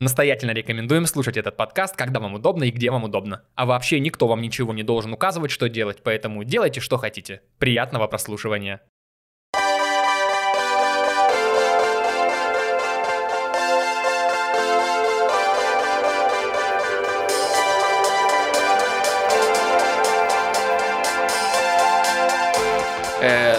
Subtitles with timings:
[0.00, 3.42] Настоятельно рекомендуем слушать этот подкаст, когда вам удобно и где вам удобно.
[3.54, 7.42] А вообще никто вам ничего не должен указывать, что делать, поэтому делайте, что хотите.
[7.58, 8.80] Приятного прослушивания.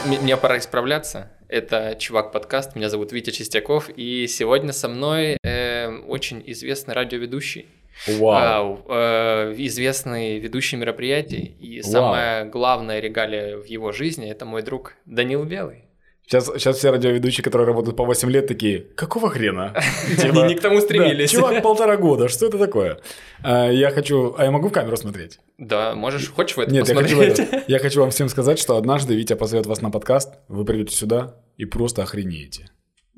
[0.06, 1.32] Мне пора исправляться.
[1.48, 2.76] Это Чувак подкаст.
[2.76, 3.90] Меня зовут Витя Чистяков.
[3.90, 7.68] И сегодня со мной э, очень известный радиоведущий.
[8.08, 8.86] Вау.
[8.88, 11.56] Э, известный ведущий мероприятий.
[11.60, 11.92] И Вау.
[11.92, 15.86] самая главная регалия в его жизни это мой друг Данил Белый.
[16.28, 19.76] Сейчас, сейчас все радиоведущие, которые работают по 8 лет, такие, какого хрена?
[20.24, 21.30] Они не к тому стремились.
[21.30, 23.00] Чувак, полтора года, что это такое?
[23.44, 24.34] А, я хочу...
[24.38, 25.40] А я могу в камеру смотреть?
[25.60, 26.90] Да, можешь, хочешь в это Нет?
[26.90, 27.22] Я хочу,
[27.68, 31.36] я хочу вам всем сказать, что однажды Витя позовет вас на подкаст, вы придете сюда
[31.58, 32.72] и просто охренеете.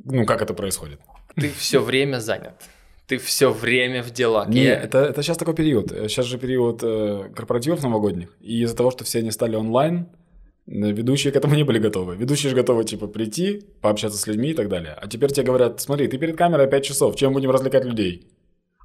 [0.04, 1.00] Ну, как это происходит?
[1.36, 2.56] Ты все время занят.
[3.08, 4.50] Ты все время в делах.
[4.50, 4.82] Не, я...
[4.82, 5.92] это, это сейчас такой период.
[5.92, 8.36] Сейчас же период э, корпоративов новогодних.
[8.42, 10.10] И из-за того, что все они стали онлайн,
[10.68, 12.18] Ведущие к этому не были готовы.
[12.18, 14.96] Ведущие же готовы, типа, прийти, пообщаться с людьми и так далее.
[15.02, 18.28] А теперь тебе говорят, смотри, ты перед камерой 5 часов, чем будем развлекать людей?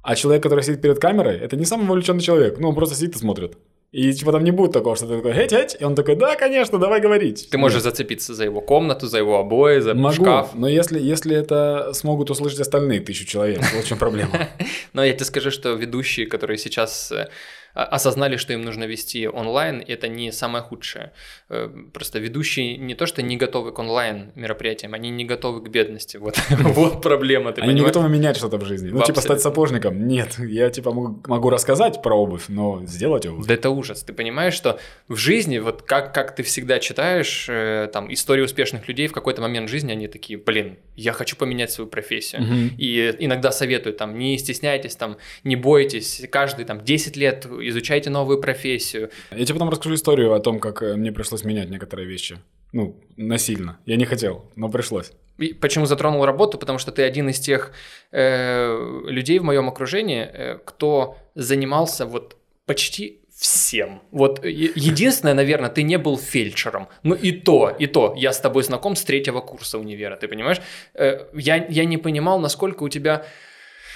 [0.01, 2.57] А человек, который сидит перед камерой, это не самый вовлеченный человек.
[2.57, 3.57] Ну, он просто сидит и смотрит.
[3.93, 6.35] И типа там не будет такого, что ты такой, хеть, хеть, и он такой, да,
[6.35, 7.47] конечно, давай говорить.
[7.51, 10.55] Ты можешь зацепиться за его комнату, за его обои, за Могу, шкаф.
[10.55, 14.49] но если, если это смогут услышать остальные тысячу человек, в чем проблема?
[14.93, 17.27] Но я тебе скажу, что ведущие, которые сейчас э,
[17.73, 21.11] осознали, что им нужно вести онлайн, это не самое худшее.
[21.49, 25.69] Э, просто ведущие не то, что не готовы к онлайн мероприятиям, они не готовы к
[25.69, 26.17] бедности.
[26.17, 27.51] Вот, вот проблема.
[27.51, 28.89] Ты они не готовы менять что-то в жизни.
[28.89, 30.07] Ну, типа стать сапожником.
[30.07, 33.45] Нет, я типа могу, рассказать про обувь, но сделать обувь.
[33.45, 34.03] Да это ужас.
[34.03, 38.87] Ты понимаешь, что в жизни, вот как, как ты всегда читаешь э, там истории успешных
[38.87, 42.41] людей, в какой-то момент жизни они такие, блин, я хочу поменять свою профессию.
[42.77, 48.39] И иногда советуют там, не стесняйтесь, там, не бойтесь, каждый там 10 лет изучайте новую
[48.39, 49.09] профессию.
[49.31, 52.37] Я тебе потом расскажу историю о том, как э, мне пришлось менять некоторые вещи.
[52.71, 53.77] Ну, насильно.
[53.85, 55.11] Я не хотел, но пришлось.
[55.37, 56.57] И почему затронул работу?
[56.57, 57.71] Потому что ты один из тех
[58.11, 64.01] э, людей в моем окружении, э, кто занимался вот почти всем.
[64.11, 66.87] Вот единственное, наверное, ты не был фельдшером.
[67.03, 68.13] Ну и то, и то.
[68.15, 70.61] Я с тобой знаком с третьего курса универа, ты понимаешь?
[70.93, 73.25] Э, я, я не понимал, насколько у тебя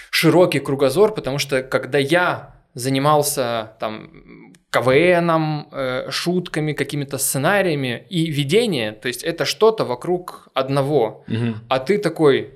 [0.10, 8.92] широкий кругозор, потому что когда я занимался там КВНом, э, шутками, какими-то сценариями и видение,
[8.92, 11.24] то есть это что-то вокруг одного.
[11.28, 11.56] Угу.
[11.70, 12.54] А ты такой,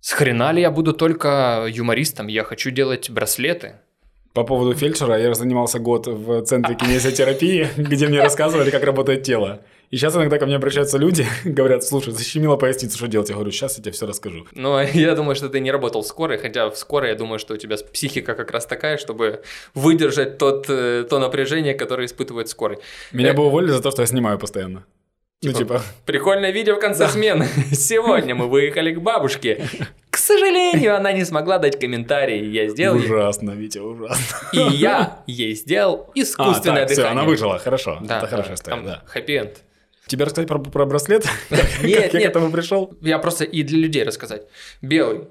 [0.00, 3.74] с хрена ли я буду только юмористом, я хочу делать браслеты.
[4.32, 9.60] По поводу фельдшера, я занимался год в центре кинезиотерапии, где мне рассказывали, как работает тело.
[9.90, 13.28] И сейчас иногда ко мне обращаются люди, говорят, слушай, защемило поясницу, что делать?
[13.28, 14.46] Я говорю, сейчас я тебе все расскажу.
[14.52, 17.54] Ну, я думаю, что ты не работал в скорой, хотя в скорой я думаю, что
[17.54, 19.42] у тебя психика как раз такая, чтобы
[19.74, 22.78] выдержать тот, э, то напряжение, которое испытывает скорый.
[23.10, 24.84] Меня бы уволили за то, что я снимаю постоянно.
[25.42, 25.82] Ну, типа, ну, типа...
[26.06, 27.08] Прикольное видео в конце да.
[27.08, 27.48] смены.
[27.72, 29.66] Сегодня мы выехали к бабушке.
[30.10, 32.48] К сожалению, она не смогла дать комментарий.
[32.48, 32.96] Я сделал...
[32.96, 34.36] Ужасно, Витя, ужасно.
[34.52, 37.12] И я ей сделал искусственное а, так, дыхание.
[37.12, 37.98] Все, она выжила, хорошо.
[38.02, 39.02] Да, Это хорошая история, да.
[39.06, 39.62] Хэппи-энд.
[40.10, 41.24] Тебе рассказать про, про браслет?
[41.84, 42.92] Нет, как я к этому пришел?
[43.00, 44.42] Я просто и для людей рассказать.
[44.82, 45.28] Белый.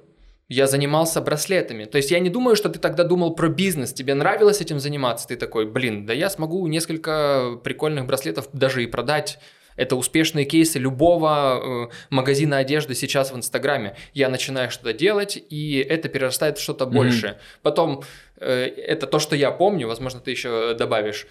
[0.48, 1.84] Я занимался браслетами.
[1.84, 5.28] То есть я не думаю, что ты тогда думал про бизнес, тебе нравилось этим заниматься.
[5.28, 9.40] Ты такой, блин, да я смогу несколько прикольных браслетов даже и продать
[9.76, 13.96] это успешные кейсы любого э, магазина одежды сейчас в Инстаграме.
[14.14, 17.34] Я начинаю что-то делать, и это перерастает в что-то большее.
[17.34, 17.60] Mm-hmm.
[17.62, 18.04] Потом
[18.42, 21.28] э, это то, что я помню, возможно, ты еще добавишь.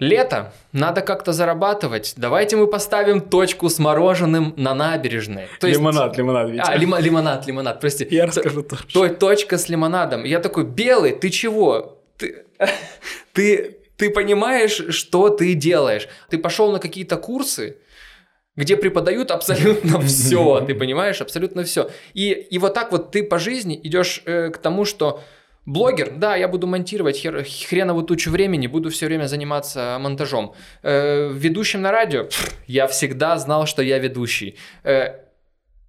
[0.00, 2.14] Лето, надо как-то зарабатывать.
[2.16, 5.48] Давайте мы поставим точку с мороженым на набережной.
[5.60, 5.78] То есть...
[5.78, 6.50] Лимонад, лимонад.
[6.50, 6.62] Витя.
[6.66, 6.96] А, лим...
[6.98, 8.06] лимонад, лимонад, прости.
[8.10, 8.84] Я расскажу тоже.
[8.92, 10.24] То, точка с лимонадом.
[10.24, 11.98] Я такой, белый, ты чего?
[12.16, 12.44] Ты,
[13.32, 16.08] ты ты понимаешь, что ты делаешь.
[16.30, 17.76] Ты пошел на какие-то курсы,
[18.56, 21.90] где преподают абсолютно все, ты понимаешь, абсолютно все.
[22.14, 25.22] И, и вот так вот ты по жизни идешь э, к тому, что
[25.72, 30.54] блогер, да, я буду монтировать хер, хреновую тучу времени, буду все время заниматься монтажом.
[30.82, 32.28] Э, ведущим на радио,
[32.66, 34.56] я всегда знал, что я ведущий.
[34.84, 35.14] Э,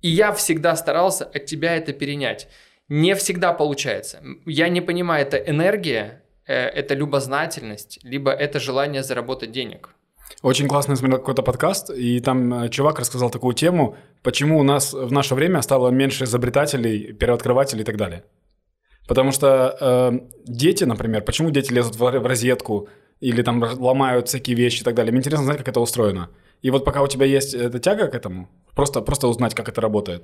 [0.01, 2.47] и я всегда старался от тебя это перенять.
[2.89, 4.21] Не всегда получается.
[4.45, 9.89] Я не понимаю, это энергия Э, это любознательность, либо это желание заработать денег.
[10.41, 14.93] Очень классно смотрел какой-то подкаст, и там э, чувак рассказал такую тему, почему у нас
[14.93, 18.23] в наше время стало меньше изобретателей, первооткрывателей и так далее.
[19.11, 22.87] Потому что э, дети, например, почему дети лезут в, в розетку
[23.19, 25.11] или там ломают всякие вещи и так далее.
[25.11, 26.29] Мне интересно знать, как это устроено.
[26.61, 29.81] И вот пока у тебя есть эта тяга к этому, просто, просто узнать, как это
[29.81, 30.23] работает,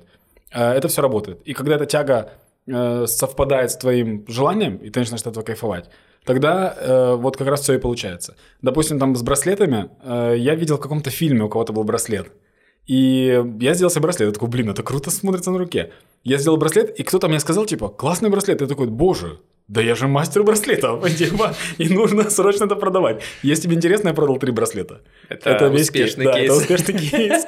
[0.52, 1.42] э, это все работает.
[1.44, 2.30] И когда эта тяга
[2.66, 5.90] э, совпадает с твоим желанием, и ты начинаешь от этого кайфовать,
[6.24, 8.36] тогда э, вот как раз все и получается.
[8.62, 12.32] Допустим, там с браслетами, э, я видел в каком-то фильме у кого-то был браслет,
[12.88, 14.28] и я сделал себе браслет.
[14.28, 15.92] Я такой, блин, это круто смотрится на руке.
[16.24, 18.62] Я сделал браслет, и кто-то мне сказал, типа, классный браслет.
[18.62, 23.22] Я такой, боже, да я же мастер браслетов, типа, и нужно срочно это продавать.
[23.42, 25.02] Если тебе интересно, я продал три браслета.
[25.28, 26.34] Это, это успешный кейс.
[26.34, 27.44] Да, это успешный кейс.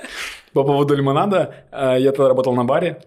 [0.52, 3.02] По поводу лимонада, э, я тогда работал на баре,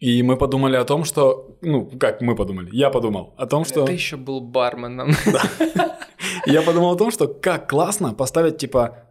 [0.00, 1.56] и мы подумали о том, что...
[1.62, 2.68] Ну, как мы подумали?
[2.72, 3.84] Я подумал о том, что...
[3.84, 5.12] Ты еще был барменом.
[5.26, 5.98] Да.
[6.46, 9.04] Я подумал о том, что как классно поставить, типа,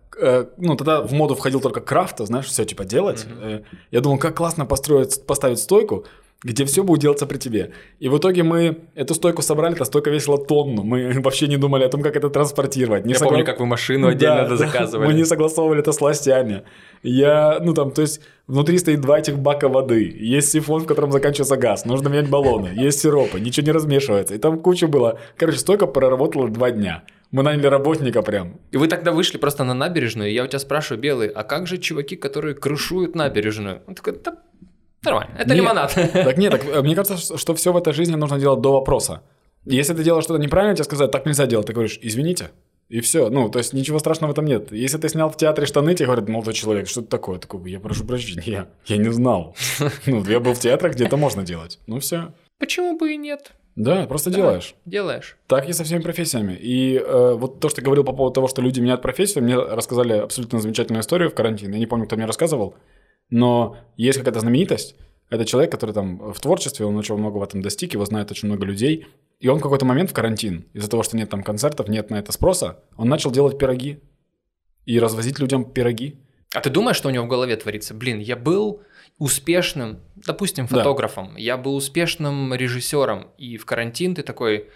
[0.58, 3.26] ну, тогда в моду входил только крафт, знаешь, все типа делать.
[3.26, 3.64] Mm-hmm.
[3.92, 6.06] Я думал, как классно построить, поставить стойку,
[6.44, 7.72] где все будет делаться при тебе.
[8.00, 10.84] И в итоге мы эту стойку собрали, эта стойка весила тонну.
[10.84, 13.06] Мы вообще не думали о том, как это транспортировать.
[13.06, 13.32] Не Я согла...
[13.32, 15.08] помню, как вы машину отдельно да, заказывали.
[15.08, 16.64] Мы не согласовывали это с властями.
[17.02, 21.12] Я, ну там, то есть внутри стоит два этих бака воды, есть сифон, в котором
[21.12, 24.36] заканчивается газ, нужно менять баллоны, есть сиропы, ничего не размешивается.
[24.36, 25.20] И там куча было.
[25.38, 27.04] Короче, стойка проработала два дня.
[27.34, 28.60] Мы наняли работника прям.
[28.70, 31.66] И вы тогда вышли просто на набережную, и я у тебя спрашиваю, Белый, а как
[31.66, 33.82] же чуваки, которые крышуют набережную?
[33.88, 34.38] Он такой, да
[35.04, 35.94] нормально, это нет, лимонад.
[36.14, 39.24] Так нет, так, э, мне кажется, что все в этой жизни нужно делать до вопроса.
[39.66, 42.52] Если ты делаешь что-то неправильно, тебе сказать, так нельзя делать, ты говоришь, извините,
[42.88, 43.30] и все.
[43.30, 44.72] Ну, то есть ничего страшного в этом нет.
[44.72, 47.40] Если ты снял в театре штаны, тебе говорят, молодой человек, что это такое?
[47.40, 49.56] Такой, я прошу прощения, я, я не знал.
[50.06, 51.80] Ну, я был в театрах, где это можно делать.
[51.88, 52.32] Ну, все.
[52.60, 53.54] Почему бы и нет?
[53.76, 54.76] Да, просто да, делаешь.
[54.86, 55.38] Делаешь.
[55.48, 56.54] Так и со всеми профессиями.
[56.54, 59.56] И э, вот то, что ты говорил по поводу того, что люди меняют профессию, мне
[59.56, 61.74] рассказали абсолютно замечательную историю в карантине.
[61.74, 62.76] Я не помню, кто мне рассказывал,
[63.30, 64.96] но есть какая-то знаменитость.
[65.30, 68.48] Это человек, который там в творчестве, он очень много в этом достиг, его знает очень
[68.48, 69.08] много людей.
[69.40, 72.16] И он в какой-то момент в карантин, из-за того, что нет там концертов, нет на
[72.18, 74.00] это спроса, он начал делать пироги
[74.86, 76.20] и развозить людям пироги.
[76.54, 77.96] А ты думаешь, что у него в голове творится?
[77.96, 78.82] Блин, я был
[79.18, 81.40] успешным, допустим, фотографом, да.
[81.40, 84.70] я был успешным режиссером, и в карантин ты такой,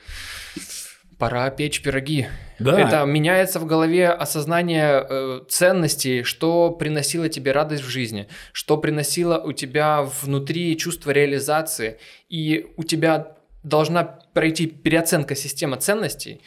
[1.18, 2.28] пора печь пироги.
[2.60, 2.80] Да.
[2.80, 9.40] Это меняется в голове осознание э, ценностей, что приносило тебе радость в жизни, что приносило
[9.40, 12.00] у тебя внутри чувство реализации,
[12.30, 16.42] и у тебя должна пройти переоценка системы ценностей.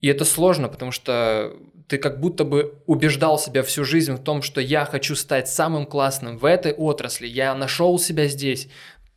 [0.00, 1.56] И это сложно, потому что
[1.88, 5.86] ты как будто бы убеждал себя всю жизнь в том, что я хочу стать самым
[5.86, 8.68] классным в этой отрасли, я нашел себя здесь,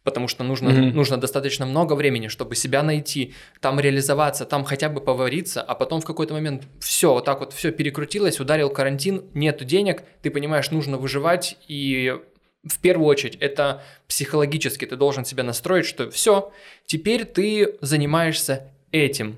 [0.04, 0.94] потому что нужно, mm-hmm.
[0.94, 6.00] нужно достаточно много времени, чтобы себя найти, там реализоваться, там хотя бы повариться, а потом
[6.00, 10.70] в какой-то момент все, вот так вот все перекрутилось, ударил карантин, нет денег, ты понимаешь,
[10.72, 12.16] нужно выживать, и
[12.64, 16.52] в первую очередь это психологически ты должен себя настроить, что все,
[16.86, 19.38] теперь ты занимаешься этим,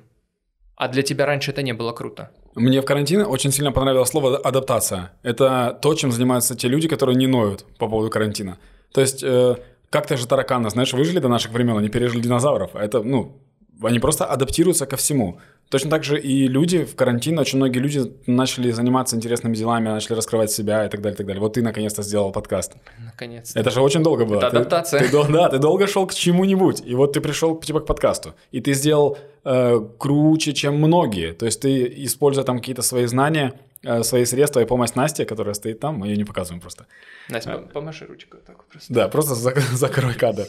[0.75, 2.31] а для тебя раньше это не было круто.
[2.57, 5.11] Мне в карантине очень сильно понравилось слово адаптация.
[5.21, 8.57] Это то, чем занимаются те люди, которые не ноют по поводу карантина.
[8.91, 9.55] То есть, э,
[9.91, 12.75] как-то же тараканы, знаешь, выжили до наших времен, они пережили динозавров.
[12.75, 13.37] Это, ну,
[13.83, 15.39] они просто адаптируются ко всему.
[15.69, 20.15] Точно так же и люди в карантине, очень многие люди начали заниматься интересными делами, начали
[20.15, 21.41] раскрывать себя и так далее, и так далее.
[21.41, 22.73] Вот ты наконец-то сделал подкаст.
[23.03, 23.59] Наконец-то.
[23.59, 24.37] Это же очень долго было.
[24.37, 25.01] Это адаптация.
[25.01, 28.33] Ты, ты, да, ты долго шел к чему-нибудь, и вот ты пришел типа к подкасту,
[28.51, 31.33] и ты сделал э, круче, чем многие.
[31.33, 33.53] То есть ты, используя там какие-то свои знания,
[33.83, 36.85] э, свои средства и помощь Насте, которая стоит там, мы ее не показываем просто.
[37.27, 38.93] Настя, а, помаши ручкой так просто.
[38.93, 40.47] Да, просто закрой кадр.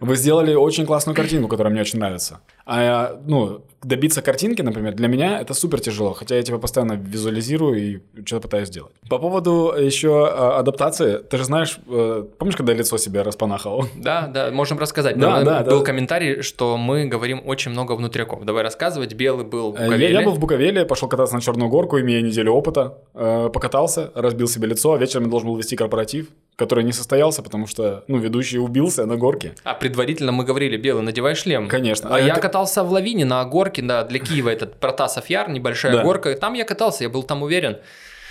[0.00, 2.40] Вы сделали очень классную картинку, которая мне очень нравится.
[2.66, 7.76] А, ну, добиться картинки, например, для меня это супер тяжело, хотя я тебя постоянно визуализирую
[7.76, 8.92] и что-то пытаюсь сделать.
[9.08, 13.86] По поводу еще а, адаптации, ты же знаешь, э, помнишь, когда лицо себе распанахал?
[13.96, 15.18] Да, да, можем рассказать.
[15.18, 15.84] Да, да, был да.
[15.84, 18.44] комментарий, что мы говорим очень много внутряков.
[18.44, 19.14] Давай рассказывать.
[19.14, 20.12] Белый был в э, Буковеле.
[20.12, 24.10] Я, я был в Буковеле, пошел кататься на черную горку, имея неделю опыта, э, покатался,
[24.14, 26.28] разбил себе лицо, а вечером я должен был вести корпоратив,
[26.60, 29.54] который не состоялся, потому что, ну, ведущий убился на горке.
[29.64, 31.68] А предварительно мы говорили, Белый, надевай шлем.
[31.68, 32.10] Конечно.
[32.10, 32.40] А, а я это...
[32.42, 36.02] катался в лавине на горке, да, для Киева этот Протасов Яр, небольшая да.
[36.04, 36.34] горка.
[36.34, 37.78] Там я катался, я был там уверен.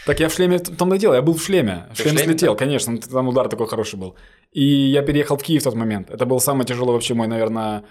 [0.05, 1.87] Так я в шлеме, и дело, я был в шлеме.
[1.91, 2.59] В шлеме, шлеме слетел, да?
[2.59, 4.15] конечно, там удар такой хороший был.
[4.51, 6.11] И я переехал в Киев в тот момент.
[6.11, 7.83] Это был самый тяжелый вообще мой, наверное,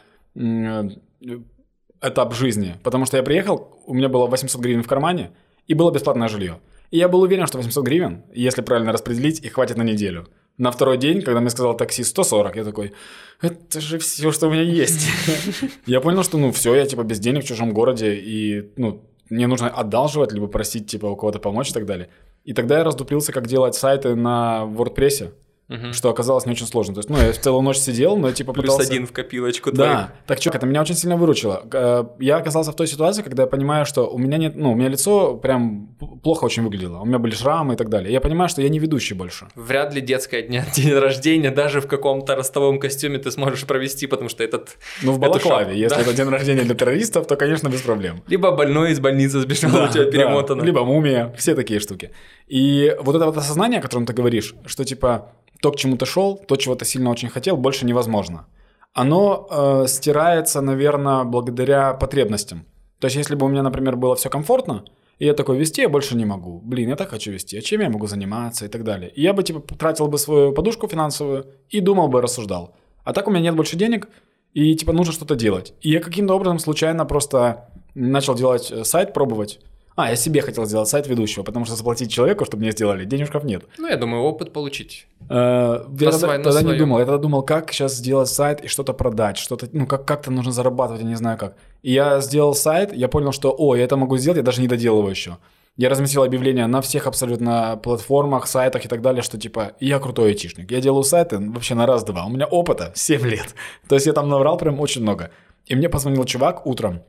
[2.00, 2.76] этап жизни.
[2.84, 5.30] Потому что я приехал, у меня было 800 гривен в кармане,
[5.66, 6.60] и было бесплатное жилье.
[6.90, 10.26] И я был уверен, что 800 гривен, если правильно распределить, их хватит на неделю.
[10.56, 12.92] На второй день, когда мне сказал такси 140, я такой,
[13.40, 15.08] это же все, что у меня есть.
[15.86, 19.46] Я понял, что ну все, я типа без денег в чужом городе, и ну мне
[19.46, 22.08] нужно одалживать, либо просить типа у кого-то помочь и так далее.
[22.44, 25.32] И тогда я раздуплился, как делать сайты на WordPress.
[25.68, 25.92] Мгм.
[25.92, 26.94] что оказалось не очень сложно.
[26.94, 28.90] То есть, ну, я целую ночь сидел, но типа Плюс пытался...
[28.90, 29.90] один в копилочку твою.
[29.90, 31.62] Да, так что, это меня очень сильно выручило.
[31.70, 34.74] Э, Я оказался в той ситуации, когда я понимаю, что у меня нет, ну, у
[34.74, 35.88] меня лицо прям
[36.22, 37.00] плохо очень выглядело.
[37.00, 38.10] У меня были шрамы и так далее.
[38.10, 39.48] Я понимаю, что я не ведущий больше.
[39.56, 44.30] Вряд ли детское дня, день рождения даже в каком-то ростовом костюме ты сможешь провести, потому
[44.30, 44.78] что этот...
[45.02, 46.00] Ну, в Балаклаве, шок, если да.
[46.00, 48.22] это день рождения для террористов, то, конечно, без проблем.
[48.26, 50.62] Либо больной из больницы сбежал, у тебя Да, перемотано.
[50.62, 52.10] Либо мумия, все такие штуки.
[52.46, 56.06] И вот это вот осознание, о котором ты говоришь, что типа то, к чему ты
[56.06, 58.46] шел, то, чего ты сильно очень хотел, больше невозможно.
[58.92, 62.64] Оно э, стирается, наверное, благодаря потребностям.
[63.00, 64.84] То есть, если бы у меня, например, было все комфортно,
[65.18, 66.60] и я такой, вести я больше не могу.
[66.60, 69.10] Блин, я так хочу вести, а чем я могу заниматься и так далее.
[69.10, 72.74] И я бы, типа, тратил бы свою подушку финансовую и думал бы, рассуждал.
[73.04, 74.08] А так у меня нет больше денег,
[74.54, 75.74] и, типа, нужно что-то делать.
[75.80, 79.60] И я каким-то образом случайно просто начал делать э, сайт, пробовать.
[80.00, 83.42] А, я себе хотел сделать сайт ведущего, потому что заплатить человеку, чтобы мне сделали, денежков
[83.42, 83.64] нет.
[83.78, 85.08] Ну, я думаю, опыт получить.
[85.28, 87.00] Э, Я тогда, не думал.
[87.00, 90.52] Я тогда думал, как сейчас сделать сайт и что-то продать, что-то, ну, как, как-то нужно
[90.52, 91.56] зарабатывать, я не знаю как.
[91.82, 94.68] И я сделал сайт, я понял, что, о, я это могу сделать, я даже не
[94.68, 95.38] доделываю еще.
[95.76, 100.28] Я разместил объявления на всех абсолютно платформах, сайтах и так далее, что типа я крутой
[100.28, 100.70] айтишник.
[100.70, 102.24] Я делаю сайты вообще на раз-два.
[102.24, 103.54] У меня опыта 7 лет.
[103.88, 105.30] То есть я там наврал прям очень много.
[105.66, 107.02] И мне позвонил чувак утром,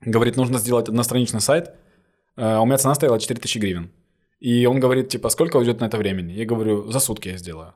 [0.00, 1.70] говорит, нужно сделать одностраничный сайт.
[2.36, 3.90] Э, У меня цена стояла 4000 гривен.
[4.40, 6.32] И он говорит, типа, сколько уйдет на это времени?
[6.32, 7.74] Я говорю, за сутки я сделаю.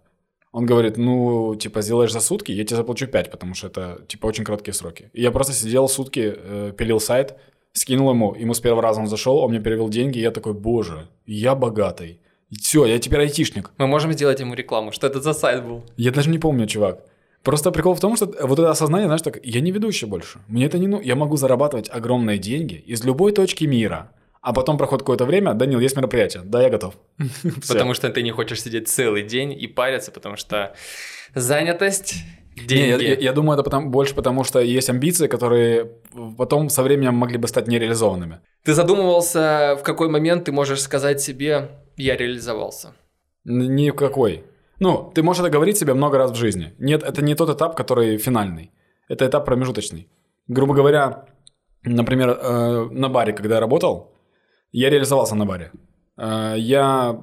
[0.53, 4.27] Он говорит, ну, типа, сделаешь за сутки, я тебе заплачу 5, потому что это, типа,
[4.27, 5.11] очень короткие сроки.
[5.13, 7.35] И я просто сидел сутки, э, пилил сайт,
[7.73, 10.55] скинул ему, ему с первого раза он зашел, он мне перевел деньги, и я такой,
[10.55, 12.21] боже, я богатый.
[12.51, 13.71] Все, я теперь айтишник.
[13.79, 14.93] Мы можем сделать ему рекламу.
[14.93, 15.85] Что это за сайт был?
[15.97, 17.05] Я даже не помню, чувак.
[17.43, 20.39] Просто прикол в том, что вот это осознание, знаешь, так, я не ведущий больше.
[20.49, 24.11] Мне это не ну, я могу зарабатывать огромные деньги из любой точки мира.
[24.49, 26.43] А потом проходит какое-то время, Данил, есть мероприятие.
[26.45, 26.95] Да, я готов.
[27.69, 30.73] Потому что ты не хочешь сидеть целый день и париться, потому что
[31.35, 32.15] занятость,
[32.57, 33.03] Не, деньги.
[33.05, 35.91] я, я- я думаю, это потому- больше потому, что есть амбиции, которые
[36.39, 38.39] потом со временем могли бы стать нереализованными.
[38.65, 42.93] Ты задумывался, в какой момент ты можешь сказать себе «я реализовался».
[43.45, 44.45] Ни в какой.
[44.79, 46.73] Ну, ты можешь это говорить себе много раз в жизни.
[46.79, 48.71] Нет, это не тот этап, который финальный.
[49.09, 50.09] Это этап промежуточный.
[50.49, 51.25] Грубо говоря,
[51.85, 54.13] например, э, на баре, когда я работал,
[54.73, 55.73] я реализовался на баре.
[56.17, 57.21] Э, я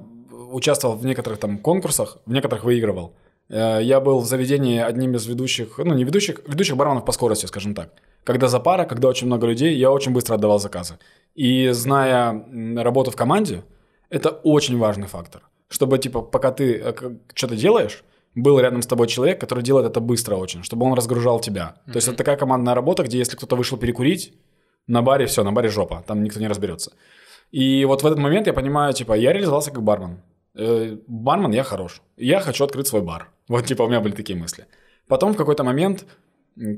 [0.52, 3.16] участвовал в некоторых там конкурсах, в некоторых выигрывал.
[3.50, 7.46] Э, я был в заведении одним из ведущих, ну не ведущих, ведущих барменов по скорости,
[7.48, 7.90] скажем так.
[8.24, 10.98] Когда за пара, когда очень много людей, я очень быстро отдавал заказы.
[11.36, 12.46] И зная
[12.78, 13.64] работу в команде,
[14.10, 15.42] это очень важный фактор.
[15.68, 16.94] Чтобы, типа, пока ты э,
[17.34, 18.04] что-то делаешь,
[18.36, 21.76] был рядом с тобой человек, который делает это быстро очень, чтобы он разгружал тебя.
[21.86, 24.34] То есть это такая командная работа, где если кто-то вышел перекурить,
[24.88, 26.92] на баре все, на баре жопа, там никто не разберется.
[27.54, 30.18] И вот в этот момент я понимаю, типа, я реализовался как бармен.
[30.56, 32.02] Э, бармен, я хорош.
[32.18, 33.30] Я хочу открыть свой бар.
[33.48, 34.66] Вот, типа, у меня были такие мысли.
[35.08, 36.06] Потом в какой-то момент,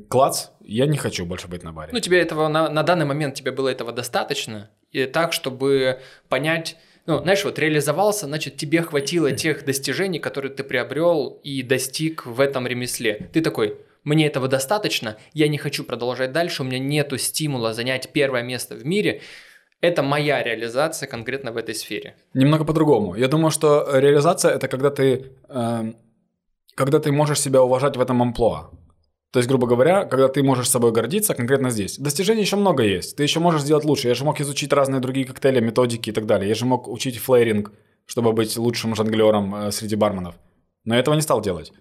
[0.09, 1.91] клац, я не хочу больше быть на баре.
[1.93, 6.75] Ну, тебе этого на, на данный момент тебе было этого достаточно, и так, чтобы понять,
[7.05, 12.41] ну, знаешь, вот реализовался, значит, тебе хватило тех достижений, которые ты приобрел и достиг в
[12.41, 13.29] этом ремесле.
[13.31, 18.09] Ты такой, мне этого достаточно, я не хочу продолжать дальше, у меня нету стимула занять
[18.11, 19.21] первое место в мире.
[19.85, 22.15] Это моя реализация конкретно в этой сфере.
[22.33, 23.15] Немного по-другому.
[23.15, 25.95] Я думаю, что реализация это когда ты, эм,
[26.75, 28.71] когда ты можешь себя уважать в этом амплуа.
[29.31, 31.99] То есть, грубо говоря, когда ты можешь собой гордиться конкретно здесь.
[31.99, 33.15] Достижений еще много есть.
[33.15, 34.07] Ты еще можешь сделать лучше.
[34.07, 36.49] Я же мог изучить разные другие коктейли, методики и так далее.
[36.49, 37.71] Я же мог учить флейринг,
[38.05, 40.35] чтобы быть лучшим жонглером э, среди барменов.
[40.83, 41.71] Но я этого не стал делать.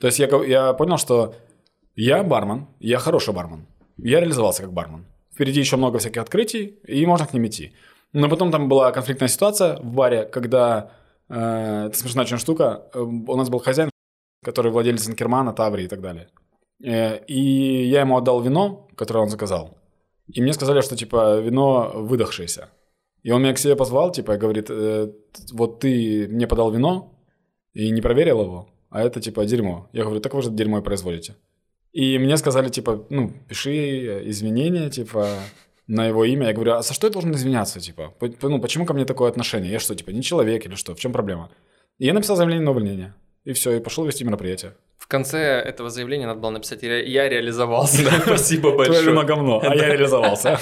[0.00, 1.34] То есть я, я понял, что
[1.94, 3.66] я бармен, я хороший бармен.
[3.98, 5.06] Я реализовался как бармен.
[5.34, 7.72] Впереди еще много всяких открытий, и можно к ним идти.
[8.12, 10.92] Но потом там была конфликтная ситуация в баре, когда...
[11.28, 12.88] э, это смешная очень штука.
[12.94, 13.90] э, у нас был хозяин,
[14.44, 16.28] который владелец Инкермана, Таври и так далее.
[16.84, 19.76] Э, и я ему отдал вино, которое он заказал.
[20.28, 22.68] И мне сказали, что, типа, вино выдохшееся.
[23.24, 25.10] И он меня к себе позвал, типа, и говорит, «Э,
[25.52, 27.18] вот ты мне подал вино
[27.72, 29.88] и не проверил его, а это, типа, дерьмо.
[29.92, 31.34] Я говорю, так вы же дерьмо и производите.
[31.94, 35.28] И мне сказали, типа, ну, пиши извинения, типа,
[35.86, 36.48] на его имя.
[36.48, 38.12] Я говорю, а за что я должен извиняться, типа?
[38.42, 39.70] Ну, почему ко мне такое отношение?
[39.70, 40.94] Я что, типа, не человек или что?
[40.96, 41.50] В чем проблема?
[41.98, 43.14] И я написал заявление на увольнение.
[43.44, 44.72] И все, и пошел вести мероприятие.
[44.98, 48.10] В конце этого заявления надо было написать «Я реализовался».
[48.26, 49.10] Спасибо Твое большое.
[49.10, 50.58] вино говно, а я реализовался.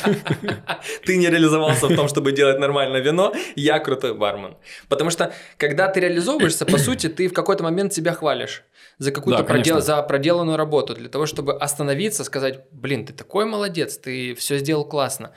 [1.07, 4.57] Ты не реализовался в том, чтобы делать нормальное вино, я крутой бармен.
[4.89, 8.65] Потому что, когда ты реализовываешься, по сути, ты в какой-то момент себя хвалишь
[9.03, 13.45] за какую-то Да, продел- за проделанную работу, для того, чтобы остановиться, сказать, блин, ты такой
[13.45, 15.33] молодец, ты все сделал классно.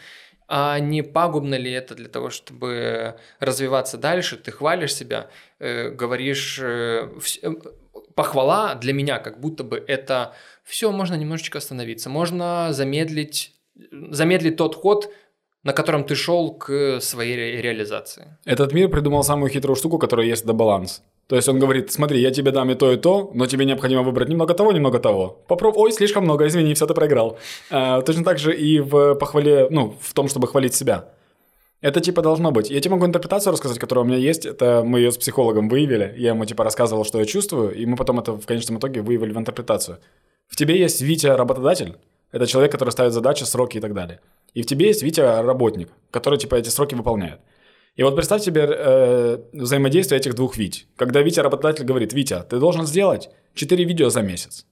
[0.47, 4.37] А не пагубно ли это для того, чтобы развиваться дальше?
[4.37, 5.27] Ты хвалишь себя,
[5.59, 6.59] э, говоришь...
[6.61, 7.09] э,
[7.41, 7.51] э,
[8.15, 13.53] похвала для меня как будто бы это все, можно немножечко остановиться, можно замедлить,
[13.91, 15.09] замедлить тот ход,
[15.63, 18.37] на котором ты шел к своей ре- реализации.
[18.45, 21.01] Этот мир придумал самую хитрую штуку, которая есть, это баланс.
[21.27, 24.03] То есть он говорит, смотри, я тебе дам и то, и то, но тебе необходимо
[24.03, 25.41] выбрать немного того, немного того.
[25.47, 27.37] Попробуй, ой, слишком много, извини, все, ты проиграл.
[27.71, 31.09] А, точно так же и в похвале, ну, в том, чтобы хвалить себя.
[31.81, 32.69] Это типа должно быть.
[32.69, 34.45] Я тебе могу интерпретацию рассказать, которая у меня есть.
[34.45, 36.13] Это мы ее с психологом выявили.
[36.17, 39.33] Я ему типа рассказывал, что я чувствую, и мы потом это в конечном итоге выявили
[39.33, 39.97] в интерпретацию.
[40.47, 41.95] В тебе есть Витя работодатель,
[42.31, 44.19] это человек, который ставит задачи, сроки и так далее.
[44.53, 47.39] И в тебе есть Витя работник, который типа эти сроки выполняет.
[47.95, 50.87] И вот представь себе э, взаимодействие этих двух Вить.
[50.97, 54.65] Когда Витя работодатель говорит, Витя, ты должен сделать 4 видео за месяц.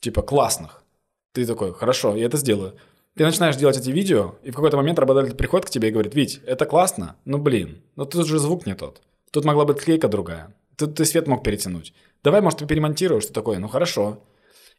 [0.00, 0.84] Типа классных.
[1.32, 2.74] Ты такой, хорошо, я это сделаю.
[3.16, 6.14] Ты начинаешь делать эти видео, и в какой-то момент работодатель приходит к тебе и говорит,
[6.14, 9.02] Вить, это классно, но блин, но тут же звук не тот.
[9.32, 10.54] Тут могла быть клейка другая.
[10.76, 11.92] Тут ты свет мог перетянуть.
[12.22, 13.58] Давай, может, ты перемонтируешь, что такое?
[13.58, 14.22] Ну хорошо.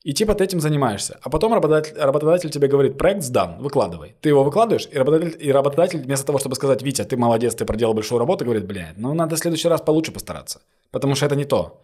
[0.04, 1.20] И типа ты этим занимаешься.
[1.22, 4.16] А потом работодатель, работодатель тебе говорит, проект сдан, выкладывай.
[4.22, 7.66] Ты его выкладываешь, и работодатель, и работодатель вместо того, чтобы сказать, Витя, ты молодец, ты
[7.66, 10.62] проделал большую работу, говорит, блядь, ну надо в следующий раз получше постараться.
[10.92, 11.82] Потому что это не то.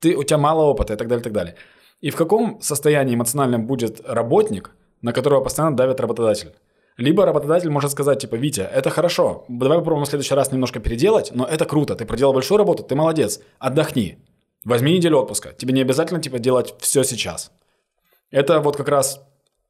[0.00, 1.56] Ты, у тебя мало опыта и так далее, и так далее.
[2.00, 4.70] И в каком состоянии эмоциональном будет работник,
[5.02, 6.54] на которого постоянно давит работодатель?
[6.96, 11.30] Либо работодатель может сказать, типа, Витя, это хорошо, давай попробуем в следующий раз немножко переделать,
[11.32, 14.18] но это круто, ты проделал большую работу, ты молодец, отдохни.
[14.64, 15.52] Возьми неделю отпуска.
[15.52, 17.52] Тебе не обязательно, типа, делать все сейчас.
[18.30, 19.22] Это вот как раз,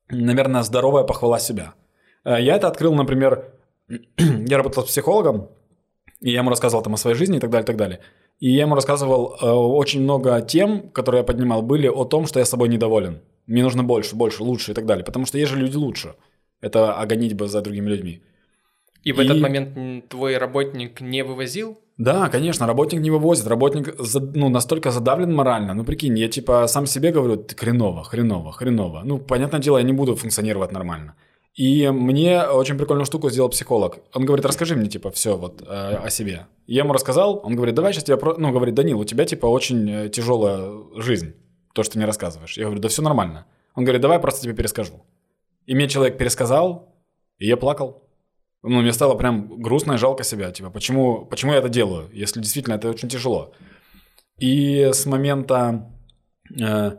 [0.09, 1.75] наверное, здоровая похвала себя.
[2.25, 3.52] Э, я это открыл, например,
[4.16, 5.49] я работал с психологом,
[6.21, 8.00] и я ему рассказывал там о своей жизни и так далее, и так далее.
[8.40, 12.38] И я ему рассказывал э, очень много тем, которые я поднимал, были о том, что
[12.38, 13.21] я собой недоволен.
[13.47, 15.04] Мне нужно больше, больше, лучше и так далее.
[15.04, 16.14] Потому что есть же люди лучше.
[16.61, 18.23] Это о гонитьбе за другими людьми.
[19.09, 21.79] И в этот момент твой работник не вывозил?
[21.97, 23.47] Да, конечно, работник не вывозит.
[23.47, 23.95] Работник
[24.35, 25.75] ну, настолько задавлен морально.
[25.75, 29.03] Ну, прикинь, я типа сам себе говорю, ты хреново, хреново, хреново.
[29.05, 31.15] Ну, понятное дело, я не буду функционировать нормально.
[31.55, 33.99] И мне очень прикольную штуку сделал психолог.
[34.15, 36.47] Он говорит, расскажи мне, типа, все вот э, о себе.
[36.67, 38.17] Я ему рассказал, он говорит, давай сейчас тебя...
[38.17, 38.35] Про...
[38.38, 41.35] Ну, говорит, Данил, у тебя, типа, очень э, тяжелая жизнь,
[41.73, 42.59] то, что ты мне рассказываешь.
[42.59, 43.47] Я говорю, да все нормально.
[43.75, 45.03] Он говорит, давай просто тебе перескажу.
[45.67, 46.95] И мне человек пересказал,
[47.38, 48.08] и я плакал.
[48.62, 50.51] Ну, мне стало прям грустно и жалко себя.
[50.51, 53.55] Типа, почему, почему я это делаю, если действительно это очень тяжело.
[54.38, 55.90] И с момента
[56.59, 56.92] э,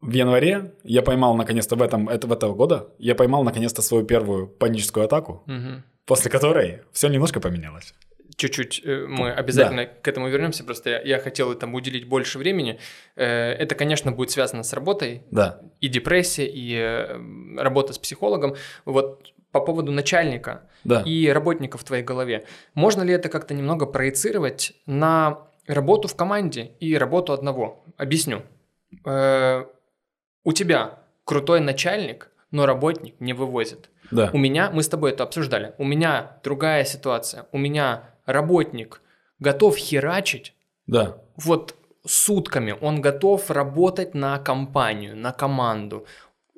[0.00, 4.04] в январе я поймал наконец-то в этом, это, в этого года, я поймал наконец-то свою
[4.04, 5.82] первую паническую атаку, угу.
[6.06, 7.94] после которой все немножко поменялось
[8.36, 9.90] чуть-чуть э, мы обязательно да.
[10.02, 12.78] к этому вернемся, просто я, я хотел этому уделить больше времени.
[13.16, 15.60] Э, это, конечно, будет связано с работой, да.
[15.80, 17.18] и депрессия, и э,
[17.58, 18.54] работа с психологом.
[18.84, 21.02] Вот по поводу начальника да.
[21.02, 22.44] и работника в твоей голове.
[22.74, 27.84] Можно ли это как-то немного проецировать на работу в команде и работу одного?
[27.96, 28.42] Объясню.
[29.04, 33.88] У тебя крутой начальник, но работник не вывозит.
[34.10, 34.30] Да.
[34.32, 37.46] У меня, мы с тобой это обсуждали, у меня другая ситуация.
[37.52, 39.00] У меня работник
[39.40, 40.54] готов херачить,
[40.86, 41.16] да.
[41.36, 41.74] вот
[42.06, 46.06] сутками, он готов работать на компанию, на команду.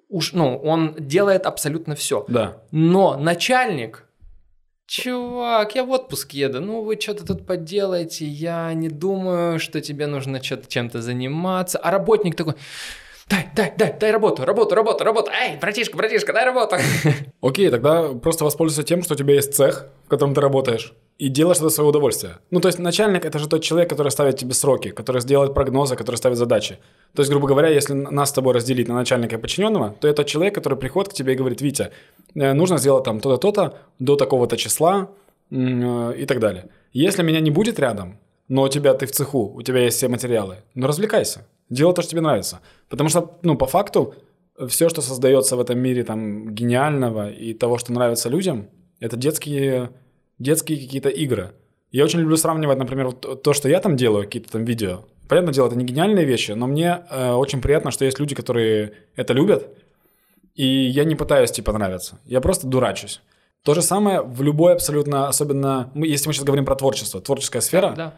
[0.08, 2.24] Уж, ну, он делает абсолютно все.
[2.28, 2.62] Да.
[2.70, 4.06] Но начальник,
[4.86, 10.06] чувак, я в отпуск еду, ну вы что-то тут поделаете, я не думаю, что тебе
[10.06, 11.78] нужно чем-то заниматься.
[11.78, 12.54] А работник такой,
[13.28, 15.30] дай, дай, дай, дай работу, работу, работу, работу.
[15.30, 16.76] Эй, братишка, братишка, дай работу.
[17.42, 21.28] Окей, тогда просто воспользуйся тем, что у тебя есть цех, в котором ты работаешь, и
[21.28, 22.36] делаешь это свое удовольствие.
[22.50, 25.96] Ну, то есть начальник– это же тот человек, который ставит тебе сроки, который сделает прогнозы,
[25.96, 26.78] который ставит задачи.
[27.14, 30.24] То есть, грубо говоря, если нас с тобой разделить на начальника и подчиненного, то это
[30.24, 31.90] человек, который приходит к тебе и говорит, Витя,
[32.34, 35.10] э, нужно сделать там то-то, то-то, до такого-то числа
[35.50, 36.68] э, и так далее.
[36.92, 40.08] Если меня не будет рядом, но у тебя ты в цеху, у тебя есть все
[40.08, 41.46] материалы, ну развлекайся.
[41.68, 42.60] Делай то, что тебе нравится.
[42.88, 44.14] Потому что, ну, по факту,
[44.68, 48.68] все, что создается в этом мире там гениального и того, что нравится людям,
[49.00, 49.90] это детские,
[50.38, 51.52] детские какие-то игры.
[51.90, 55.04] Я очень люблю сравнивать, например, то, что я там делаю, какие-то там видео.
[55.28, 58.92] Понятное дело, это не гениальные вещи, но мне э, очень приятно, что есть люди, которые
[59.16, 59.68] это любят,
[60.54, 62.18] и я не пытаюсь типа нравиться.
[62.24, 63.20] Я просто дурачусь.
[63.62, 67.94] То же самое в любой абсолютно, особенно, если мы сейчас говорим про творчество, творческая сфера,
[67.96, 68.14] да.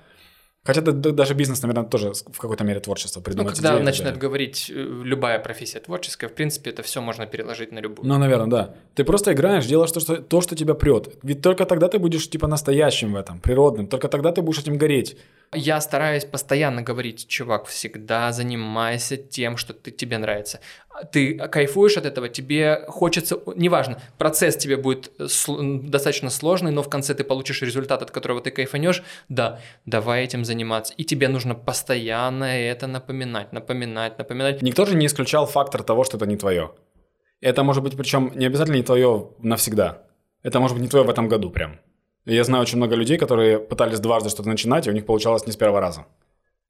[0.62, 3.52] Хотя даже бизнес, наверное, тоже в какой-то мере творчество придумать.
[3.52, 4.20] Ну, когда идеи, начинают да.
[4.20, 8.06] говорить э, любая профессия творческая, в принципе, это все можно переложить на любую.
[8.06, 8.74] Ну, наверное, да.
[8.94, 11.16] Ты просто играешь, делаешь то, что, то, что тебя прет.
[11.22, 13.86] Ведь только тогда ты будешь, типа, настоящим в этом, природным.
[13.86, 15.16] Только тогда ты будешь этим гореть.
[15.52, 20.60] Я стараюсь постоянно говорить, чувак, всегда занимайся тем, что ты, тебе нравится.
[21.10, 26.88] Ты кайфуешь от этого, тебе хочется, неважно, процесс тебе будет сл- достаточно сложный, но в
[26.88, 30.94] конце ты получишь результат, от которого ты кайфанешь, да, давай этим заниматься.
[30.96, 34.62] И тебе нужно постоянно это напоминать, напоминать, напоминать.
[34.62, 36.74] Никто же не исключал фактор того, что это не твое.
[37.40, 40.04] Это может быть, причем не обязательно не твое навсегда.
[40.44, 41.80] Это может быть не твое в этом году прям.
[42.26, 45.52] Я знаю очень много людей, которые пытались дважды что-то начинать, и у них получалось не
[45.52, 46.06] с первого раза.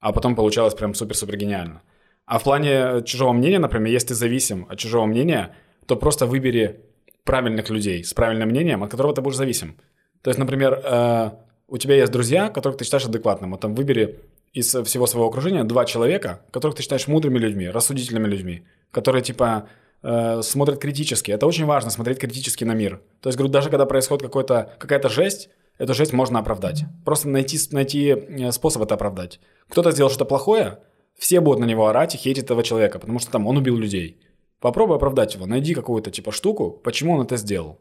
[0.01, 1.83] А потом получалось прям супер-супер гениально.
[2.27, 5.55] А в плане чужого мнения, например, если ты зависим от чужого мнения,
[5.87, 6.81] то просто выбери
[7.25, 9.77] правильных людей с правильным мнением, от которого ты будешь зависим.
[10.23, 11.31] То есть, например, э,
[11.69, 13.51] у тебя есть друзья, которых ты считаешь адекватным.
[13.51, 14.21] Вот там выбери
[14.53, 19.69] из всего своего окружения два человека, которых ты считаешь мудрыми людьми, рассудительными людьми, которые типа
[20.03, 21.31] э, смотрят критически.
[21.31, 23.01] Это очень важно, смотреть критически на мир.
[23.21, 26.85] То есть, говорю, даже когда происходит какая-то жесть, эту жесть можно оправдать.
[27.05, 29.41] Просто найти, найти э, способ это оправдать.
[29.69, 30.79] Кто-то сделал что-то плохое,
[31.19, 34.21] все будут на него орать и хейтить этого человека, потому что там он убил людей.
[34.61, 37.79] Попробуй оправдать его, найди какую-то типа штуку, почему он это сделал.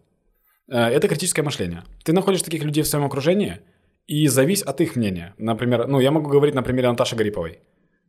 [0.69, 1.83] Э, это критическое мышление.
[2.03, 3.59] Ты находишь таких людей в своем окружении
[4.07, 5.35] и завись от их мнения.
[5.37, 7.59] Например, ну я могу говорить на примере Наташи Гариповой.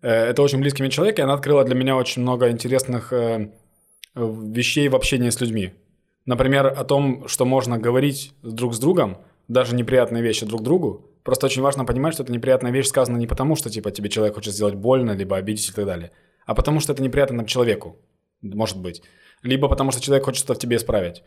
[0.03, 3.13] Э, это очень близкий мне человек, и она открыла для меня очень много интересных
[4.15, 5.73] вещей в общении с людьми.
[6.27, 9.19] Например, о том, что можно говорить друг с другом,
[9.49, 11.07] даже неприятные вещи друг другу.
[11.25, 14.35] Просто очень важно понимать, что эта неприятная вещь сказана не потому, что типа тебе человек
[14.35, 16.13] хочет сделать больно, либо обидеть и так далее,
[16.47, 17.99] а потому что это неприятно человеку,
[18.43, 19.03] может быть.
[19.43, 21.23] Либо потому что человек хочет что-то в тебе исправить.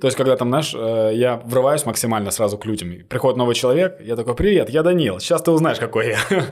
[0.00, 3.04] То есть, когда там, знаешь, э, я врываюсь максимально сразу к людям.
[3.08, 6.18] Приходит новый человек, я такой, привет, я Данил, сейчас ты узнаешь, какой я.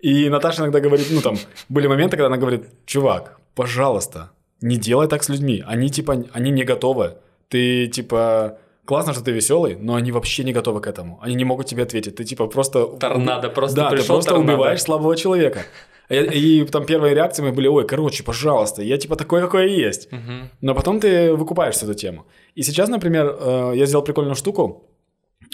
[0.00, 1.36] И Наташа иногда говорит, ну там,
[1.68, 5.62] были моменты, когда она говорит, чувак, пожалуйста, не делай так с людьми.
[5.66, 7.16] Они типа, они не готовы.
[7.48, 11.18] Ты типа, классно, что ты веселый, но они вообще не готовы к этому.
[11.22, 12.16] Они не могут тебе ответить.
[12.16, 12.86] Ты типа просто...
[12.98, 14.52] Торнадо, просто Да, ты просто торнадо.
[14.52, 15.62] убиваешь слабого человека.
[16.08, 16.16] И,
[16.60, 20.10] и там первые реакции мои были, ой, короче, пожалуйста, я типа такой, какой я есть.
[20.12, 20.50] Мгм.
[20.60, 22.26] Но потом ты выкупаешься эту тему.
[22.56, 24.88] И сейчас, например, э, я сделал прикольную штуку.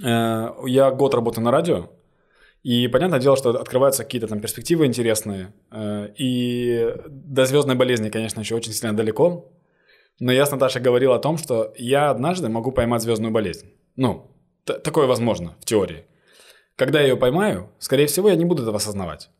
[0.03, 1.91] Э, Я год работаю на радио,
[2.69, 5.53] и понятное дело, что открываются какие-то там перспективы интересные.
[5.71, 9.53] Э, И до звездной болезни, конечно, еще очень сильно далеко.
[10.19, 13.67] Но я с Наташей говорил о том, что я однажды могу поймать звездную болезнь.
[13.97, 14.31] Ну,
[14.65, 16.05] т- такое возможно в теории.
[16.77, 19.31] Когда я ее поймаю, скорее всего, я не буду этого осознавать.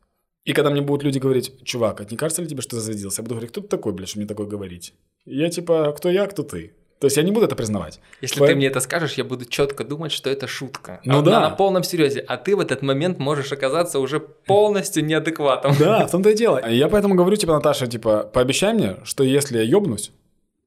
[0.45, 3.21] И когда мне будут люди говорить, чувак, а не кажется ли тебе, что ты зазвездился?
[3.21, 4.95] Я буду говорить, кто ты такой, блядь, что мне такое говорить?
[5.25, 6.75] Я типа, кто я, кто ты?
[6.99, 8.01] То есть я не буду это признавать.
[8.23, 11.01] Если Поэт- ты мне это скажешь, я буду четко думать, что это шутка.
[11.05, 11.41] Ну А да.
[11.41, 12.21] На, полном серьезе.
[12.21, 15.75] А ты в этот момент можешь оказаться уже полностью неадекватом.
[15.79, 16.67] Да, в том-то и дело.
[16.69, 20.11] Я поэтому говорю, типа, Наташа, типа, пообещай мне, что если я ёбнусь,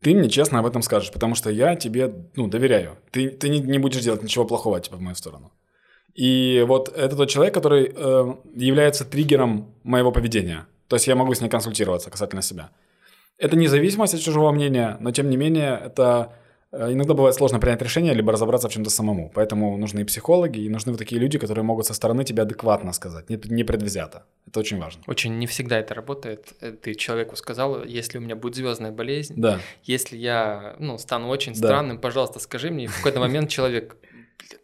[0.02, 2.98] ты мне честно об этом скажешь, потому что я тебе, ну, доверяю.
[3.12, 5.52] Ты, ты не, не будешь делать ничего плохого, типа, в мою сторону.
[6.14, 10.68] И вот это тот человек, который э, является триггером моего поведения.
[10.88, 12.70] То есть я могу с ней консультироваться касательно себя.
[13.40, 16.34] Это независимость от чужого мнения, но тем не менее это
[16.72, 19.32] э, иногда бывает сложно принять решение, либо разобраться в чем-то самому.
[19.34, 22.92] Поэтому нужны и психологи, и нужны вот такие люди, которые могут со стороны тебя адекватно
[22.94, 24.24] сказать, не, не предвзято.
[24.48, 25.02] Это очень важно.
[25.08, 26.54] Очень не всегда это работает.
[26.62, 29.60] Э, Ты человеку сказал, если у меня будет звездная болезнь, Да.
[29.84, 31.60] если я ну, стану очень Да.
[31.60, 32.84] странным, пожалуйста, скажи мне.
[32.84, 34.09] И в какой-то момент человек, «Бля,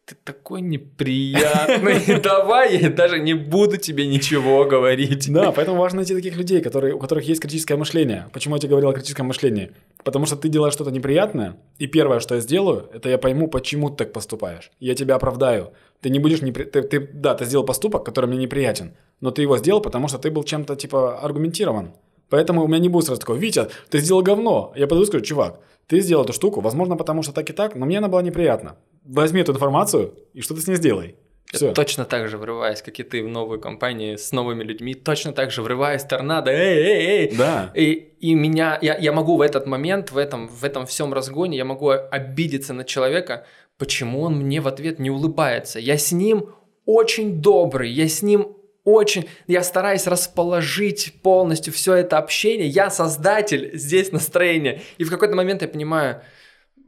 [0.06, 5.32] ты такой неприятный, давай я даже не буду тебе ничего говорить.
[5.34, 8.28] Да, поэтому важно найти таких людей, которые, у которых есть критическое мышление.
[8.32, 9.72] Почему я тебе говорил о критическом мышлении?
[10.04, 13.90] Потому что ты делаешь что-то неприятное, и первое, что я сделаю, это я пойму, почему
[13.90, 14.72] ты так поступаешь.
[14.80, 15.72] Я тебя оправдаю.
[16.02, 16.42] Ты не будешь...
[16.42, 16.66] Непри...
[16.66, 20.20] Ты, ты- да, ты сделал поступок, который мне неприятен, но ты его сделал, потому что
[20.20, 21.94] ты был чем-то, типа, аргументирован.
[22.30, 24.72] Поэтому у меня не будет сразу такого, Витя, ты сделал говно.
[24.76, 27.76] Я подойду и скажу, чувак, ты сделал эту штуку, возможно, потому что так и так,
[27.76, 28.76] но мне она была неприятна.
[29.06, 31.16] Возьми эту информацию и что-то с ней сделай.
[31.54, 31.74] Я Все.
[31.74, 35.52] точно так же врываюсь, как и ты в новую компанию с новыми людьми, точно так
[35.52, 37.36] же врываюсь, торнадо, эй, эй, эй.
[37.36, 37.72] Да.
[37.76, 41.58] И, и меня, я, я могу в этот момент, в этом, в этом всем разгоне,
[41.58, 43.46] я могу обидеться на человека,
[43.78, 45.80] почему он мне в ответ не улыбается.
[45.80, 46.50] Я с ним
[46.86, 53.72] очень добрый, я с ним очень, я стараюсь расположить полностью все это общение, я создатель
[53.78, 54.82] здесь настроения.
[54.98, 56.22] И в какой-то момент я понимаю,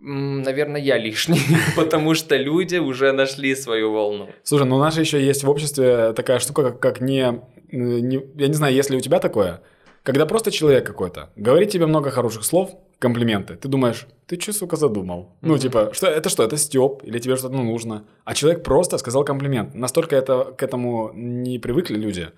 [0.02, 1.42] наверное, я лишний,
[1.76, 4.30] потому что люди уже нашли свою волну.
[4.44, 8.22] Слушай, ну у нас же еще есть в обществе такая штука, как, как не, не...
[8.36, 9.62] Я не знаю, есть ли у тебя такое,
[10.04, 14.76] когда просто человек какой-то говорит тебе много хороших слов, комплименты, ты думаешь, ты что, сука,
[14.76, 15.36] задумал?
[15.42, 18.06] Ну, типа, что это что, это стёб, или тебе что-то ну, нужно?
[18.24, 19.76] А человек просто сказал комплимент.
[19.76, 22.30] Настолько это, к этому не привыкли люди.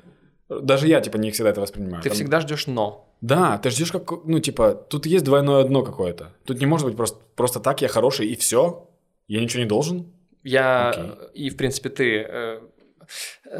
[0.49, 2.01] Даже я, типа, не всегда это воспринимаю.
[2.03, 3.05] Ты Там- всегда ждешь но.
[3.21, 6.33] Да, ты ждешь как, ну, типа, тут есть двойное дно какое-то.
[6.45, 8.89] Тут не может быть просто, просто так, я хороший, и все.
[9.27, 10.12] Я ничего не должен.
[10.43, 11.12] Я Окей.
[11.33, 12.59] и в принципе ты э,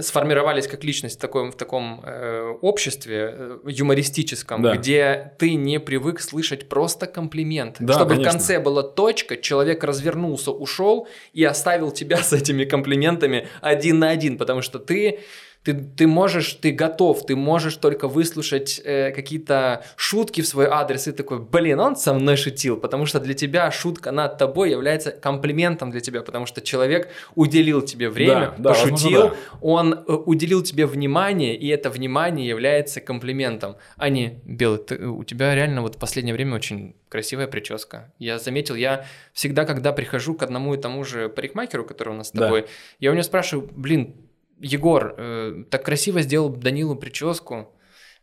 [0.02, 4.76] сформировались как личность в таком, в таком э, обществе э, юмористическом, Да.
[4.76, 7.78] где ты не привык слышать просто комплимент.
[7.80, 8.30] Да, Чтобы конечно.
[8.30, 14.10] в конце была точка, человек развернулся, ушел и оставил тебя с этими комплиментами один на
[14.10, 15.20] один, потому что ты
[15.64, 21.08] ты, ты можешь, ты готов, ты можешь только выслушать э, какие-то шутки в свой адрес
[21.08, 25.12] и такой, блин, он со мной шутил, потому что для тебя шутка над тобой является
[25.12, 29.58] комплиментом для тебя, потому что человек уделил тебе время, Да, да, пошутил, возможно, да.
[29.62, 35.24] он э, уделил тебе внимание, и это внимание является комплиментом, а не Белый, ты- у
[35.26, 38.14] тебя реально вот в последнее время очень красивая прическа.
[38.18, 42.30] Я заметил, я всегда, когда прихожу к одному и тому же парикмахеру, который у нас
[42.30, 42.46] с Да.
[42.46, 42.66] тобой,
[43.00, 44.16] я у него спрашиваю, блин,
[44.62, 47.74] Егор, э, так красиво сделал Данилу прическу.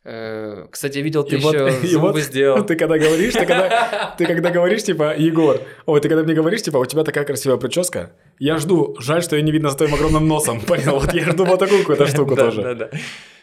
[0.05, 2.65] Э, кстати, я видел, ты И вот- еще и зубы вот сделал.
[2.65, 6.63] Ты когда говоришь, ты когда, ты когда говоришь, типа, Егор, ой, ты когда мне говоришь,
[6.63, 9.95] типа, у тебя такая красивая прическа, я жду, жаль, что ее не видно с твоим
[9.95, 11.01] огромным носом, понял?
[11.01, 12.63] Вот я жду вот такую какую-то штуку тоже.
[12.63, 12.91] Да, да.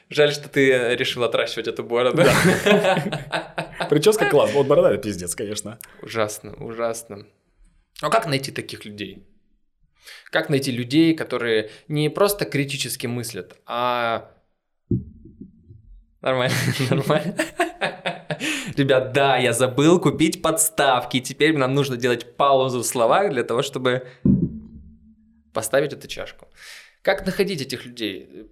[0.10, 2.24] Жаль, что ты решил отращивать эту бороду.
[3.90, 5.80] Прическа класс, вот борода, это пиздец, конечно.
[6.02, 7.26] Ужасно, ужасно.
[8.02, 9.26] А как найти таких людей?
[10.32, 14.32] Как найти людей, которые не просто критически мыслят, а...
[16.22, 16.56] Нормально,
[16.90, 17.36] нормально.
[18.78, 21.20] Ребят, да, я забыл купить подставки.
[21.20, 24.08] Теперь нам нужно делать паузу в словах для того, чтобы
[25.54, 26.48] поставить эту чашку.
[27.02, 28.48] Как находить этих людей?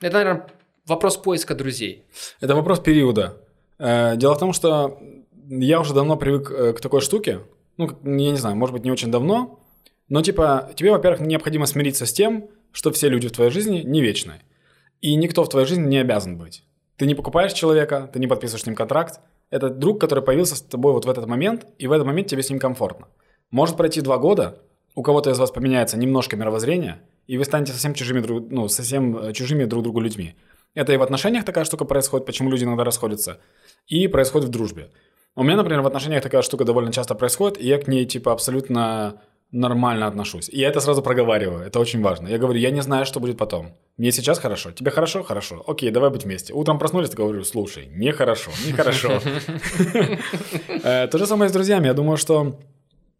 [0.00, 0.46] Это, наверное,
[0.86, 2.04] вопрос поиска друзей.
[2.40, 3.36] Это вопрос периода.
[3.78, 5.00] Э, Дело в том, что
[5.48, 7.40] я уже давно привык э, к такой штуке.
[7.76, 9.60] Ну, я не знаю, может быть, не очень давно.
[10.08, 14.00] Но, типа, тебе, во-первых, необходимо смириться с тем, что все люди в твоей жизни не
[14.00, 14.40] вечные.
[15.00, 16.64] И никто в твоей жизни не обязан быть.
[16.96, 19.20] Ты не покупаешь человека, ты не подписываешь с ним контракт.
[19.50, 22.42] Это друг, который появился с тобой вот в этот момент, и в этот момент тебе
[22.42, 23.06] с ним комфортно.
[23.50, 24.60] Может пройти два года,
[24.94, 29.16] у кого-то из вас поменяется немножко мировоззрение, и вы станете совсем чужими, друг, ну, совсем
[29.16, 30.34] э, чужими друг другу людьми.
[30.74, 33.40] Это и в отношениях такая штука происходит, почему люди иногда расходятся,
[33.86, 34.90] и происходит в дружбе.
[35.34, 38.32] У меня, например, в отношениях такая штука довольно часто происходит, и я к ней, типа,
[38.32, 39.20] абсолютно
[39.52, 40.48] нормально отношусь.
[40.48, 42.28] И я это сразу проговариваю, это очень важно.
[42.28, 43.74] Я говорю, я не знаю, что будет потом.
[43.96, 45.22] Мне сейчас хорошо, тебе хорошо?
[45.22, 45.64] Хорошо.
[45.66, 46.52] Окей, давай быть вместе.
[46.52, 49.08] Утром проснулись, говорю, слушай, нехорошо, нехорошо.
[50.84, 51.86] Э, То же самое с друзьями.
[51.86, 52.58] Я думаю, что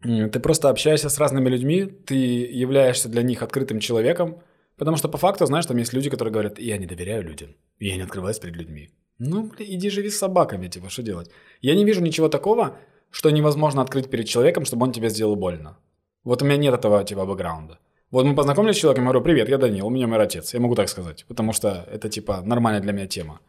[0.02, 4.42] ты просто общаешься с разными людьми, ты являешься для них открытым человеком,
[4.76, 7.96] потому что по факту, знаешь, там есть люди, которые говорят, я не доверяю людям, я
[7.96, 8.90] не открываюсь перед людьми.
[9.18, 11.30] Ну, блин, иди живи с собаками, типа, что делать?
[11.60, 12.78] Я не вижу ничего такого,
[13.10, 15.76] что невозможно открыть перед человеком, чтобы он тебе сделал больно.
[16.24, 17.78] Вот у меня нет этого, типа, бэкграунда.
[18.10, 20.54] Вот мы познакомились с человеком, я говорю, привет, я Данил, у меня мой отец.
[20.54, 23.40] Я могу так сказать, потому что это, типа, нормальная для меня тема.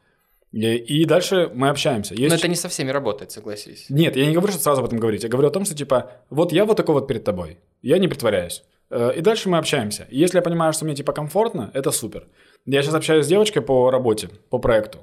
[0.51, 2.13] И, и дальше мы общаемся.
[2.15, 3.85] Есть Но это не со всеми работает, согласись.
[3.89, 5.23] нет, я не говорю, что сразу об этом говорить.
[5.23, 7.59] Я говорю о том, что типа, вот я вот такой вот перед тобой.
[7.81, 8.63] Я не притворяюсь.
[8.89, 10.07] Э, И дальше мы общаемся.
[10.09, 12.27] И если я понимаю, что мне типа комфортно, это супер.
[12.65, 14.99] Я сейчас общаюсь с девочкой по работе, по проекту.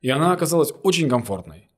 [0.00, 1.68] И она оказалась очень комфортной.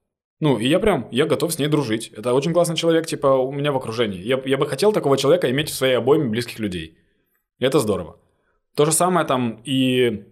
[0.41, 2.09] Ну, и я прям, я готов с ней дружить.
[2.09, 4.21] Это очень классный человек, типа, у меня в окружении.
[4.21, 6.99] Я, я бы хотел такого человека иметь в своей обойме близких людей.
[7.59, 8.19] И это здорово.
[8.75, 10.25] То же самое там и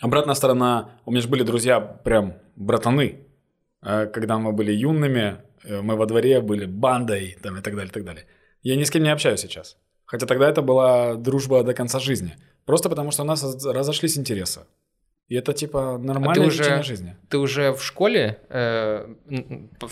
[0.00, 1.00] обратная сторона.
[1.04, 3.26] У меня же были друзья прям братаны.
[3.82, 7.90] Э, Когда мы были юными, э, мы во дворе были бандой там, и так далее,
[7.90, 8.26] и так далее.
[8.62, 9.76] Я ни с кем не общаюсь сейчас.
[10.04, 12.36] Хотя тогда это была дружба до конца жизни.
[12.64, 14.60] Просто потому, что у нас раз- разошлись интересы.
[15.28, 17.16] И это типа нормальное уже- течение жизни.
[17.28, 19.08] Ты уже в школе, э,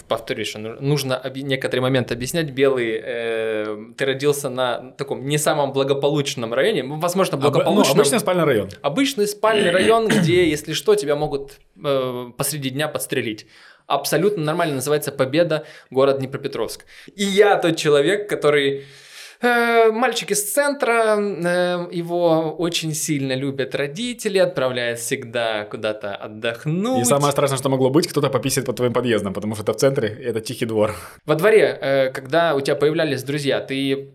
[0.08, 2.50] повторюсь, что ну- нужно оби- некоторый момент объяснять.
[2.50, 7.96] Белый, э, ты родился на таком не самом благополучном районе, ну, возможно, Об- ну, благополучном.
[7.96, 8.68] обычный спальный район.
[8.82, 13.46] Обычный спальный район, где, если что, тебя могут э, посреди дня подстрелить.
[13.88, 16.84] Абсолютно нормально называется Победа, город Днепропетровск.
[17.16, 18.84] И я тот человек, который...
[19.40, 27.02] э, мальчик из центра, э, его очень сильно любят родители, отправляют всегда куда-то отдохнуть.
[27.02, 29.76] И самое страшное, что могло быть, кто-то пописит под твоим подъездом, потому что это в
[29.76, 30.94] центре, и это тихий двор.
[31.24, 34.12] Во дворе, э, когда у тебя появлялись друзья, ты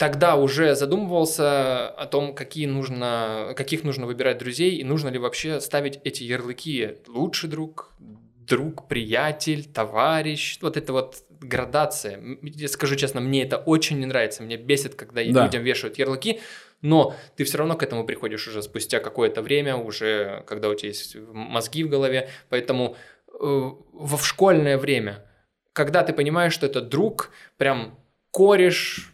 [0.00, 5.60] тогда уже задумывался о том, какие нужно, каких нужно выбирать друзей, и нужно ли вообще
[5.60, 12.20] ставить эти ярлыки «лучший друг», «друг», «приятель», «товарищ», вот это вот градация.
[12.42, 15.44] Я скажу честно, мне это очень не нравится, меня бесит, когда Да.
[15.46, 16.40] людям вешают ярлыки,
[16.82, 20.88] но ты все равно к этому приходишь уже спустя какое-то время, уже когда у тебя
[20.88, 22.96] есть мозги в голове, поэтому
[23.32, 25.24] э, в школьное время,
[25.72, 27.98] когда ты понимаешь, что это друг, прям
[28.30, 29.12] кореш,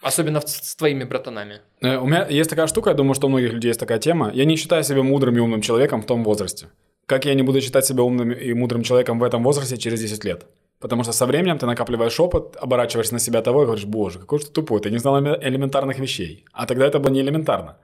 [0.00, 1.60] особенно с твоими братанами.
[1.80, 4.30] Э, У меня есть такая штука, я думаю, что у многих людей есть такая тема.
[4.34, 6.66] Я не считаю себя мудрым и умным человеком в том возрасте.
[7.06, 10.24] Как я не буду считать себя умным и мудрым человеком в этом возрасте через 10
[10.24, 10.46] лет?
[10.82, 14.38] Потому что со временем ты накапливаешь опыт, оборачиваешься на себя того и говоришь, боже, какой
[14.40, 16.44] же ты тупой, ты не знал эле- элементарных вещей.
[16.52, 17.76] А тогда это было не элементарно.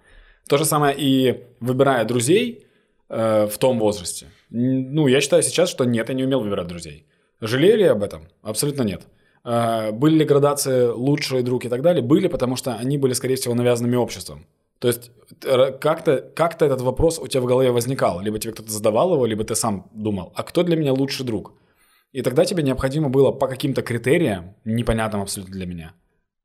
[0.49, 2.67] То же самое и выбирая друзей
[3.09, 4.27] э, в том возрасте.
[4.51, 7.07] Ну, я считаю сейчас, что нет, я не умел выбирать друзей.
[7.41, 8.21] Жалею ли я об этом?
[8.43, 9.03] Абсолютно нет.
[9.45, 12.03] Э, были ли градации лучший друг и так далее?
[12.03, 14.45] Были, потому что они были, скорее всего, навязанными обществом.
[14.81, 15.11] То есть
[15.81, 18.21] как-то как этот вопрос у тебя в голове возникал.
[18.21, 21.53] Либо тебе кто-то задавал его, либо ты сам думал, а кто для меня лучший друг?
[22.13, 25.93] И тогда тебе необходимо было по каким-то критериям, непонятным абсолютно для меня,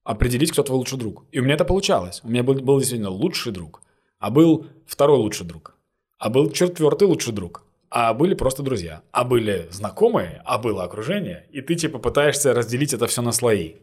[0.04, 1.26] определить, кто твой лучший друг.
[1.32, 2.22] И у меня это получалось.
[2.24, 3.82] У меня был, был действительно лучший друг,
[4.20, 5.76] а был второй лучший друг,
[6.18, 11.48] а был четвертый лучший друг, а были просто друзья, а были знакомые, а было окружение,
[11.52, 13.76] и ты типа пытаешься разделить это все на слои.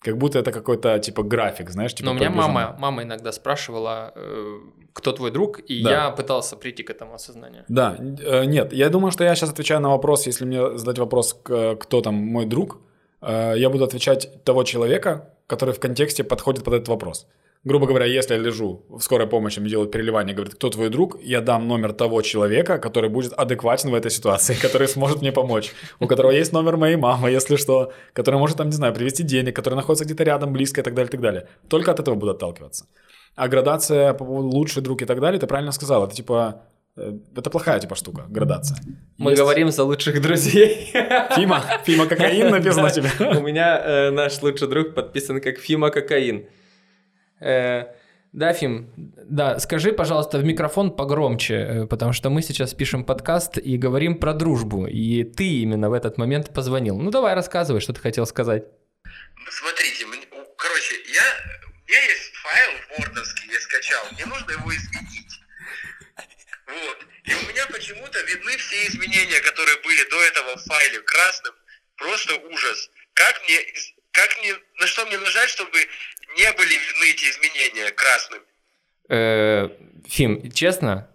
[0.00, 2.06] Как будто это какой-то типа график, знаешь, типа.
[2.06, 4.58] Но у меня мама, мама иногда спрашивала, э,
[4.94, 5.90] кто твой друг, и да.
[5.90, 7.64] я пытался прийти к этому осознанию.
[7.68, 11.34] Да, э, нет, я думаю, что я сейчас отвечаю на вопрос, если мне задать вопрос,
[11.34, 12.78] кто там мой друг,
[13.20, 17.26] э, я буду отвечать того человека, который в контексте подходит под этот вопрос
[17.64, 21.20] грубо говоря, если я лежу в скорой помощи, мне делают переливание, говорит, кто твой друг,
[21.22, 25.72] я дам номер того человека, который будет адекватен в этой ситуации, который сможет мне помочь,
[26.00, 29.54] у которого есть номер моей мамы, если что, который может, там, не знаю, привести денег,
[29.54, 31.48] который находится где-то рядом, близко и так далее, и так далее.
[31.68, 32.86] Только от этого буду отталкиваться.
[33.36, 36.62] А градация по поводу лучший друг и так далее, ты правильно сказал, это типа
[36.96, 38.78] э, это плохая типа штука, градация.
[39.18, 39.42] Мы Есть...
[39.42, 40.90] говорим за лучших друзей.
[41.36, 43.10] Фима, Фима Кокаин написано у тебя.
[43.38, 46.46] У меня э, наш лучший друг подписан как Фима Кокаин.
[47.40, 47.94] Э,
[48.32, 53.58] да, Фим, да, скажи, пожалуйста, в микрофон погромче, э, потому что мы сейчас пишем подкаст
[53.58, 56.96] и говорим про дружбу, и ты именно в этот момент позвонил.
[56.96, 58.64] Ну давай, рассказывай, что ты хотел сказать.
[59.48, 60.06] Смотрите,
[60.56, 61.24] короче, я,
[61.64, 65.40] у меня есть файл вордовский, я скачал, мне нужно его изменить.
[66.66, 66.98] Вот.
[67.24, 71.54] И у меня почему-то видны все изменения, которые были до этого в файле красным.
[71.96, 72.90] Просто ужас.
[73.14, 73.58] Как мне,
[74.12, 75.78] как мне, на что мне нажать, чтобы
[76.36, 78.42] не были видны эти изменения красным.
[79.08, 79.68] Э,
[80.08, 81.08] Фим, честно,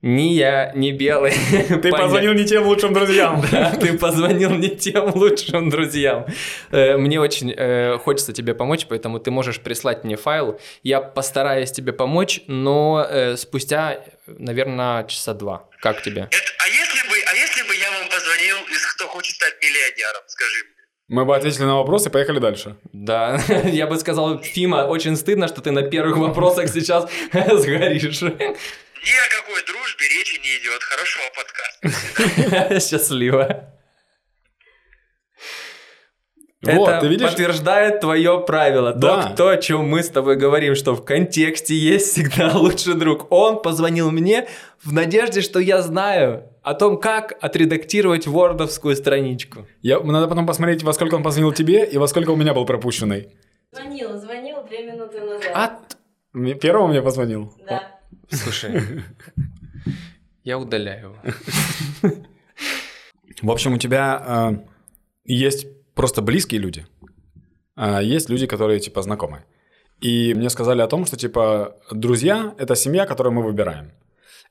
[0.00, 1.32] ни я, ни Белый.
[1.82, 3.44] Ты позвонил не тем лучшим друзьям.
[3.50, 6.26] Да, ты позвонил не тем лучшим друзьям.
[6.70, 10.60] Э, мне очень э, хочется тебе помочь, поэтому ты можешь прислать мне файл.
[10.82, 15.68] Я постараюсь тебе помочь, но спустя, наверное, часа два.
[15.80, 16.28] Как тебе?
[16.62, 20.64] а, если бы, а если бы я вам позвонил из «Кто хочет стать миллионером», скажи
[20.64, 20.81] мне?
[21.08, 22.76] Мы бы ответили на вопросы и поехали дальше.
[22.92, 28.22] Да, я бы сказал, Фима, очень стыдно, что ты на первых вопросах сейчас сгоришь.
[28.22, 30.82] Ни о какой дружбе речи не идет.
[30.82, 32.80] Хорошего подкаста.
[32.88, 33.68] Счастливо.
[36.62, 37.28] Вот, Это ты видишь?
[37.28, 38.92] подтверждает твое правило.
[38.92, 39.24] Да.
[39.30, 43.26] То, то, о чем мы с тобой говорим, что в контексте есть всегда лучший друг.
[43.32, 44.46] Он позвонил мне
[44.84, 49.66] в надежде, что я знаю, о том, как отредактировать вордовскую страничку.
[49.82, 52.64] Я, надо потом посмотреть, во сколько он позвонил тебе и во сколько у меня был
[52.64, 53.28] пропущенный.
[53.72, 55.50] Звонил, звонил две минуты назад.
[55.54, 55.78] А...
[56.54, 57.52] Первого мне позвонил?
[57.68, 58.00] Да.
[58.30, 58.80] Слушай,
[60.44, 61.16] я удаляю
[62.02, 62.16] его.
[63.42, 64.56] В общем, у тебя э,
[65.24, 66.86] есть просто близкие люди,
[67.74, 69.44] а есть люди, которые типа знакомые.
[70.00, 73.92] И мне сказали о том, что типа друзья– это семья, которую мы выбираем.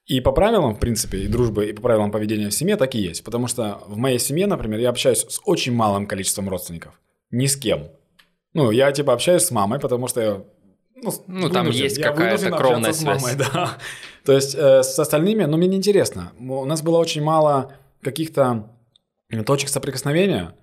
[0.06, 3.00] И по правилам, в принципе, и дружбы, и по правилам поведения в семье так и
[3.00, 3.24] есть.
[3.24, 7.00] Потому что в моей семье, например, я общаюсь с очень малым количеством родственников.
[7.30, 7.90] Ни с кем.
[8.54, 10.44] Ну, я типа общаюсь с мамой, потому что я
[10.96, 13.22] ну, ну там есть какая-то кровная связь.
[13.22, 13.78] Мамой, да.
[14.26, 16.32] То есть э, с остальными, ну, мне не интересно.
[16.40, 18.70] У нас было очень мало каких-то
[19.46, 20.56] точек соприкосновения.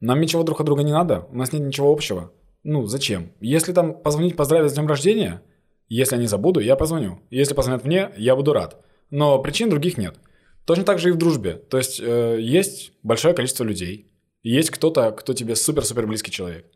[0.00, 2.32] Нам ничего друг от друга не надо, у нас нет ничего общего.
[2.62, 3.32] Ну, зачем?
[3.40, 5.42] Если там позвонить, поздравить с днем рождения,
[5.88, 7.20] если не забуду, я позвоню.
[7.30, 8.84] Если позвонят мне, я буду рад.
[9.10, 10.16] Но причин других нет.
[10.64, 11.54] Точно так же и в дружбе.
[11.54, 14.10] То есть э, есть большое количество людей.
[14.42, 16.66] Есть кто-то, кто тебе супер-супер близкий человек.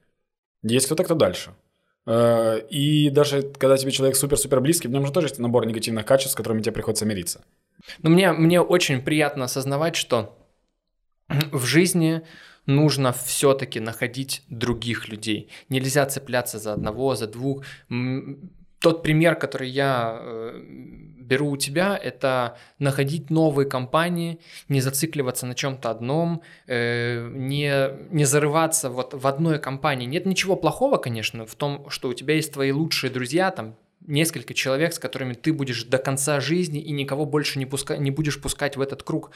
[0.63, 1.55] Есть кто-то, кто дальше.
[2.07, 6.05] Э, и даже когда тебе человек супер-супер близкий, в нем же тоже есть набор негативных
[6.05, 7.45] качеств, с которыми тебе приходится мириться.
[8.03, 10.39] Но мне, мне очень приятно осознавать, что
[11.29, 12.23] в жизни
[12.67, 15.51] нужно все-таки находить других людей.
[15.69, 17.65] Нельзя цепляться за одного, за двух
[18.81, 20.61] тот пример, который я э,
[21.29, 24.39] беру у тебя, это находить новые компании,
[24.69, 30.07] не зацикливаться на чем-то одном, э, не, не зарываться вот в одной компании.
[30.07, 34.55] Нет ничего плохого, конечно, в том, что у тебя есть твои лучшие друзья, там несколько
[34.55, 37.97] человек, с которыми ты будешь до конца жизни и никого больше не, пуска...
[37.97, 39.31] не будешь пускать в этот круг.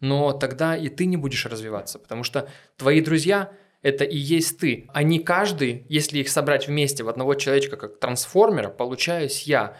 [0.00, 3.50] Но тогда и ты не будешь развиваться, потому что твои друзья
[3.82, 4.88] это и есть ты.
[5.02, 9.76] Не каждый, если их собрать вместе в одного человечка как трансформера, получаюсь я.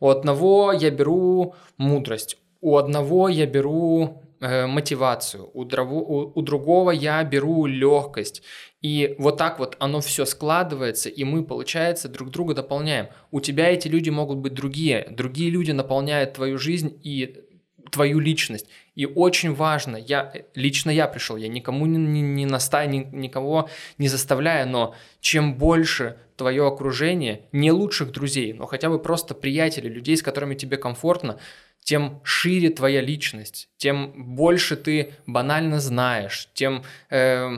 [0.00, 6.42] У одного я беру мудрость, у одного я беру э, мотивацию, у, дрово, у, у
[6.42, 8.42] другого я беру легкость.
[8.80, 13.08] И вот так вот оно все складывается, и мы, получается, друг друга дополняем.
[13.30, 15.06] У тебя эти люди могут быть другие.
[15.10, 17.44] Другие люди наполняют твою жизнь и
[17.90, 18.66] твою личность.
[18.94, 23.68] И очень важно, я, лично я пришел, я никому не, не, не настаю, ни, никого
[23.98, 29.88] не заставляю, но чем больше твое окружение, не лучших друзей, но хотя бы просто приятелей,
[29.88, 31.38] людей, с которыми тебе комфортно,
[31.82, 37.50] тем шире твоя личность, тем больше ты банально знаешь, тем, э,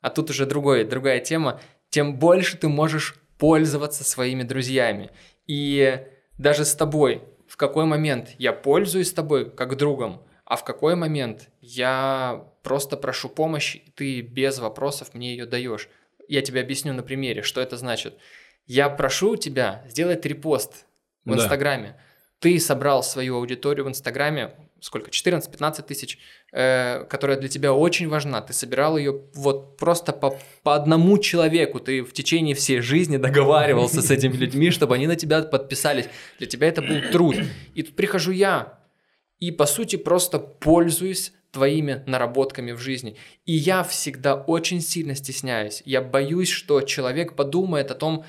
[0.00, 5.10] а тут уже другой, другая тема, тем больше ты можешь пользоваться своими друзьями.
[5.46, 6.00] И
[6.36, 11.48] даже с тобой, в какой момент я пользуюсь тобой как другом, а в какой момент
[11.60, 15.88] я просто прошу помощи, и ты без вопросов мне ее даешь.
[16.28, 18.14] Я тебе объясню на примере, что это значит.
[18.66, 20.86] Я прошу тебя сделать репост
[21.24, 21.42] в да.
[21.42, 21.96] Инстаграме
[22.40, 26.18] ты собрал свою аудиторию в Инстаграме, сколько, 14-15 тысяч,
[26.52, 28.40] э, которая для тебя очень важна.
[28.40, 31.80] Ты собирал ее вот просто по, по одному человеку.
[31.80, 36.08] Ты в течение всей жизни договаривался с этими людьми, чтобы они на тебя подписались.
[36.38, 37.36] Для тебя это был труд.
[37.74, 38.80] И тут прихожу я
[39.40, 43.16] и, по сути, просто пользуюсь твоими наработками в жизни.
[43.44, 45.82] И я всегда очень сильно стесняюсь.
[45.84, 48.24] Я боюсь, что человек подумает о том,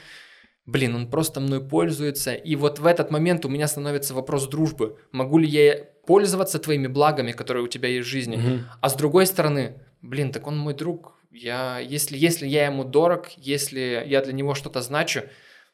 [0.66, 4.98] блин, он просто мной пользуется, и вот в этот момент у меня становится вопрос дружбы.
[5.12, 8.36] Могу ли я пользоваться твоими благами, которые у тебя есть в жизни?
[8.36, 8.60] Угу.
[8.82, 11.14] А с другой стороны, блин, так он мой друг.
[11.32, 15.22] Я, если, если я ему дорог, если я для него что-то значу,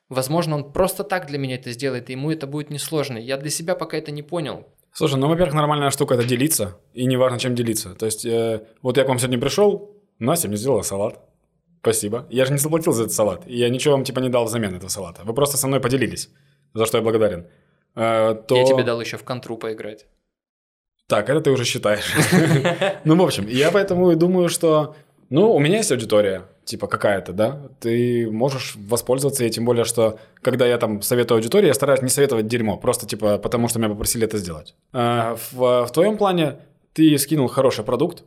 [0.09, 3.17] возможно, он просто так для меня это сделает, и ему это будет несложно.
[3.17, 4.67] Я для себя пока это не понял.
[4.93, 7.93] Слушай, ну, во-первых, нормальная штука– это делиться, и неважно, чем делиться.
[7.93, 11.19] То есть, э, вот я к вам сегодня пришел, Настя мне сделала салат.
[11.81, 12.25] Спасибо.
[12.29, 13.47] Я же не заплатил за этот салат.
[13.47, 15.21] И я ничего вам типа не дал взамен этого салата.
[15.23, 16.29] Вы просто со мной поделились,
[16.73, 17.47] за что я благодарен.
[17.95, 18.55] Э, то...
[18.55, 20.05] Я тебе дал еще в контру поиграть.
[21.07, 22.13] Так, это ты уже считаешь.
[23.05, 24.95] Ну, в общем, я поэтому и думаю, что...
[25.29, 27.69] Ну, у меня есть аудитория, типа какая-то, да?
[27.79, 32.09] Ты можешь воспользоваться ей, тем более, что когда я там советую аудитории, я стараюсь не
[32.09, 34.75] советовать дерьмо, просто типа потому, что меня попросили это сделать.
[34.93, 36.59] Э, в, в твоем плане
[36.93, 38.23] ты скинул хороший продукт,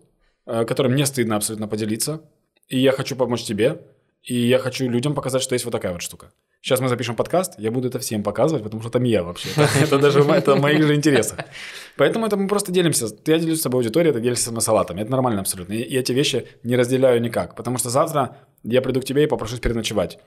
[0.46, 2.20] э, которым мне стыдно абсолютно поделиться,
[2.68, 3.80] и я хочу помочь тебе,
[4.22, 6.32] и я хочу людям показать, что есть вот такая вот штука.
[6.62, 9.48] Сейчас мы запишем подкаст, я буду это всем показывать, потому что там я вообще.
[9.80, 11.38] Это даже это в моих же интересах.
[11.96, 13.06] Поэтому это мы просто делимся.
[13.26, 14.98] Я делюсь с собой аудиторией, ты делишься с салатом.
[14.98, 15.72] Это нормально абсолютно.
[15.72, 17.54] И эти вещи не разделяю никак.
[17.56, 20.18] Потому что завтра я приду к тебе и попрошусь переночевать.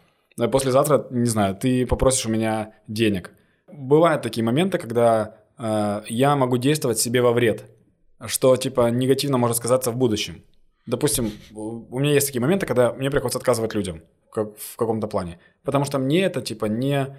[0.52, 3.32] Послезавтра, не знаю, ты попросишь у меня денег.
[3.72, 7.66] Бывают такие моменты, когда э, я могу действовать себе во вред,
[8.26, 10.44] что типа негативно может сказаться в будущем.
[10.88, 14.02] Допустим, у меня есть такие моменты, когда мне приходится отказывать людям
[14.34, 15.40] как, в каком-то плане.
[15.64, 17.16] Потому что мне это, типа, не,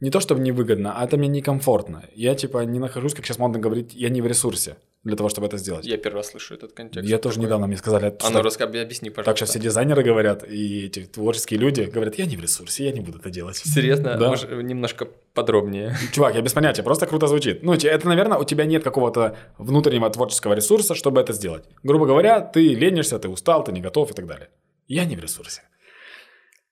[0.00, 2.04] не то, чтобы невыгодно, а это мне некомфортно.
[2.14, 5.46] Я, типа, не нахожусь, как сейчас модно говорить, я не в ресурсе для того, чтобы
[5.46, 5.86] это сделать.
[5.86, 7.08] Я первый раз слышу этот контекст.
[7.08, 8.14] Я тоже недавно мне сказали.
[8.20, 9.30] А ну, расскажи, объясни, пожалуйста.
[9.30, 12.92] Так сейчас все дизайнеры говорят, и эти творческие люди говорят, я не в ресурсе, я
[12.92, 13.56] не буду это делать.
[13.56, 14.16] Серьезно?
[14.16, 14.28] Да.
[14.28, 15.96] Может, немножко подробнее.
[16.12, 17.62] Чувак, я без понятия, просто круто звучит.
[17.62, 21.64] Ну, это, наверное, у тебя нет какого-то внутреннего творческого ресурса, чтобы это сделать.
[21.84, 24.48] Грубо говоря, ты ленишься, ты устал, ты не готов и так далее.
[24.88, 25.62] Я не в ресурсе.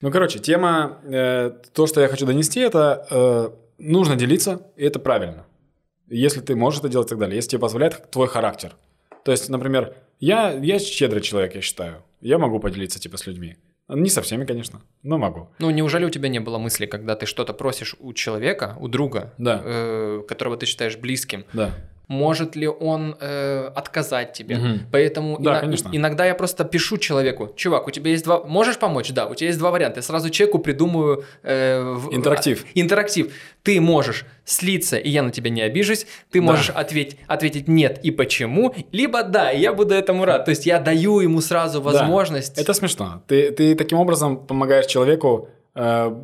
[0.02, 4.98] Ну, короче, тема, э, то, что я хочу донести, это э, нужно делиться, и это
[4.98, 5.46] правильно.
[6.08, 8.74] Если ты можешь это делать и так далее, если тебе позволяет твой характер.
[9.24, 12.02] То есть, например, я, я щедрый человек, я считаю.
[12.20, 13.56] Я могу поделиться типа с людьми.
[13.88, 15.48] Не со всеми, конечно, но могу.
[15.60, 19.32] Ну, неужели у тебя не было мысли, когда ты что-то просишь у человека, у друга,
[19.38, 19.62] да.
[19.64, 21.72] э, которого ты считаешь близким, да
[22.08, 24.56] может ли он э, отказать тебе.
[24.56, 24.78] Угу.
[24.92, 29.10] Поэтому да, ина- иногда я просто пишу человеку, чувак, у тебя есть два, можешь помочь?
[29.10, 29.98] Да, у тебя есть два варианта.
[29.98, 32.14] Я сразу человеку придумаю э, в...
[32.14, 32.64] интерактив.
[32.64, 33.32] А, интерактив.
[33.64, 36.06] Ты можешь слиться, и я на тебя не обижусь.
[36.30, 36.74] Ты можешь да.
[36.74, 40.44] ответить, ответить нет и почему, либо да, и я буду этому рад.
[40.44, 42.54] То есть я даю ему сразу возможность.
[42.54, 42.62] Да.
[42.62, 43.22] Это смешно.
[43.26, 45.48] Ты, ты таким образом помогаешь человеку.
[45.74, 46.14] Э,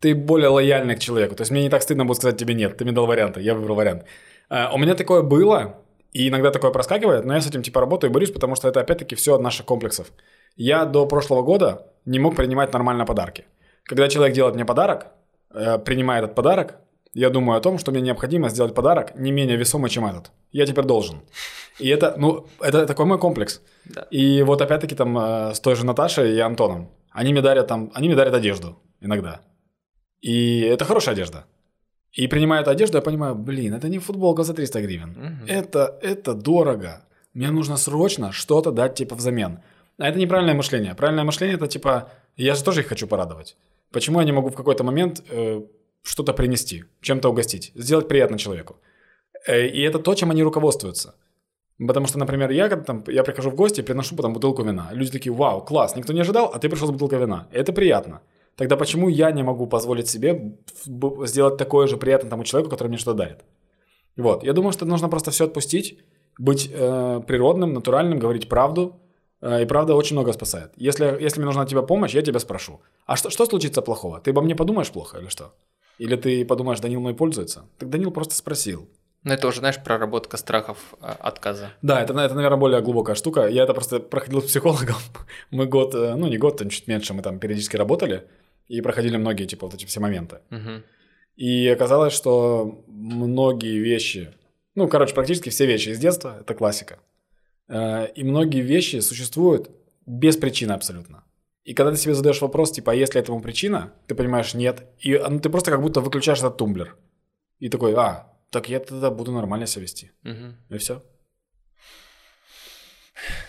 [0.00, 1.36] ты более лояльный к человеку.
[1.36, 2.76] То есть мне не так стыдно будет сказать тебе нет.
[2.76, 4.04] Ты мне дал варианты, я выбрал вариант.
[4.50, 5.76] Э, у меня такое было,
[6.12, 8.80] и иногда такое проскакивает, но я с этим типа работаю и борюсь, потому что это
[8.80, 10.12] опять-таки все от наших комплексов.
[10.56, 13.44] Я до прошлого года не мог принимать нормально подарки.
[13.84, 15.08] Когда человек делает мне подарок,
[15.50, 16.76] э, принимая этот подарок,
[17.12, 20.32] я думаю о том, что мне необходимо сделать подарок не менее весомый, чем этот.
[20.52, 21.22] Я теперь должен.
[21.78, 23.62] И это, ну, это такой мой комплекс.
[23.86, 24.02] Да.
[24.10, 26.90] И вот опять-таки там э, с той же Наташей и Антоном.
[27.10, 29.40] Они мне дарят там, они мне дарят одежду иногда.
[30.20, 31.44] И это хорошая одежда.
[32.16, 35.10] И принимая эту одежду, я понимаю, блин, это не футболка за 300 гривен.
[35.10, 35.46] Угу.
[35.48, 37.02] Это, это дорого.
[37.34, 39.58] Мне нужно срочно что-то дать типа взамен.
[39.98, 40.94] А это неправильное мышление.
[40.94, 43.56] Правильное мышление это типа, я же тоже их хочу порадовать.
[43.92, 45.62] Почему я не могу в какой-то момент э,
[46.02, 48.76] что-то принести, чем-то угостить, сделать приятно человеку?
[49.46, 51.14] Э, и это то, чем они руководствуются.
[51.86, 54.88] Потому что, например, я когда там, я прихожу в гости, приношу потом бутылку вина.
[54.92, 57.46] Люди такие, вау, класс, никто не ожидал, а ты пришел с бутылкой вина.
[57.52, 58.22] Это приятно.
[58.56, 62.96] Тогда почему я не могу позволить себе сделать такое же приятно тому человеку, который мне
[62.96, 63.44] что-то дарит?
[64.16, 65.98] Вот, я думаю, что нужно просто все отпустить,
[66.38, 68.98] быть э, природным, натуральным, говорить правду.
[69.42, 70.72] Э, и правда очень много спасает.
[70.76, 72.80] Если, если мне нужна от тебя помощь, я тебя спрошу.
[73.04, 74.20] А что, что случится плохого?
[74.20, 75.52] Ты обо мне подумаешь плохо или что?
[75.98, 77.66] Или ты подумаешь, Данил мной пользуется?
[77.78, 78.88] Так Данил просто спросил.
[79.22, 81.72] Ну, это уже, знаешь, проработка страхов а, отказа.
[81.82, 83.48] Да, это, это, наверное, более глубокая штука.
[83.48, 84.96] Я это просто проходил с психологом.
[85.50, 88.28] Мы год, э, ну не год, там чуть меньше, мы там периодически работали
[88.68, 90.40] и проходили многие, типа, вот эти все моменты.
[90.50, 90.82] Мгм.
[91.36, 94.32] И оказалось, что многие вещи,
[94.74, 96.98] ну, короче, практически все вещи из детства, это классика.
[97.68, 99.70] Э, И многие вещи существуют
[100.06, 101.24] без причины абсолютно.
[101.64, 104.84] И когда ты себе задаешь вопрос, типа, а есть ли этому причина, ты понимаешь, нет.
[105.00, 106.96] И а, ну, ты просто как будто выключаешь этот тумблер.
[107.58, 110.12] И такой, а, так я тогда буду нормально себя вести.
[110.22, 110.56] Мгм.
[110.70, 111.02] И все.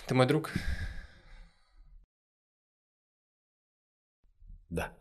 [0.08, 0.52] Ты мой друг?
[4.70, 4.92] Да.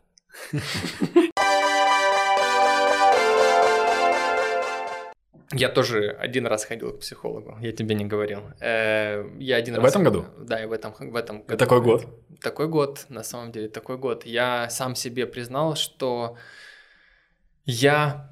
[5.53, 8.41] Я тоже один раз ходил к психологу, я тебе не говорил.
[8.61, 9.91] Э, Я один В раз...
[9.93, 10.25] этом году?
[10.39, 11.57] Да, и в этом, в этом году.
[11.57, 12.07] Такой год.
[12.41, 14.27] Такой год, на самом деле, такой год.
[14.27, 16.37] Я сам себе признал, что
[17.65, 18.31] я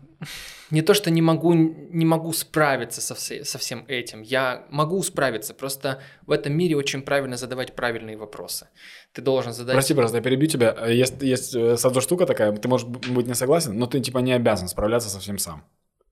[0.71, 4.23] не то, что не могу, не могу справиться со, все- со всем этим.
[4.23, 8.69] Я могу справиться, просто в этом мире очень правильно задавать правильные вопросы.
[9.13, 9.75] Ты должен задать...
[9.75, 10.87] Прости, пожалуйста, я перебью тебя.
[10.87, 14.33] Есть, есть э, сразу штука такая, ты можешь быть не согласен, но ты типа не
[14.33, 15.65] обязан справляться со всем сам.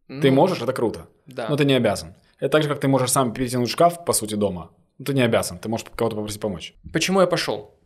[0.08, 1.46] Ты Ну, можешь, это круто, Да.
[1.48, 2.14] но ты не обязан.
[2.38, 4.70] Это так же, как ты можешь сам перетянуть шкаф, по сути, дома.
[4.98, 6.74] Но ты не обязан, ты можешь кого-то попросить помочь.
[6.92, 7.78] Почему я пошел?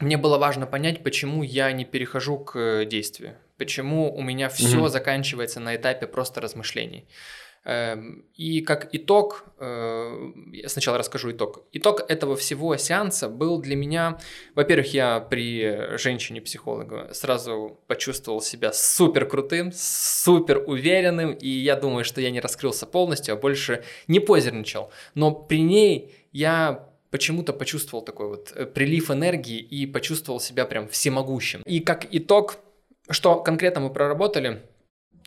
[0.00, 3.34] Мне было важно понять, почему я не перехожу к э, действию.
[3.58, 4.88] Почему у меня все Мгм.
[4.88, 7.06] заканчивается на этапе просто размышлений.
[7.64, 11.64] Эм, И как итог, э, я сначала расскажу итог.
[11.72, 14.18] Итог этого всего сеанса был для меня,
[14.54, 22.20] во-первых, я при женщине-психолога сразу почувствовал себя супер крутым, супер уверенным, и я думаю, что
[22.20, 24.90] я не раскрылся полностью, а больше не позерничал.
[25.14, 30.86] Но при ней я почему-то почувствовал такой вот э, прилив энергии и почувствовал себя прям
[30.88, 31.62] всемогущим.
[31.66, 32.56] И как итог,
[33.10, 34.62] что конкретно мы проработали,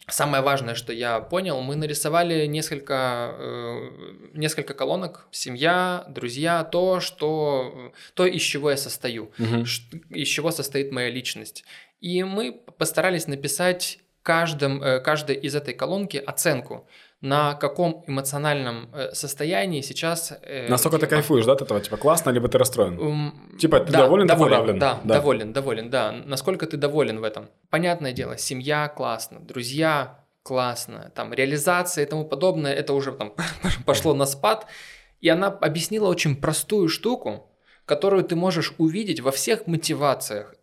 [0.08, 3.90] Самое важное, что я понял, мы нарисовали несколько, э,
[4.34, 5.28] несколько колонок.
[5.32, 9.32] Семья, друзья, то, что, то, из чего я состою,
[9.66, 11.64] ш- из чего состоит моя личность.
[12.02, 16.88] И мы постарались написать каждом, э, каждой из этой колонки оценку,
[17.22, 20.34] на каком эмоциональном э, состоянии сейчас...
[20.42, 21.80] э, Насколько ты типа, кайфуешь, да, от этого?
[21.80, 23.00] Типа классно, либо ты расстроен?
[23.00, 24.80] М, Типа, ты доволен, ты доволен, подавлен?
[24.80, 25.16] Да, Да.
[25.16, 26.12] доволен, доволен, да.
[26.26, 27.50] Насколько ты доволен в этом?
[27.70, 33.34] Понятное дело, семья классно, друзья классно, там реализация и тому подобное, это уже там
[33.86, 34.66] пошло на спад.
[35.20, 37.52] И она объяснила очень простую штуку,
[37.86, 40.56] которую ты можешь увидеть во всех мотивациях,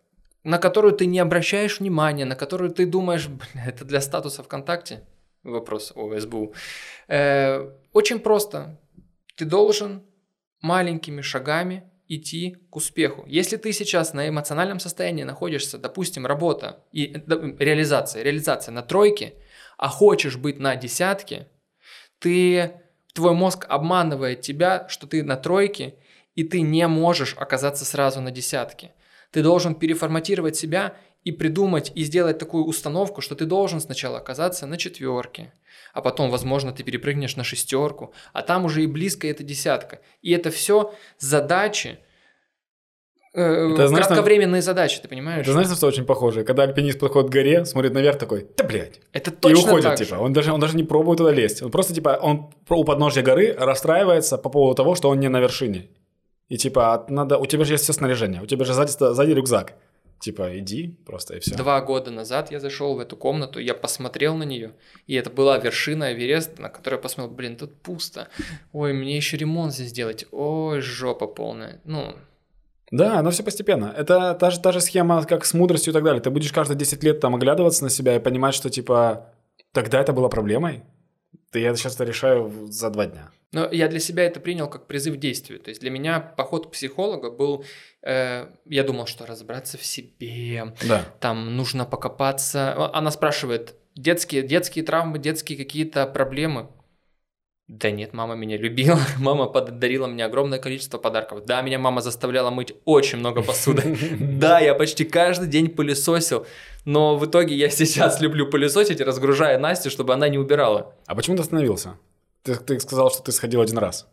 [0.43, 5.03] на которую ты не обращаешь внимания, на которую ты думаешь, «Бля, это для статуса ВКонтакте?
[5.43, 6.53] Вопрос о СБУ.
[7.07, 8.79] Э, очень просто.
[9.35, 10.03] Ты должен
[10.61, 13.23] маленькими шагами идти к успеху.
[13.27, 19.35] Если ты сейчас на эмоциональном состоянии находишься, допустим, работа и э, реализация, реализация на тройке,
[19.77, 21.47] а хочешь быть на десятке,
[22.17, 22.81] ты,
[23.13, 25.95] твой мозг обманывает тебя, что ты на тройке,
[26.35, 28.93] и ты не можешь оказаться сразу на десятке.
[29.31, 34.65] Ты должен переформатировать себя и придумать и сделать такую установку, что ты должен сначала оказаться
[34.65, 35.53] на четверке,
[35.93, 39.99] а потом, возможно, ты перепрыгнешь на шестерку, а там уже и близко это десятка.
[40.21, 41.99] И это все задачи,
[43.33, 45.45] э, Это, знаешь, кратковременные задачи, ты понимаешь?
[45.45, 46.43] Ты знаешь, на что очень похоже?
[46.43, 49.01] Когда альпинист подходит к горе, смотрит наверх такой, да блядь.
[49.11, 50.15] это И точно уходит, так типа.
[50.15, 50.21] же.
[50.21, 51.61] Он даже, он даже не пробует туда лезть.
[51.61, 55.39] Он просто, типа, он у подножья горы расстраивается по поводу того, что он не на
[55.39, 55.89] вершине.
[56.47, 57.37] И, типа, надо...
[57.37, 58.41] У тебя же есть все снаряжение.
[58.41, 59.75] У тебя же сзади, сзади рюкзак.
[60.19, 61.55] Типа, иди просто и все.
[61.55, 64.73] Два года назад я зашел в эту комнату, я посмотрел на нее,
[65.07, 68.27] и это была вершина Эвереста, на которую я посмотрел, блин, тут пусто.
[68.73, 70.25] Ой, мне еще ремонт здесь делать.
[70.31, 71.79] Ой, жопа полная.
[71.85, 72.15] Ну,
[72.91, 73.93] Да, оно все постепенно.
[73.97, 76.21] Это та же, та же схема, как с мудростью и так далее.
[76.21, 79.33] Ты будешь каждые 10 лет там оглядываться на себя и понимать, что, типа,
[79.71, 80.83] тогда это было проблемой.
[81.51, 83.31] Да я сейчас это решаю за два дня.
[83.51, 85.59] Но я для себя это принял как призыв к действию.
[85.59, 87.65] То есть для меня поход к психологу был...
[88.03, 91.03] э, я думал, что разобраться в себе, Да.
[91.19, 92.91] там нужно покопаться.
[92.93, 96.69] Она спрашивает, детские, детские травмы, детские какие-то проблемы?
[97.69, 101.45] Да нет, мама меня любила, мама подарила мне огромное количество подарков.
[101.45, 103.95] Да, меня мама заставляла мыть очень много посуды.
[104.19, 106.47] Да, я почти каждый день пылесосил,
[106.85, 110.95] но в итоге я сейчас люблю пылесосить, разгружая Настю, чтобы она не убирала.
[111.05, 111.99] А почему ты остановился?
[112.41, 114.07] Ты, ты сказал, что ты сходил один раз.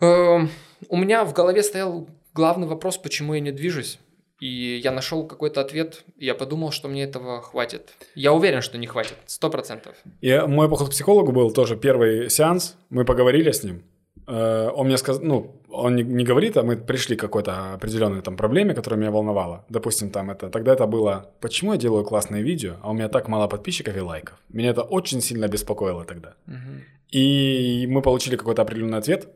[0.00, 0.50] Эм,
[0.88, 4.00] у меня в голове стоял главный вопрос, почему я не движусь.
[4.42, 7.92] И я нашел какой-то ответ, и я подумал, что мне этого хватит.
[8.16, 9.94] Я уверен, что не хватит, сто процентов.
[10.20, 13.84] И мой поход к психологу был тоже первый сеанс, мы поговорили с ним.
[14.26, 18.20] Э, он мне сказал, ну, он не, не говорит, а мы пришли к какой-то определенной
[18.20, 19.64] там проблеме, которая меня волновала.
[19.68, 23.28] Допустим, там это, тогда это было, почему я делаю классные видео, а у меня так
[23.28, 24.38] мало подписчиков и лайков.
[24.48, 26.34] Меня это очень сильно беспокоило тогда.
[26.46, 26.82] Мгм.
[27.14, 29.28] И мы получили какой-то определенный ответ,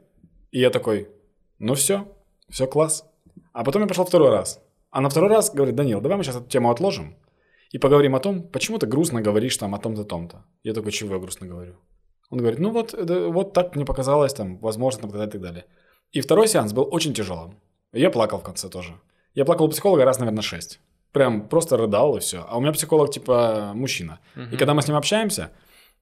[0.51, 1.07] и я такой,
[1.61, 2.09] ну все,
[2.49, 3.05] все класс.
[3.53, 4.66] А потом я пошел второй раз.
[4.91, 7.17] А на второй раз говорит, Данил, давай мы сейчас эту тему отложим
[7.71, 10.45] и поговорим о том, почему ты грустно говоришь там о том-то, том-то.
[10.65, 11.75] Я такой, чего я грустно говорю?
[12.31, 15.65] Он говорит, ну вот, это- вот так мне показалось, там, возможно, там, и так далее.
[16.13, 17.59] И второй сеанс был очень тяжелым.
[17.93, 18.95] Я плакал в конце тоже.
[19.35, 20.81] Я плакал у психолога раз, наверное, шесть.
[21.13, 22.45] Прям просто рыдал и все.
[22.49, 24.19] А у меня психолог, типа, мужчина.
[24.53, 25.51] И когда мы с ним общаемся,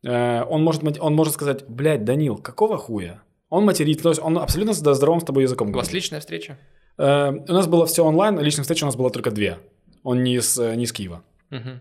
[0.03, 3.22] э, он может, он может сказать, блядь, Данил, какого хуя?
[3.49, 5.95] Он материт, то есть он абсолютно здоровым с тобой языком У вас говорит.
[5.95, 6.59] личная встреча?
[6.99, 9.59] Э, у нас было все онлайн, личных встреч у нас было только две.
[10.03, 11.22] Он не из, э, не из Киева.
[11.51, 11.80] Мгм.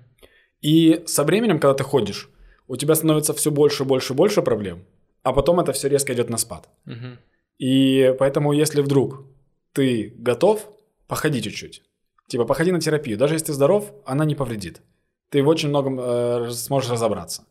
[0.61, 2.29] И со временем, когда ты ходишь,
[2.67, 4.85] у тебя становится все больше, больше, больше проблем,
[5.23, 6.69] а потом это все резко идет на спад.
[6.85, 7.19] Мгм.
[7.59, 9.25] И поэтому, если вдруг
[9.73, 10.69] ты готов,
[11.07, 11.83] походи чуть-чуть.
[12.27, 13.17] Типа, походи на терапию.
[13.17, 14.81] Даже если ты здоров, она не повредит.
[15.29, 17.43] Ты в очень многом э, сможешь разобраться.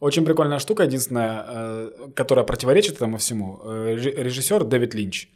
[0.00, 3.60] Очень прикольная штука, единственная, э, которая противоречит этому всему.
[3.64, 5.28] Э, режи- режиссер Дэвид Линч.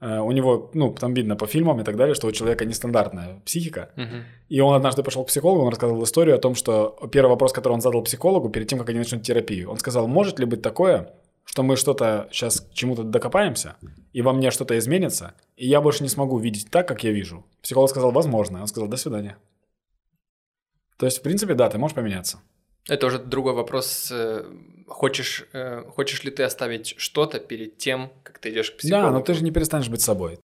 [0.00, 3.40] Э, у него, ну, там видно по фильмам и так далее, что у человека нестандартная
[3.44, 3.90] психика.
[3.96, 4.24] Мгм.
[4.48, 7.74] И он однажды пошел к психологу, он рассказывал историю о том, что первый вопрос, который
[7.74, 11.12] он задал психологу перед тем, как они начнут терапию, он сказал, может ли быть такое,
[11.44, 13.76] что мы что-то сейчас к чему-то докопаемся,
[14.12, 17.44] и во мне что-то изменится, и я больше не смогу видеть так, как я вижу.
[17.60, 18.60] Психолог сказал, возможно.
[18.60, 19.36] Он сказал, до свидания.
[20.96, 22.38] То есть, в принципе, да, ты можешь поменяться.
[22.90, 24.08] Это уже другой вопрос.
[24.12, 24.44] э,
[24.88, 29.06] Хочешь, э, хочешь ли ты оставить что-то перед тем, как ты идешь к психологу?
[29.12, 30.40] Да, но ты же не перестанешь быть собой.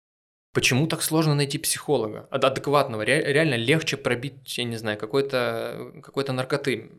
[0.54, 2.28] Почему так сложно найти психолога?
[2.30, 3.06] Ад- Адекватного.
[3.06, 6.91] Ре- Реально легче пробить, я не знаю, какой-то какой наркоты.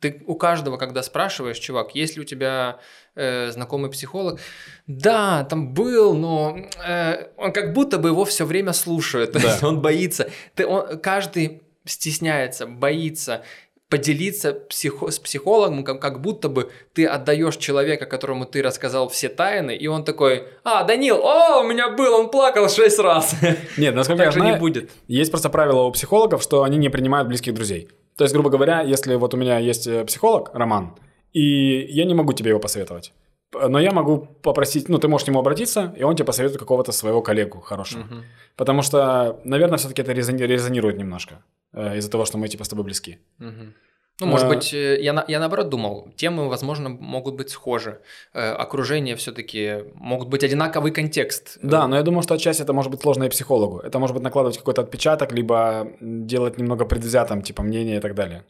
[0.00, 2.78] Ты у каждого, когда спрашиваешь, чувак, есть ли у тебя
[3.14, 4.38] э, знакомый психолог?
[4.86, 9.32] Да, там был, но э, он как будто бы его все время слушает.
[9.42, 9.58] Да.
[9.62, 10.30] он боится.
[10.54, 13.42] Ты, он, каждый стесняется, боится
[13.90, 19.28] поделиться психо- с психологом, как, как будто бы ты отдаешь человека, которому ты рассказал все
[19.28, 23.34] тайны, и он такой, а, Данил, о, у меня был, он плакал шесть раз.
[23.76, 24.90] Нет, насколько я не знаю, будет.
[25.08, 27.88] Есть просто правило у психологов, что они не принимают близких друзей.
[28.16, 30.94] То есть, грубо говоря, если вот у меня есть э, психолог, Роман,
[31.32, 33.12] и я не могу тебе его посоветовать,
[33.52, 36.92] но я могу попросить, ну, ты можешь к нему обратиться, и он тебе посоветует какого-то
[36.92, 38.02] своего коллегу хорошего.
[38.04, 38.24] Мгм.
[38.56, 41.42] Потому что, наверное, все-таки это резони- резонирует немножко
[41.72, 43.18] э, из-за того, что мы типа с тобой близки.
[43.38, 43.74] Мгм.
[44.20, 44.48] Ну, может А.
[44.54, 48.00] быть, э, я, на- я наоборот думал, темы, возможно, могут быть схожи.
[48.34, 51.58] Э, Окружение все-таки могут быть одинаковый контекст.
[51.62, 53.78] Да, но я думаю, что отчасти это может быть сложно и психологу.
[53.78, 58.44] Это может быть накладывать какой-то отпечаток, либо делать немного предвзятым, типа, мнение и так далее.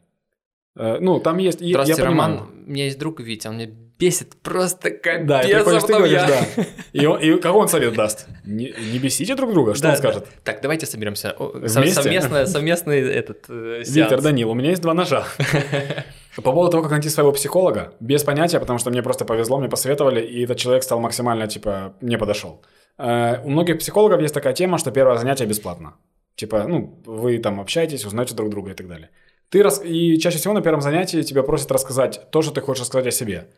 [0.76, 1.62] Э, Ну, там есть...
[1.62, 2.34] и- я Здравствуйте, понимаю.
[2.38, 2.48] Роман.
[2.66, 3.70] У меня есть друг Витя, он меня
[4.00, 5.26] бесит просто капец.
[5.26, 6.64] Да, и а приходишь, ты говоришь, я- да.
[6.92, 8.26] И, он- и какой он совет даст?
[8.44, 9.98] Не, не бесите друг друга, что Да, он да.
[9.98, 10.26] скажет?
[10.42, 11.36] Так, давайте соберемся.
[11.38, 11.80] Вместе?
[11.92, 13.90] сов- Совместно, совместный этот э, сеанс.
[13.96, 15.24] Виктор, Данил, у меня есть два ножа.
[16.36, 19.68] По поводу того, как найти своего психолога, без понятия, потому что мне просто повезло, мне
[19.68, 22.62] посоветовали, и этот человек стал максимально, типа, мне подошел.
[22.98, 25.94] Э, У многих психологов есть такая тема, что первое занятие бесплатно.
[26.36, 29.10] Типа, ну, вы там общаетесь, узнаете друг друга и так далее.
[29.50, 29.82] Ты рас...
[29.84, 33.10] И чаще всего на первом занятии тебя просят рассказать то, что ты хочешь рассказать о
[33.10, 33.48] себе.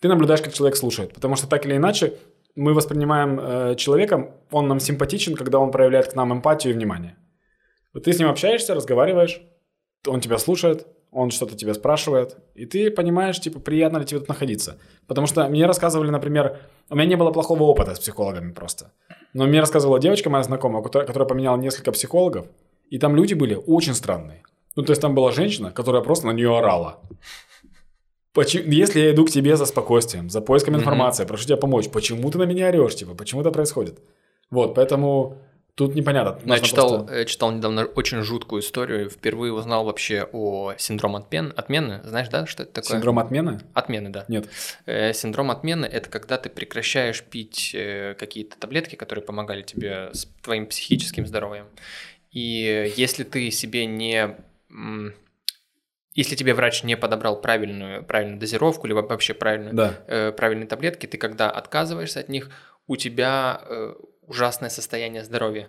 [0.00, 2.14] Ты наблюдаешь, как человек слушает, потому что так или иначе
[2.54, 7.16] мы воспринимаем э, человека, он нам симпатичен, когда он проявляет к нам эмпатию и внимание.
[7.92, 9.40] Вот ты с ним общаешься, разговариваешь,
[10.06, 14.28] он тебя слушает, он что-то тебя спрашивает, и ты понимаешь, типа, приятно ли тебе тут
[14.28, 14.78] находиться.
[15.06, 16.58] Потому что мне рассказывали, например,
[16.90, 18.92] у меня не было плохого опыта с психологами просто.
[19.32, 22.46] Но мне рассказывала девочка моя знакомая, которая, которая поменяла несколько психологов,
[22.90, 24.42] и там люди были очень странные.
[24.76, 27.00] Ну, то есть там была женщина, которая просто на нее орала.
[28.36, 32.30] Почему, если я иду к тебе за спокойствием, за поиском информации, прошу тебя помочь, почему
[32.30, 33.98] ты на меня орешь, типа, почему это происходит?
[34.50, 35.38] Вот, поэтому
[35.74, 36.38] тут непонятно.
[36.44, 41.16] Ну, Я читал, просто- э, читал недавно очень жуткую историю, впервые узнал вообще о синдром
[41.16, 42.02] отмен, отмены.
[42.04, 42.90] Знаешь, да, что это такое?
[42.90, 43.60] Синдром отмены?
[43.72, 44.26] Отмены, да.
[44.28, 44.48] Нет.
[44.84, 50.28] Э, Синдром отмены– это когда ты прекращаешь пить э, какие-то таблетки, которые помогали тебе с
[50.42, 51.64] твоим психическим здоровьем.
[52.32, 54.36] И если ты себе не...
[56.16, 59.94] Если тебе врач не подобрал правильную, правильную дозировку, либо вообще правильную, Да.
[60.08, 62.50] э, правильные таблетки, ты когда отказываешься от них,
[62.88, 63.94] у тебя э,
[64.26, 65.68] ужасное состояние здоровья.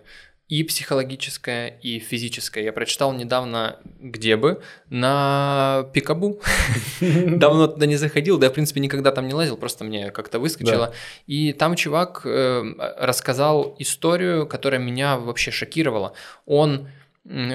[0.50, 2.64] и психологическое, и физическое.
[2.64, 6.40] Я прочитал недавно, где бы, на Пикабу.
[7.00, 10.38] Давно туда не заходил, да, я, в принципе, никогда там не лазил, просто мне как-то
[10.38, 10.94] выскочило.
[11.26, 12.62] И там чувак э,
[12.98, 16.14] рассказал историю, которая меня вообще шокировала.
[16.46, 16.88] Он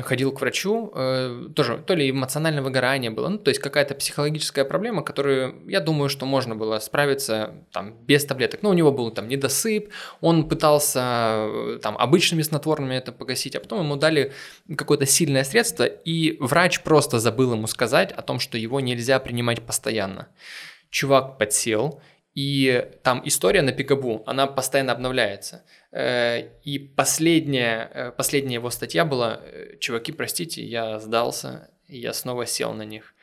[0.03, 4.65] ходил к врачу, э, тоже то ли эмоциональное выгорание было, ну, то есть какая-то психологическая
[4.65, 8.61] проблема, которую, я думаю, что можно было справиться там без таблеток.
[8.61, 9.89] Ну, у него был там недосып,
[10.21, 11.01] он пытался
[11.47, 14.33] э, там обычными снотворными это погасить, а потом ему дали
[14.77, 19.61] какое-то сильное средство, и врач просто забыл ему сказать о том, что его нельзя принимать
[19.63, 20.27] постоянно.
[20.89, 22.01] Чувак подсел,
[22.35, 25.63] и там история на Пикабу, она постоянно обновляется.
[25.93, 32.47] Э, и последняя, э, последняя его статья была э, «Чуваки, простите, я сдался, я снова
[32.47, 33.13] сел на них».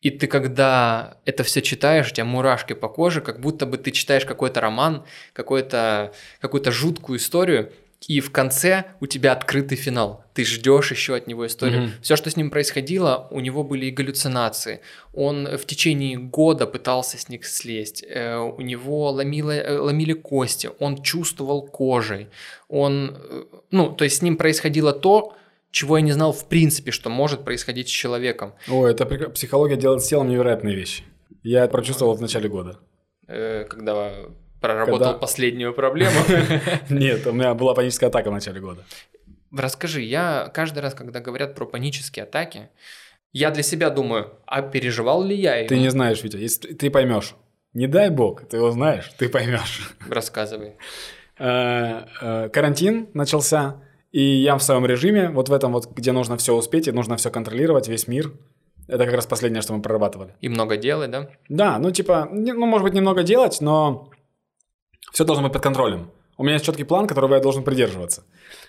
[0.00, 3.92] И ты когда это все читаешь, у тебя мурашки по коже, как будто бы ты
[3.92, 7.72] читаешь какой-то роман, какой-то, какую-то жуткую историю,
[8.06, 10.24] и в конце у тебя открытый финал.
[10.32, 11.82] Ты ждешь еще от него историю.
[11.82, 12.02] Mm-hmm.
[12.02, 14.80] Все, что с ним происходило, у него были и галлюцинации.
[15.12, 18.04] Он в течение года пытался с них слезть.
[18.08, 20.70] Э, у него ломило, э, ломили кости.
[20.78, 22.28] Он чувствовал кожей.
[22.68, 25.34] Он, э, ну, то есть с ним происходило то,
[25.72, 28.54] чего я не знал в принципе, что может происходить с человеком.
[28.68, 31.02] О, это психология делает с телом невероятные вещи.
[31.42, 32.78] Я это прочувствовал в начале года.
[33.26, 34.14] Когда
[34.60, 35.18] проработал Когда...
[35.18, 36.16] последнюю проблему.
[36.90, 38.84] Нет, у меня была паническая атака в начале года.
[39.56, 42.68] Расскажи, я каждый раз, когда говорят про панические атаки,
[43.32, 45.68] я для себя думаю, а переживал ли я его?
[45.68, 47.34] Ты не знаешь, Витя, если ты поймешь.
[47.74, 49.94] Не дай бог, ты его знаешь, ты поймешь.
[50.08, 50.74] Рассказывай.
[51.40, 53.80] Э, э, карантин начался,
[54.10, 57.16] и я в своем режиме, вот в этом вот, где нужно все успеть и нужно
[57.16, 58.32] все контролировать, весь мир.
[58.88, 60.34] Это как раз последнее, что мы прорабатывали.
[60.40, 61.28] И много делать, да?
[61.48, 64.10] Да, ну типа, ну может быть немного делать, но
[65.18, 66.10] все должно быть под контролем.
[66.36, 68.22] У меня есть четкий план, которого я должен придерживаться.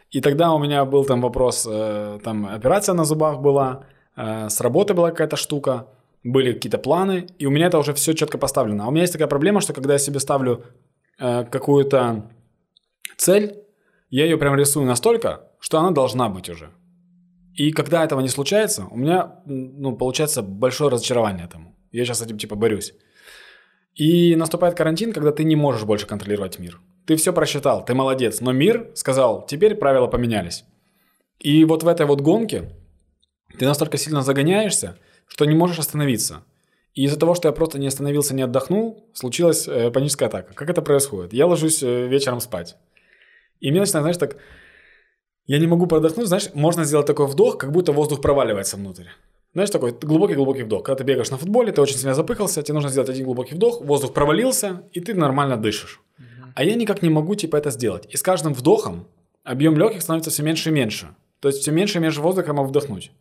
[0.10, 3.84] И тогда у меня был там вопрос, э, там операция на зубах была,
[4.18, 5.86] э, с работы была какая-то штука,
[6.24, 8.84] были какие-то планы, и у меня это уже все четко поставлено.
[8.84, 10.64] А у меня есть такая проблема, что когда я себе ставлю
[11.20, 12.32] э, какую-то
[13.18, 13.54] цель,
[14.10, 16.70] я ее прям рисую настолько, что она должна быть уже.
[17.54, 21.76] И когда этого не случается, у меня ну, получается большое разочарование этому.
[21.92, 22.94] Я сейчас с этим типа борюсь.
[24.00, 26.80] И наступает карантин, когда ты не можешь больше контролировать мир.
[27.06, 30.64] Ты все просчитал, ты молодец, но мир сказал, теперь правила поменялись.
[31.40, 32.72] И вот в этой вот гонке
[33.58, 34.98] ты настолько сильно загоняешься,
[35.28, 36.46] что не можешь остановиться.
[36.94, 40.54] И из-за того, что я просто не остановился, не отдохнул, случилась э, паническая атака.
[40.54, 41.34] Как это происходит?
[41.34, 42.78] Я ложусь э, вечером спать.
[43.60, 44.38] И мне начинает, знаешь, так...
[45.46, 49.08] Я не могу продохнуть, знаешь, можно сделать такой вдох, как будто воздух проваливается внутрь.
[49.54, 50.84] Знаешь, такой глубокий-глубокий вдох.
[50.84, 53.82] Когда ты бегаешь на футболе, ты очень сильно запыхался, тебе нужно сделать один глубокий вдох,
[53.82, 56.02] воздух провалился, и ты нормально дышишь.
[56.20, 56.52] Uh-huh.
[56.54, 58.06] А я никак не могу, типа, это сделать.
[58.10, 59.08] И с каждым вдохом
[59.44, 61.16] объем легких становится все меньше и меньше.
[61.40, 63.12] То есть все меньше и меньше воздуха я могу вдохнуть.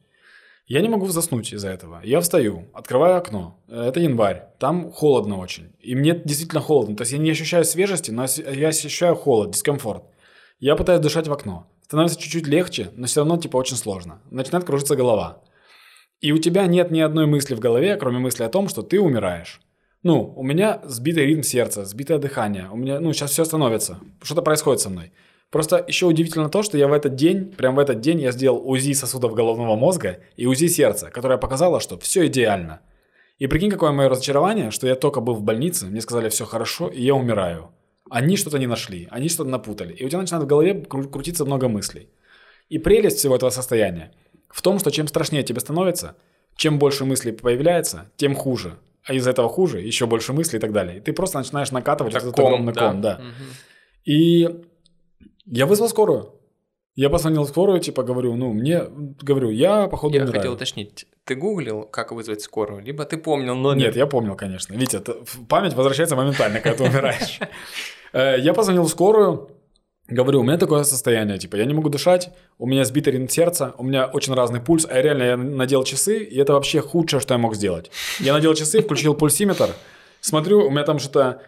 [0.66, 2.02] Я не могу заснуть из-за этого.
[2.04, 3.58] Я встаю, открываю окно.
[3.68, 4.48] Это январь.
[4.58, 5.72] Там холодно очень.
[5.80, 6.94] И мне действительно холодно.
[6.94, 10.04] То есть я не ощущаю свежести, но я ощущаю холод, дискомфорт.
[10.60, 11.66] Я пытаюсь дышать в окно.
[11.84, 14.20] Становится чуть-чуть легче, но все равно типа очень сложно.
[14.30, 15.40] Начинает кружиться голова.
[16.20, 19.00] И у тебя нет ни одной мысли в голове, кроме мысли о том, что ты
[19.00, 19.60] умираешь.
[20.02, 22.68] Ну, у меня сбитый ритм сердца, сбитое дыхание.
[22.72, 24.00] У меня, ну, сейчас все становится.
[24.22, 25.12] Что-то происходит со мной.
[25.50, 28.58] Просто еще удивительно то, что я в этот день, прям в этот день я сделал
[28.68, 32.80] УЗИ сосудов головного мозга и УЗИ сердца, которое показало, что все идеально.
[33.38, 36.88] И прикинь, какое мое разочарование, что я только был в больнице, мне сказали, все хорошо,
[36.88, 37.70] и я умираю.
[38.10, 39.94] Они что-то не нашли, они что-то напутали.
[39.94, 42.08] И у тебя начинает в голове крутиться много мыслей.
[42.68, 44.12] И прелесть всего этого состояния–
[44.48, 46.16] в том, что чем страшнее тебе становится,
[46.56, 48.78] чем больше мыслей появляется, тем хуже.
[49.04, 50.98] А из этого хуже, еще больше мыслей и так далее.
[50.98, 52.88] И ты просто начинаешь накатывать этот ком, огромный да.
[52.88, 53.14] ком, да.
[53.14, 53.44] Угу.
[54.04, 54.48] И
[55.46, 56.34] я вызвал скорую.
[56.94, 58.82] Я позвонил в скорую, типа говорю, ну, мне,
[59.22, 60.40] говорю, я походу Я умираю.
[60.40, 63.86] хотел уточнить, ты гуглил, как вызвать скорую, либо ты помнил номер?
[63.86, 64.74] Нет, я помнил, конечно.
[64.74, 65.00] Витя,
[65.48, 67.38] память возвращается моментально, когда ты умираешь.
[68.14, 69.50] Э, я позвонил в скорую,
[70.10, 73.74] Говорю, у меня такое состояние, типа, я не могу дышать, у меня сбитый ритм сердца,
[73.76, 77.34] у меня очень разный пульс, а реально я надел часы, и это вообще худшее, что
[77.34, 77.90] я мог сделать.
[78.18, 79.74] Я надел часы, включил пульсиметр,
[80.22, 81.42] смотрю, у меня там что-то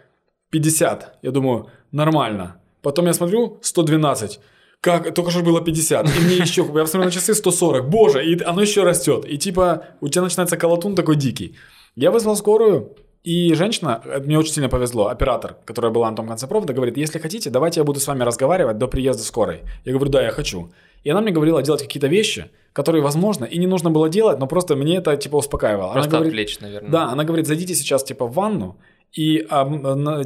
[0.50, 2.61] 50, я думаю, нормально.
[2.82, 4.40] Потом я смотрю, 112,
[4.82, 8.42] как, только что было 50, и мне еще, я посмотрю на часы, 140, боже, и
[8.42, 11.56] оно еще растет, и типа, у тебя начинается колотун такой дикий.
[11.96, 16.26] Я вызвал скорую, и женщина, э, мне очень сильно повезло, оператор, которая была на том
[16.26, 19.60] конце провода, говорит, если хотите, давайте я буду с вами разговаривать до приезда скорой.
[19.84, 20.70] Я говорю, да, я хочу.
[21.04, 24.46] И она мне говорила делать какие-то вещи, которые, возможно, и не нужно было делать, но
[24.46, 25.92] просто мне это, типа, успокаивало.
[25.92, 26.90] Просто она говорит, отвлечь, наверное.
[26.90, 28.76] Да, она говорит, зайдите сейчас, типа, в ванну
[29.12, 29.38] и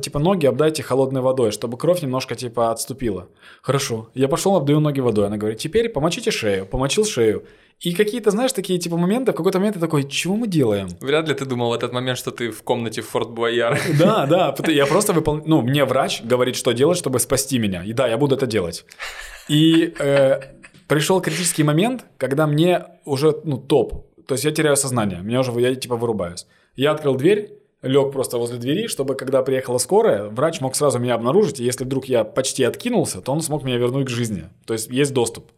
[0.02, 3.28] типа ноги обдайте холодной водой, чтобы кровь немножко типа отступила.
[3.62, 4.10] Хорошо.
[4.14, 5.26] Я пошел, обдаю ноги водой.
[5.26, 6.66] Она говорит, теперь помочите шею.
[6.66, 7.44] Помочил шею.
[7.84, 10.88] И какие-то, знаешь, такие типа моменты, в какой-то момент ты такой, чего мы делаем?
[11.00, 13.78] Вряд ли ты думал в этот момент, что ты в комнате в Форт Буайяр.
[13.98, 17.84] Да, да, я просто выполняю, ну, мне врач говорит, что делать, чтобы спасти меня.
[17.84, 18.86] И да, я буду это делать.
[19.48, 20.40] И э,
[20.88, 24.06] пришел критический момент, когда мне уже, ну, топ.
[24.26, 26.46] То есть я теряю сознание, меня уже, я типа вырубаюсь.
[26.76, 31.14] Я открыл дверь, лег просто возле двери, чтобы когда приехала скорая, врач мог сразу меня
[31.14, 34.44] обнаружить, и если вдруг я почти откинулся, то он смог меня вернуть к жизни.
[34.64, 35.50] То есть есть доступ.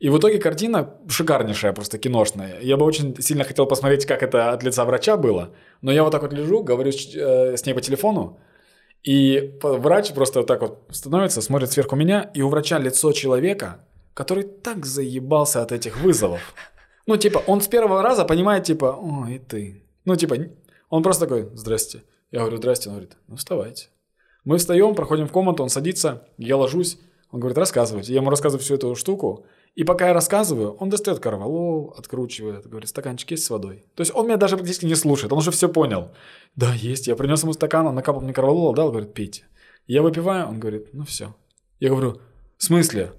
[0.00, 2.58] И в итоге картина шикарнейшая, просто киношная.
[2.62, 5.50] Я бы очень сильно хотел посмотреть, как это от лица врача было.
[5.82, 8.38] Но я вот так вот лежу, говорю с, э, ней по телефону,
[9.02, 13.84] и врач просто вот так вот становится, смотрит сверху меня, и у врача лицо человека,
[14.14, 16.40] который так заебался от этих вызовов.
[17.06, 19.82] Ну, типа, он с первого раза понимает, типа, ой, ты.
[20.06, 20.36] Ну, типа,
[20.88, 22.02] он просто такой, здрасте.
[22.30, 22.88] Я говорю, здрасте.
[22.88, 23.88] Он говорит, ну, вставайте.
[24.44, 26.98] Мы встаем, проходим в комнату, он садится, я ложусь.
[27.32, 28.12] Он говорит, рассказывайте.
[28.12, 29.44] Я ему рассказываю всю эту штуку.
[29.76, 33.84] И пока я рассказываю, он достает корвалол, откручивает, говорит, стаканчик есть с водой.
[33.94, 36.10] То есть он меня даже практически не слушает, он уже все понял.
[36.56, 37.06] Да, есть.
[37.06, 39.44] Я принес ему стакан, он накапал мне корвалол, дал, говорит, пейте.
[39.86, 41.34] Я выпиваю, он говорит, ну все.
[41.78, 42.20] Я говорю,
[42.58, 43.12] в смысле?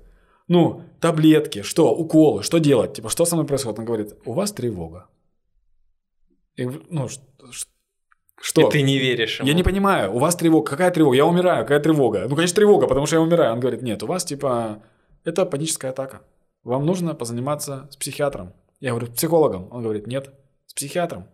[0.48, 2.94] Ну, таблетки, что, уколы, что делать?
[2.94, 3.80] Типа, что со мной происходит?
[3.80, 5.08] Он говорит, у вас тревога.
[6.58, 7.08] И, ну,
[8.42, 8.68] что?
[8.68, 9.48] И ты не веришь ему.
[9.48, 11.16] Я не понимаю, у вас тревога, какая тревога?
[11.16, 12.28] Я умираю, какая тревога?
[12.28, 13.54] Ну, конечно, тревога, потому что я умираю.
[13.54, 14.84] Он говорит, нет, у вас, типа,
[15.24, 16.22] это паническая атака.
[16.64, 18.54] Вам нужно позаниматься с психиатром.
[18.80, 19.68] Я говорю, с психологом.
[19.72, 20.34] Он говорит, нет,
[20.68, 21.28] с психиатром.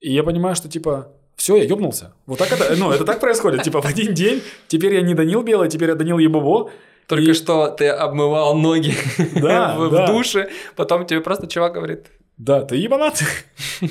[0.00, 2.14] И я понимаю, что, типа, все, я ёбнулся.
[2.26, 3.62] Вот так это, ну, это так происходит.
[3.62, 6.70] Типа, в один день, теперь я не Данил Белый, теперь я Данил Ебово.
[7.06, 7.34] Только и...
[7.34, 8.94] что ты обмывал ноги
[9.34, 10.06] да, в, да.
[10.06, 12.06] в душе, потом тебе просто чувак говорит,
[12.40, 13.22] да, ты ебанат.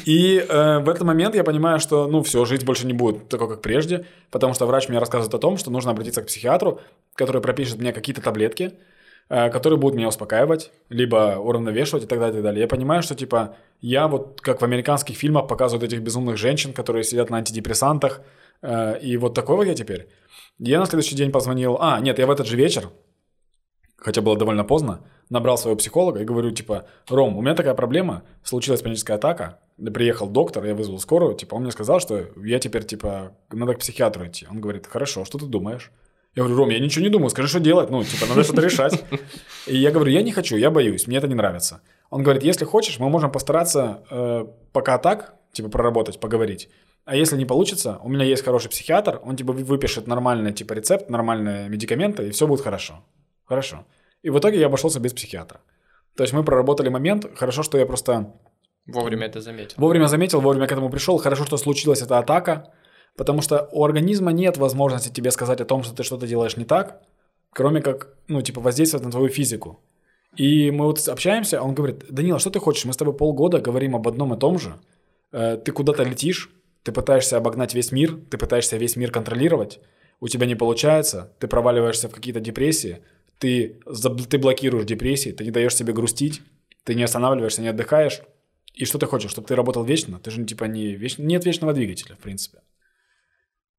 [0.05, 3.47] И э, в этот момент я понимаю, что, ну, все, жить больше не будет такой,
[3.47, 6.79] как прежде, потому что врач мне рассказывает о том, что нужно обратиться к психиатру,
[7.13, 8.73] который пропишет мне какие-то таблетки,
[9.29, 12.61] которые будут меня успокаивать, либо уравновешивать и так далее, и так далее.
[12.61, 17.03] Я понимаю, что, типа, я вот, как в американских фильмах показывают этих безумных женщин, которые
[17.03, 18.21] сидят на антидепрессантах,
[18.63, 20.07] э, и вот такой вот я теперь.
[20.57, 22.89] Я на следующий день позвонил, а, нет, я в этот же вечер,
[23.97, 28.23] хотя было довольно поздно, набрал своего психолога и говорю, типа, Ром, у меня такая проблема,
[28.43, 29.59] случилась паническая атака,
[29.93, 33.79] приехал доктор, я вызвал скорую, типа, он мне сказал, что я теперь, типа, надо к
[33.79, 34.47] психиатру идти.
[34.49, 35.91] Он говорит, хорошо, что ты думаешь?
[36.35, 39.03] Я говорю, Ром, я ничего не думаю, скажи, что делать, ну, типа, надо что-то решать.
[39.67, 41.81] И я говорю, я не хочу, я боюсь, мне это не нравится.
[42.09, 46.69] Он говорит, если хочешь, мы можем постараться э, пока так, типа, проработать, поговорить.
[47.05, 51.09] А если не получится, у меня есть хороший психиатр, он типа выпишет нормальный типа рецепт,
[51.09, 53.03] нормальные медикаменты, и все будет хорошо.
[53.45, 53.85] Хорошо.
[54.21, 55.61] И в итоге я обошелся без психиатра.
[56.15, 57.25] То есть мы проработали момент.
[57.35, 58.33] Хорошо, что я просто...
[58.85, 59.75] Вовремя это заметил.
[59.77, 61.17] Вовремя заметил, вовремя к этому пришел.
[61.17, 62.73] Хорошо, что случилась эта атака.
[63.19, 66.63] Потому что у организма нет возможности тебе сказать о том, что ты что-то делаешь не
[66.63, 67.01] так,
[67.51, 69.81] кроме как, ну, типа, воздействовать на твою физику.
[70.37, 72.85] И мы вот общаемся, он говорит, Данила, что ты хочешь?
[72.85, 74.75] Мы с тобой полгода говорим об одном и том же.
[75.33, 76.49] Э, ты куда-то летишь,
[76.83, 79.81] ты пытаешься обогнать весь мир, ты пытаешься весь мир контролировать,
[80.21, 82.99] у тебя не получается, ты проваливаешься в какие-то депрессии,
[83.37, 83.81] ты,
[84.29, 86.41] ты блокируешь депрессии, ты не даешь себе грустить,
[86.85, 88.21] ты не останавливаешься, не отдыхаешь.
[88.75, 90.19] И что ты хочешь, чтобы ты работал вечно?
[90.19, 92.59] Ты же типа не вечно, нет вечного двигателя, в принципе.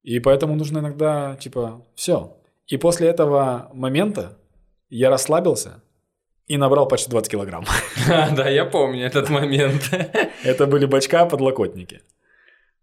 [0.02, 2.36] И поэтому нужно иногда, типа, все.
[2.66, 4.38] И после этого момента
[4.88, 5.82] я расслабился
[6.46, 7.64] и набрал почти 20 килограмм.
[8.36, 9.90] Да, я помню этот момент.
[10.44, 12.00] Это были бачка подлокотники.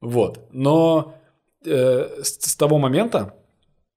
[0.01, 0.47] Вот.
[0.51, 1.15] Но
[1.65, 3.33] э, с, с того момента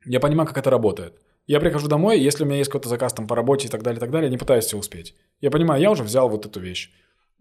[0.07, 1.21] я понимаю, как это работает.
[1.47, 3.99] Я прихожу домой, если у меня есть какой-то заказ там по работе и так далее,
[3.99, 5.15] и так далее, я не пытаюсь все успеть.
[5.41, 6.91] Я понимаю, я уже взял вот эту вещь.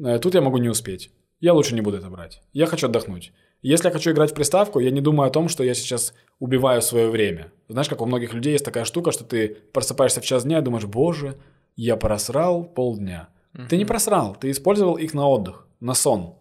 [0.03, 1.11] Э, тут я могу не успеть.
[1.39, 2.41] Я лучше не буду это брать.
[2.51, 3.31] Я хочу отдохнуть.
[3.61, 6.81] Если я хочу играть в приставку, я не думаю о том, что я сейчас убиваю
[6.81, 7.51] свое время.
[7.67, 10.61] Знаешь, как у многих людей есть такая штука, что ты просыпаешься в час дня и
[10.61, 11.37] думаешь, боже,
[11.75, 13.29] я просрал полдня.
[13.67, 16.35] Ты не просрал, ты использовал их на отдых, на сон.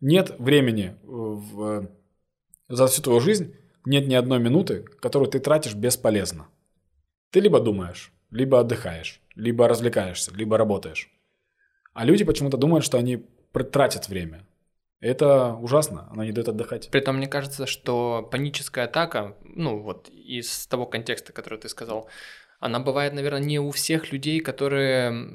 [0.00, 1.88] Нет времени в...
[2.68, 3.54] за всю твою жизнь,
[3.84, 6.46] нет ни одной минуты, которую ты тратишь бесполезно.
[7.30, 11.10] Ты либо думаешь, либо отдыхаешь, либо развлекаешься, либо работаешь.
[11.92, 14.46] А люди почему-то думают, что они тратят время.
[15.00, 16.88] Это ужасно, она не дает отдыхать.
[16.90, 22.08] Притом мне кажется, что паническая атака, ну вот из того контекста, который ты сказал,
[22.58, 25.28] она бывает, наверное, не у всех людей, которые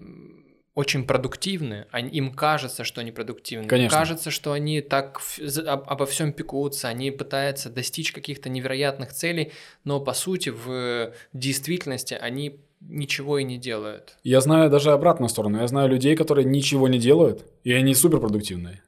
[0.79, 3.67] очень продуктивны, они, им кажется, что они продуктивны.
[3.67, 3.97] Конечно.
[3.97, 5.21] Кажется, что они так
[5.65, 9.51] обо всем пекутся, они пытаются достичь каких-то невероятных целей,
[9.83, 14.17] но по сути в действительности они ничего и не делают.
[14.23, 15.59] Я знаю даже обратную сторону.
[15.59, 18.81] Я знаю людей, которые ничего не делают, и они суперпродуктивные.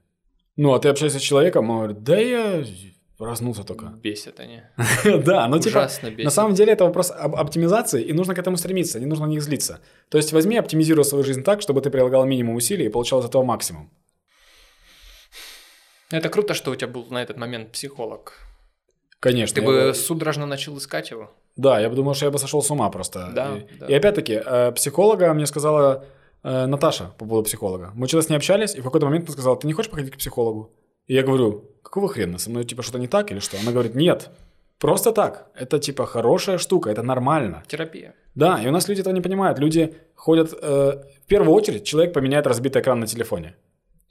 [0.57, 2.63] Ну, а ты общаешься с человеком, он говорит, да я
[3.21, 3.85] Проснулся только.
[4.01, 4.63] Бесят они.
[5.23, 6.25] Да, ну типа, Ужасно бесит.
[6.25, 9.29] на самом деле это вопрос об оптимизации, и нужно к этому стремиться, не нужно на
[9.29, 9.79] них злиться.
[10.09, 13.25] То есть возьми, оптимизируй свою жизнь так, чтобы ты прилагал минимум усилий и получал из
[13.25, 13.91] этого максимум.
[16.09, 18.33] Это круто, что у тебя был на этот момент психолог.
[19.19, 19.53] Конечно.
[19.53, 21.29] Ты бы бы- судорожно начал искать его.
[21.55, 23.29] Да, я бы думал, что я бы сошел с ума просто.
[23.35, 23.85] Да, и, да.
[23.85, 26.05] и опять-таки, э, психолога мне сказала
[26.43, 27.91] э, Наташа по поводу психолога.
[27.93, 30.13] Мы что-то с ней общались, и в какой-то момент она сказала, ты не хочешь походить
[30.13, 30.71] к психологу?
[31.07, 33.57] И я говорю, какого хрена, со мной типа что-то не так или что?
[33.61, 34.29] Она говорит, нет,
[34.79, 35.49] просто так.
[35.55, 37.63] Это типа хорошая штука, это нормально.
[37.67, 38.15] Терапия.
[38.35, 39.59] Да, и у нас люди этого не понимают.
[39.59, 40.53] Люди ходят...
[40.53, 43.55] э, в первую очередь человек поменяет разбитый экран на телефоне.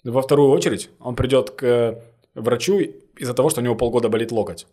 [0.04, 2.02] Во вторую очередь он придет к э,
[2.34, 2.78] врачу
[3.18, 4.66] из-за того, что у него полгода болит локоть.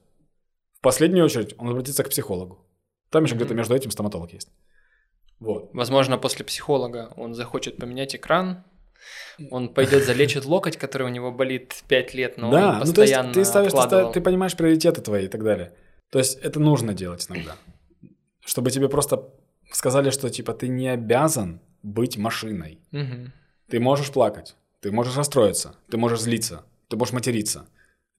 [0.77, 2.59] В последнюю очередь он обратится к психологу.
[3.09, 3.39] Там еще Мгм.
[3.43, 4.49] где-то между этим стоматолог есть.
[5.39, 5.69] Вот.
[5.73, 8.63] Возможно, после психолога он захочет поменять экран,
[9.51, 13.01] он пойдет залечит локоть, который у него болит 5 лет, но да, он ну то
[13.01, 14.11] есть постоянно ты ставишь, откладывал.
[14.11, 15.73] ты понимаешь приоритеты твои и так далее.
[16.09, 17.55] То есть это нужно делать иногда.
[18.43, 19.29] Чтобы тебе просто
[19.71, 22.79] сказали, что типа ты не обязан быть машиной.
[22.91, 23.33] Мгм.
[23.69, 27.67] Ты можешь плакать, ты можешь расстроиться, ты можешь злиться, ты можешь материться.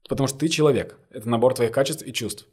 [0.08, 0.98] Потому что ты человек.
[1.10, 2.46] Это набор твоих качеств и чувств.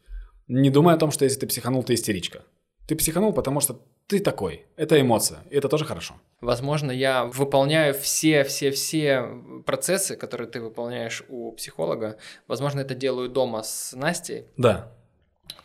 [0.48, 2.44] Не думай о том, что если ты психанул, ты истеричка.
[2.88, 4.66] Ты психанул, потому что ты такой.
[4.76, 5.40] Это эмоция.
[5.50, 6.16] И это тоже хорошо.
[6.42, 9.28] Возможно, я выполняю все-все-все
[9.66, 12.18] процессы, которые ты выполняешь у психолога.
[12.48, 14.46] Возможно, это делаю дома с Настей.
[14.58, 14.92] Да.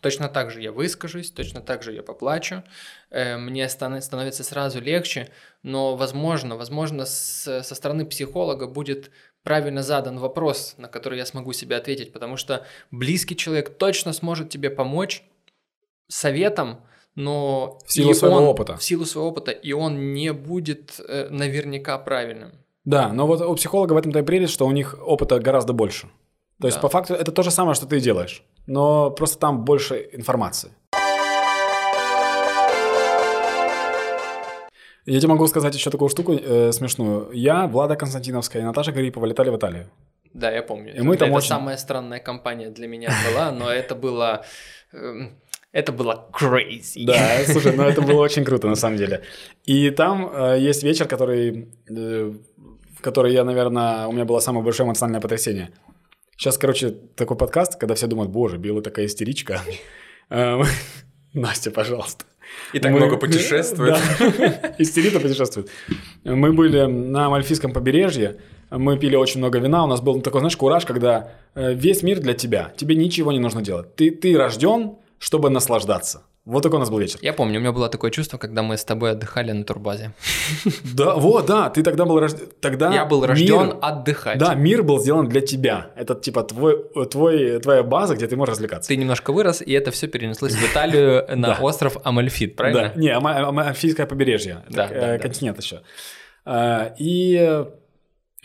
[0.00, 2.62] Точно так же я выскажусь, точно так же я поплачу.
[3.10, 5.28] Э, Мне стан- становится сразу легче,
[5.62, 9.10] но, возможно, возможно, со стороны психолога будет
[9.42, 14.48] правильно задан вопрос, на который я смогу себе ответить, потому что близкий человек точно сможет
[14.48, 15.22] тебе помочь
[16.08, 16.82] советом,
[17.14, 18.76] но В силу своего он- опыта.
[18.76, 22.52] В силу своего опыта, и он не будет э, наверняка правильным.
[22.84, 26.08] Да, но вот у психолога в этом-то и прелесть, что у них опыта гораздо больше.
[26.60, 26.82] То есть, Да.
[26.82, 28.42] по факту, это то же самое, что ты делаешь.
[28.66, 30.70] Но просто там больше информации.
[35.06, 37.30] Я тебе могу сказать еще такую штуку э, смешную.
[37.32, 39.90] Я, Влада Константиновская и Наташа Гарипова летали в Италию.
[40.34, 40.94] Да, я помню.
[40.96, 44.44] И мы там это очень- самая странная компания для меня была, но это было...
[45.72, 47.04] Это было crazy.
[47.04, 49.22] Да, слушай, ну это было очень круто на самом деле.
[49.64, 52.32] И там э, есть вечер, который, э,
[52.98, 55.70] в который я, наверное, у меня было самое большое эмоциональное потрясение.
[56.36, 59.60] Сейчас, короче, такой подкаст, когда все думают, боже, Билла такая истеричка.
[60.32, 60.62] Э,
[61.34, 62.24] Настя, пожалуйста.
[62.72, 63.98] И так Мы- много путешествует.
[64.20, 64.74] Да.
[64.78, 65.68] Истерит и путешествует.
[66.22, 68.36] Мы были на Мальфийском побережье,
[68.70, 72.20] мы пили очень много вина, у нас был такой, знаешь, кураж, когда э, весь мир
[72.20, 73.96] для тебя, тебе ничего не нужно делать.
[73.96, 76.22] Ты, ты рожден, чтобы наслаждаться.
[76.46, 77.18] Вот такой у нас был вечер.
[77.22, 80.12] Я помню, у меня было такое чувство, когда мы с тобой отдыхали на турбазе.
[80.94, 82.48] Да, вот, да, ты тогда был рожден.
[82.60, 84.38] Тогда Я был рожден отдыхать.
[84.38, 85.90] Да, мир был сделан для тебя.
[85.96, 88.88] Это типа твой, твой, твоя база, где ты можешь развлекаться.
[88.88, 92.92] Ты немножко вырос, и это все перенеслось в Италию на остров Амальфит, правильно?
[92.94, 94.64] Да, не, Ама- Ама- Амфийское побережье.
[94.70, 95.82] Да, э, континент еще.
[96.46, 97.66] А, И э,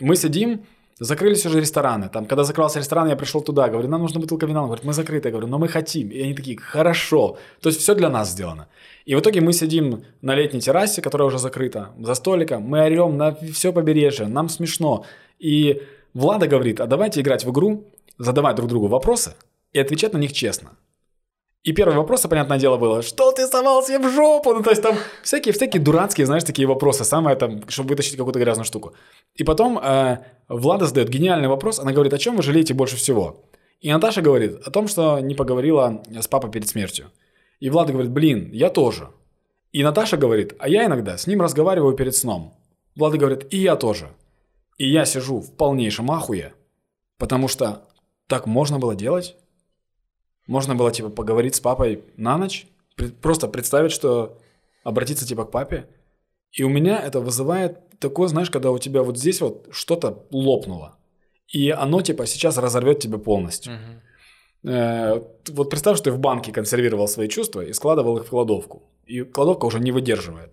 [0.00, 0.66] мы сидим,
[0.98, 2.08] закрылись уже рестораны.
[2.08, 4.62] Там, когда закрывался ресторан, я пришел туда, говорю, нам нужна бутылка вина.
[4.62, 5.28] Он говорит, мы закрыты.
[5.28, 6.08] Я говорю, но мы хотим.
[6.08, 7.38] И они такие, хорошо.
[7.60, 8.68] То есть все для нас сделано.
[9.04, 12.62] И в итоге мы сидим на летней террасе, которая уже закрыта, за столиком.
[12.62, 15.04] Мы орем на все побережье, нам смешно.
[15.38, 15.82] И
[16.14, 17.84] Влада говорит, а давайте играть в игру,
[18.18, 19.34] задавать друг другу вопросы
[19.72, 20.70] и отвечать на них честно.
[21.66, 24.54] И первый вопрос, понятное дело, было, что ты совал себе в жопу?
[24.54, 24.94] Ну, то есть там
[25.24, 28.94] всякие, всякие дурацкие, знаешь, такие вопросы, самое там, чтобы вытащить какую-то грязную штуку.
[29.34, 33.42] И потом э, Влада задает гениальный вопрос, она говорит, о чем вы жалеете больше всего?
[33.80, 37.06] И Наташа говорит о том, что не поговорила с папой перед смертью.
[37.58, 39.08] И Влада говорит, блин, я тоже.
[39.72, 42.54] И Наташа говорит, а я иногда с ним разговариваю перед сном.
[42.94, 44.10] Влада говорит, и я тоже.
[44.78, 46.52] И я сижу в полнейшем ахуе,
[47.18, 47.82] потому что
[48.28, 49.34] так можно было делать?
[50.46, 52.66] Можно было, типа, поговорить с папой на ночь,
[53.20, 54.38] просто представить, что
[54.84, 55.86] обратиться, типа, к папе.
[56.52, 60.96] И у меня это вызывает такое, знаешь, когда у тебя вот здесь вот что-то лопнуло.
[61.48, 63.72] И оно, типа, сейчас разорвет тебя полностью.
[64.64, 65.20] Э,
[65.52, 68.82] Вот представь, что ты в банке консервировал свои чувства и складывал их в кладовку.
[69.04, 70.50] И кладовка уже не выдерживает.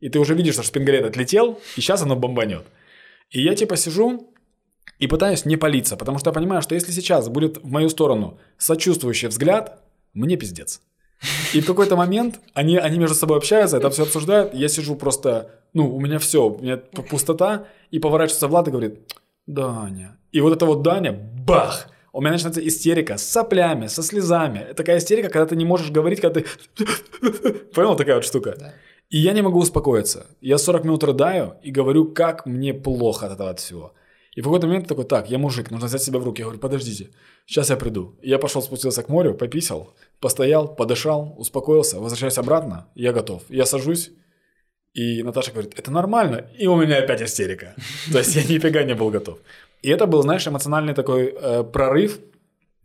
[0.00, 2.64] И ты уже видишь, что шпингалет отлетел, и сейчас оно бомбанет.
[3.30, 4.31] И я типа сижу
[4.98, 8.38] и пытаюсь не палиться, потому что я понимаю, что если сейчас будет в мою сторону
[8.58, 9.82] сочувствующий взгляд,
[10.14, 10.80] мне пиздец.
[11.52, 15.50] И в какой-то момент они, они между собой общаются, это все обсуждают, я сижу просто,
[15.72, 18.98] ну, у меня все, у меня пустота, и поворачивается Влад и говорит,
[19.46, 20.18] Даня.
[20.32, 21.88] И вот это вот Даня, бах!
[22.12, 24.58] У меня начинается истерика с соплями, со слезами.
[24.58, 26.46] Это такая истерика, когда ты не можешь говорить, когда ты...
[27.74, 28.54] Понял, такая вот штука?
[28.58, 28.74] Да.
[29.08, 30.26] И я не могу успокоиться.
[30.40, 33.94] Я 40 минут рыдаю и говорю, как мне плохо от этого от всего.
[34.34, 36.40] И в какой-то момент такой, так, я мужик, нужно взять себя в руки.
[36.40, 37.10] Я говорю, подождите,
[37.46, 38.16] сейчас я приду.
[38.22, 43.42] Я пошел, спустился к морю, пописал, постоял, подышал, успокоился, возвращаюсь обратно, я готов.
[43.50, 44.10] Я сажусь,
[44.94, 47.74] и Наташа говорит, это нормально, и у меня опять истерика.
[48.12, 49.38] То есть я нифига не был готов.
[49.82, 52.18] И это был, знаешь, эмоциональный такой э, прорыв,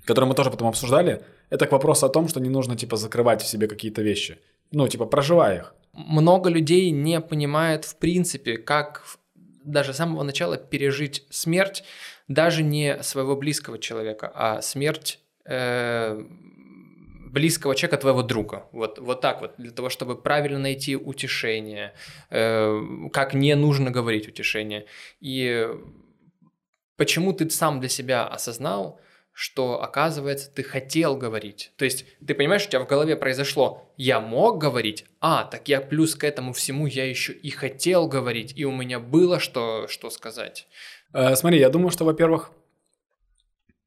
[0.05, 1.21] который мы тоже потом обсуждали.
[1.49, 4.37] Это к вопросу о том, что не нужно, типа, закрывать в себе какие-то вещи.
[4.71, 5.73] Ну, типа, проживая их.
[5.93, 9.03] Много людей не понимает, в принципе, как
[9.67, 11.83] даже с самого начала пережить смерть
[12.27, 16.23] даже не своего близкого человека, а смерть э,
[17.29, 18.67] близкого человека, твоего друга.
[18.71, 21.93] Вот, вот так вот, для того, чтобы правильно найти утешение,
[22.29, 22.81] э,
[23.13, 24.85] как не нужно говорить утешение.
[25.19, 25.69] И
[26.95, 28.99] почему ты сам для себя осознал,
[29.39, 31.71] что, оказывается, ты хотел говорить.
[31.75, 35.79] То есть ты понимаешь, у тебя в голове произошло, я мог говорить, а, так я
[35.79, 40.09] плюс к этому всему я еще и хотел говорить, и у меня было что, что
[40.09, 40.67] сказать.
[41.13, 42.49] Э, смотри, я думаю, что, во-первых,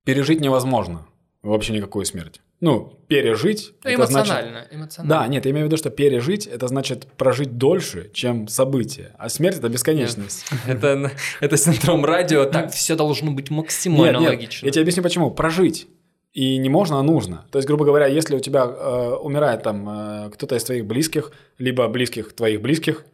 [0.05, 1.09] пережить невозможно
[1.43, 2.41] вообще никакую смерть.
[2.61, 3.73] Ну, пережить...
[3.85, 4.75] Ну, эмоционально, значит...
[4.75, 5.15] эмоционально.
[5.15, 9.15] Да, нет, я имею в виду, что пережить– это значит прожить дольше, чем событие.
[9.19, 10.45] А смерть– это бесконечность.
[10.67, 14.67] Это, это синдром радио, так все должно быть максимально нет, нет, логично.
[14.67, 15.31] Я тебе объясню, почему.
[15.31, 15.89] Прожить.
[16.33, 17.47] И не можно, а нужно.
[17.51, 21.33] То есть, грубо говоря, если у тебя э, умирает там э, кто-то из твоих близких,
[21.59, 23.05] либо близких твоих близких,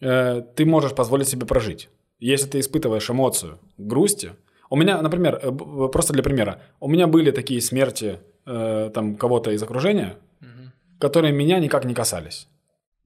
[0.00, 1.88] э, ты можешь позволить себе прожить.
[2.18, 4.32] Если ты испытываешь эмоцию грусти,
[4.68, 5.50] у меня, например, э,
[5.88, 10.70] просто для примера, у меня были такие смерти э, там кого-то из окружения, угу.
[10.98, 12.48] которые меня никак не касались.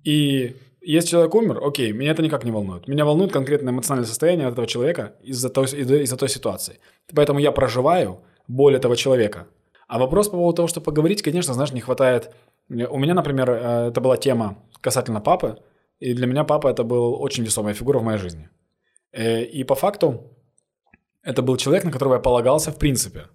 [0.05, 2.87] И если человек умер, окей, меня это никак не волнует.
[2.87, 6.79] Меня волнует конкретное эмоциональное состояние этого человека из-за той, из-за той ситуации.
[7.13, 9.47] Поэтому я проживаю боль этого человека.
[9.89, 12.31] А вопрос по поводу того, что поговорить, конечно, знаешь, не хватает.
[12.69, 15.59] У меня, например, э, это была тема касательно папы,
[15.99, 18.49] и для меня папа это был очень весомая фигура в моей жизни.
[19.13, 20.31] Э, и по факту
[21.23, 23.27] это был человек, на которого я полагался в принципе.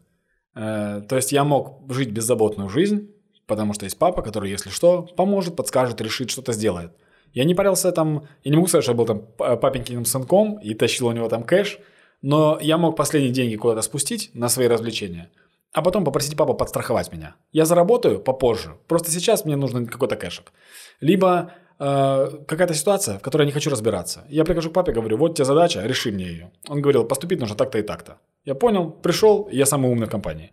[0.55, 3.11] Э, то есть я мог жить беззаботную жизнь,
[3.47, 6.91] потому что есть папа, который, если что, поможет, подскажет, решит, что-то сделает.
[7.33, 10.73] Я не парился там, я не могу сказать, что я был там папенькиным сынком и
[10.73, 11.79] тащил у него там кэш,
[12.21, 15.31] но я мог последние деньги куда-то спустить на свои развлечения,
[15.73, 17.35] а потом попросить папу подстраховать меня.
[17.51, 20.51] Я заработаю попозже, просто сейчас мне нужен какой-то кэшек.
[20.99, 24.23] Либо э, какая-то ситуация, в которой я не хочу разбираться.
[24.29, 26.51] Я прихожу к папе, говорю, вот тебе задача, реши мне ее.
[26.69, 28.19] Он говорил, поступить нужно так-то и так-то.
[28.45, 30.51] Я понял, пришел, я самый умный в компании.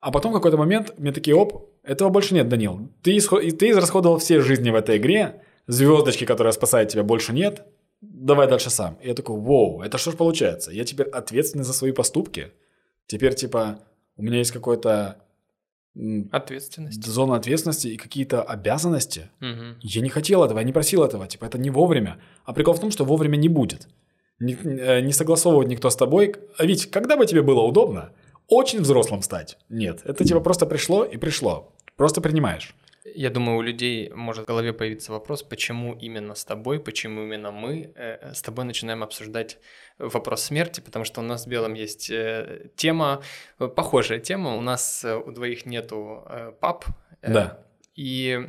[0.00, 2.88] А потом в какой-то момент мне такие, оп, этого больше нет, Данил.
[3.02, 3.42] Ты, исход...
[3.56, 7.64] ты израсходовал все жизни в этой игре, звездочки, которая спасает тебя, больше нет,
[8.00, 8.98] давай дальше сам.
[9.00, 10.72] И я такой, воу, это что ж получается?
[10.72, 12.50] Я теперь ответственный за свои поступки?
[13.06, 13.78] Теперь, типа,
[14.16, 15.21] у меня есть какой-то
[16.30, 17.04] Ответственность.
[17.04, 19.30] Зона ответственности и какие-то обязанности.
[19.40, 19.78] Угу.
[19.80, 21.26] Я не хотел этого, я не просил этого.
[21.26, 22.18] Типа, это не вовремя.
[22.44, 23.88] А прикол в том, что вовремя не будет.
[24.40, 26.34] Не, э, не согласовывать никто с тобой.
[26.56, 28.12] А ведь когда бы тебе было удобно,
[28.48, 29.58] очень взрослым стать?
[29.68, 30.00] Нет.
[30.04, 31.72] Это типа просто пришло и пришло.
[31.96, 32.74] Просто принимаешь.
[33.04, 37.50] Я думаю, у людей может в голове появиться вопрос, почему именно с тобой, почему именно
[37.50, 39.58] мы э, с тобой начинаем обсуждать
[39.98, 43.22] вопрос смерти, потому что у нас с Белым есть э, тема,
[43.58, 46.86] э, похожая тема, у нас э, у двоих нету э, пап.
[47.22, 47.66] Э, да.
[47.96, 48.46] И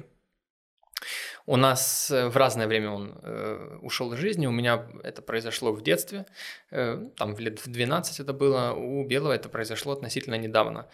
[1.46, 4.48] у нас э, в разное время он э, ушел из жизни.
[4.48, 6.26] У меня это произошло в детстве,
[6.72, 10.88] э, там в лет в 12 это было, у Белого это произошло относительно недавно.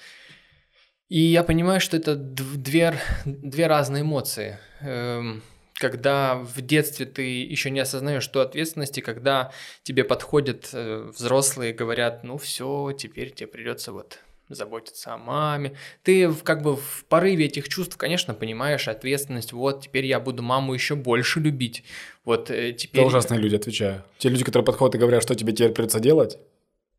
[1.10, 2.94] И я понимаю, что это две,
[3.26, 4.60] две разные эмоции.
[4.82, 5.42] Эм,
[5.74, 9.52] когда в детстве ты еще не осознаешь, что ответственности, когда
[9.82, 15.76] тебе подходят э, взрослые и говорят, ну все, теперь тебе придется вот заботиться о маме.
[16.04, 19.52] Ты как бы в порыве этих чувств, конечно, понимаешь ответственность.
[19.52, 21.84] Вот, теперь я буду маму еще больше любить.
[22.24, 23.02] Вот э, теперь...
[23.02, 24.04] Это ужасные люди, отвечаю.
[24.20, 26.38] Те люди, которые подходят и говорят, что тебе теперь придется делать,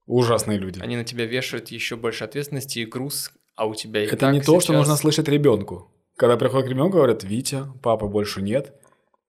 [0.06, 0.80] ужасные люди.
[0.80, 4.54] Они на тебя вешают еще больше ответственности и груз, а у тебя Это не то,
[4.54, 4.64] сейчас...
[4.64, 5.90] что нужно слышать ребенку.
[6.16, 8.72] Когда приходит к ребенку, говорят, Витя, папа больше нет,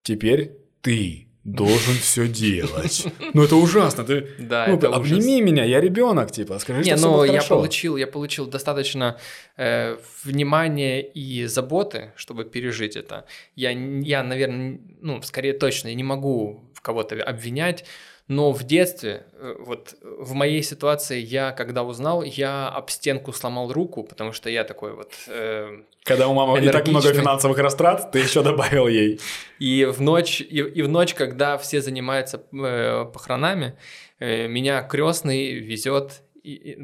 [0.03, 3.07] теперь ты должен все делать.
[3.33, 4.05] Ну это ужасно.
[4.05, 5.45] Ты, да, ну, это обними ужас.
[5.51, 9.17] меня, я ребенок, типа, скажи, Не, что но все я получил, я получил достаточно
[9.57, 13.25] э, внимания и заботы, чтобы пережить это.
[13.55, 17.83] Я, я, наверное, ну, скорее точно, я не могу кого-то обвинять,
[18.31, 23.73] но в детстве, э, вот в моей ситуации, я когда узнал, я об стенку сломал
[23.73, 25.11] руку, потому что я такой вот...
[25.27, 29.19] Э, когда у мамы не так много финансовых растрат, ты еще добавил ей.
[29.59, 33.75] И в ночь, и, и в ночь когда все занимаются э, похоронами,
[34.19, 36.21] э, меня крестный везет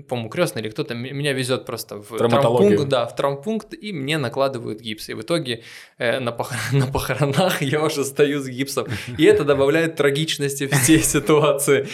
[0.07, 4.81] по-моему, крестный или кто-то меня везет просто в травмпункт, да, в травмпункт, и мне накладывают
[4.81, 5.09] гипс.
[5.09, 5.63] И в итоге
[5.97, 6.51] э, на, пох...
[6.71, 8.87] на похоронах я уже стою с гипсом.
[9.17, 11.87] И это добавляет трагичности всей ситуации.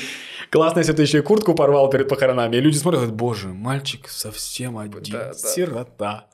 [0.50, 4.78] Классно, если ты еще и куртку порвал перед похоронами, и люди смотрят, боже, мальчик совсем
[4.78, 5.34] один, Да, да.
[5.34, 6.28] сирота.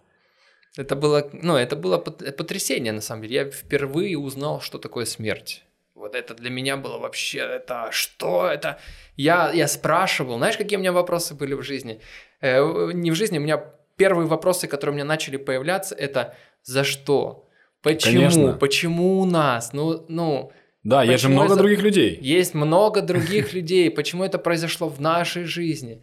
[0.78, 3.36] Это было, ну, это было пот- потрясение, на самом деле.
[3.36, 5.64] Я впервые узнал, что такое смерть.
[6.00, 8.80] Вот это для меня было вообще, это что это?
[9.18, 12.00] Я, я спрашивал, знаешь, какие у меня вопросы были в жизни?
[12.42, 13.64] Э, не в жизни, у меня
[13.98, 17.46] первые вопросы, которые у меня начали появляться, это за что?
[17.82, 18.14] Почему?
[18.14, 18.54] Конечно.
[18.54, 19.74] Почему у нас?
[19.74, 20.52] Ну, ну,
[20.84, 22.18] Да, есть же много из-за- других людей.
[22.22, 23.92] есть много других людей.
[23.92, 26.02] Почему это произошло в нашей жизни?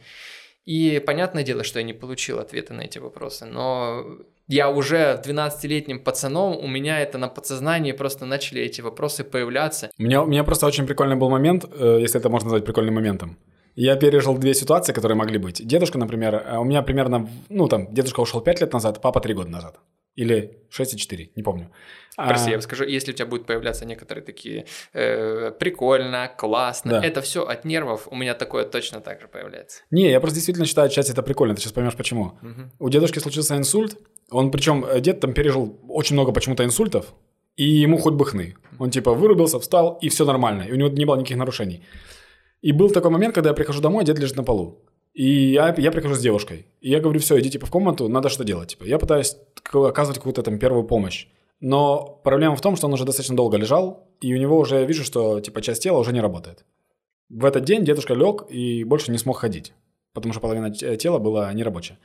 [0.67, 4.05] И понятное дело, что я не получил ответа на эти вопросы, но
[4.49, 9.91] я уже 12-летним пацаном, у меня это на подсознании просто начали эти вопросы появляться.
[9.99, 12.95] У меня, у меня просто очень прикольный был момент, э, если это можно назвать прикольным
[12.95, 13.37] моментом.
[13.75, 15.67] Я пережил две ситуации, которые могли быть.
[15.67, 19.35] Дедушка, например, э, у меня примерно, ну там, дедушка ушел 5 лет назад, папа 3
[19.35, 19.79] года назад.
[20.17, 21.71] Или 6 и 4, не помню.
[22.17, 24.65] А, Прости, я скажу, если у тебя будут появляться некоторые такие
[24.95, 27.07] э, прикольно, классно, Да.
[27.07, 29.83] это все от нервов, у меня такое точно так же появляется.
[29.91, 32.39] Не, я просто действительно считаю, часть это прикольно, ты сейчас поймешь почему.
[32.41, 32.73] Мгм.
[32.79, 33.99] У дедушки случился инсульт,
[34.31, 37.15] он причем, э, дед там пережил очень много почему-то инсультов,
[37.57, 38.55] и ему хоть бы хны.
[38.79, 41.85] Он типа вырубился, встал, и все нормально, и у него не было никаких нарушений.
[42.63, 44.86] И был такой момент, когда я прихожу домой, а дед лежит на полу.
[45.17, 46.67] И я, я прихожу с девушкой.
[46.83, 48.69] И я говорю, все, иди типа в комнату, надо что делать.
[48.69, 49.35] Типа, я пытаюсь
[49.73, 51.27] оказывать какую-то там первую помощь.
[51.59, 55.05] Но проблема в том, что он уже достаточно долго лежал, и у него уже, вижу,
[55.05, 56.67] что типа часть тела уже не работает.
[57.31, 59.73] В этот день дедушка лег и больше не смог ходить,
[60.13, 61.99] потому что половина те- тела была нерабочая.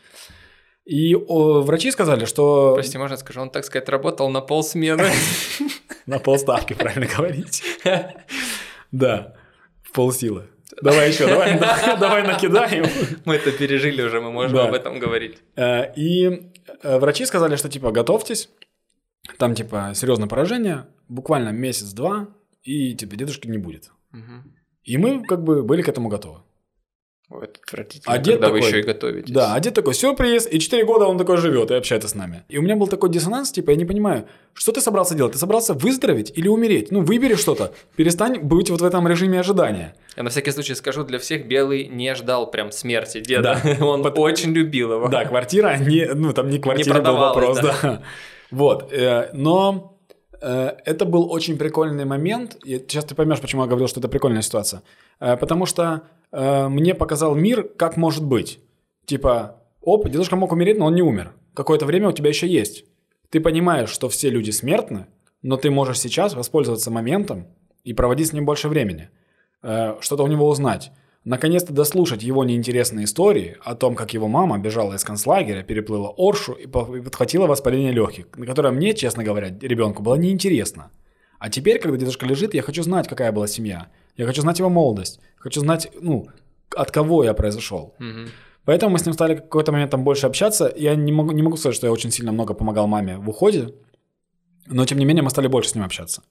[0.86, 2.76] И о, врачи сказали, что...
[2.76, 5.10] Прости, можно скажу, он, так сказать, работал на полсмены.
[6.06, 7.62] На полставки, правильно говорить.
[8.92, 9.36] Да,
[9.84, 10.50] в полсилы.
[10.82, 11.60] Давай еще, давай,
[12.00, 12.86] давай, накидаем.
[13.26, 14.68] Мы это пережили уже, мы можем Да.
[14.68, 15.38] об этом говорить.
[15.56, 16.52] Э, И
[16.84, 18.50] э, врачи сказали, что типа готовьтесь,
[19.38, 22.28] там типа серьезное поражение, буквально месяц-два,
[22.64, 23.92] и типа дедушки не будет.
[24.12, 24.56] Мгм.
[24.84, 26.40] И мы как бы были к этому готовы.
[27.42, 29.34] Это отвратительно, А дед когда вы такой- еще и готовитесь.
[29.34, 32.44] Да, а дед такой, сюрприз, и 4 года он такой живет и общается с нами.
[32.50, 35.34] И у меня был такой диссонанс, типа, я не понимаю, что ты собрался делать?
[35.34, 36.92] Ты собрался выздороветь или умереть?
[36.92, 39.96] Ну, выбери что-то, перестань быть вот в этом режиме ожидания.
[40.18, 43.60] Я на всякий случай скажу для всех, Белый не ждал прям смерти деда.
[43.64, 43.86] Да.
[43.86, 45.08] Он Пот- очень любил его.
[45.08, 47.76] Да, квартира, не, ну, там не квартира был продавалась, вопрос, да.
[47.82, 48.02] да.
[48.52, 49.98] Вот, э, но
[50.42, 52.58] э, это был очень прикольный момент.
[52.66, 54.82] И сейчас ты поймешь, почему я говорил, что это прикольная ситуация.
[55.22, 56.02] Э, потому что
[56.32, 58.60] э, мне показал мир, как может быть.
[59.06, 61.34] Типа, оп, дедушка мог умереть, но он не умер.
[61.54, 62.86] Какое-то время у тебя еще есть.
[63.30, 65.08] Ты понимаешь, что все люди смертны,
[65.42, 67.48] но ты можешь сейчас воспользоваться моментом
[67.84, 69.10] и проводить с ним больше времени.
[69.64, 70.92] Э, что-то у него узнать.
[71.24, 76.54] Наконец-то дослушать его неинтересные истории о том, как его мама бежала из концлагеря, переплыла Оршу
[76.54, 80.90] и по- и подхватила воспаление легких, на которое мне, честно говоря, ребенку было неинтересно.
[81.38, 83.88] А теперь, когда дедушка лежит, я хочу знать, какая была семья.
[84.18, 85.20] Я хочу знать его молодость.
[85.42, 86.28] Хочу знать, ну,
[86.76, 87.96] от кого я произошел.
[88.00, 88.30] Мгм.
[88.66, 90.72] Поэтому мы с ним стали в какой-то момент там больше общаться.
[90.76, 93.74] Я не могу, не могу сказать, что я очень сильно много помогал маме в уходе,
[94.68, 96.22] но тем не менее мы стали больше с ним общаться.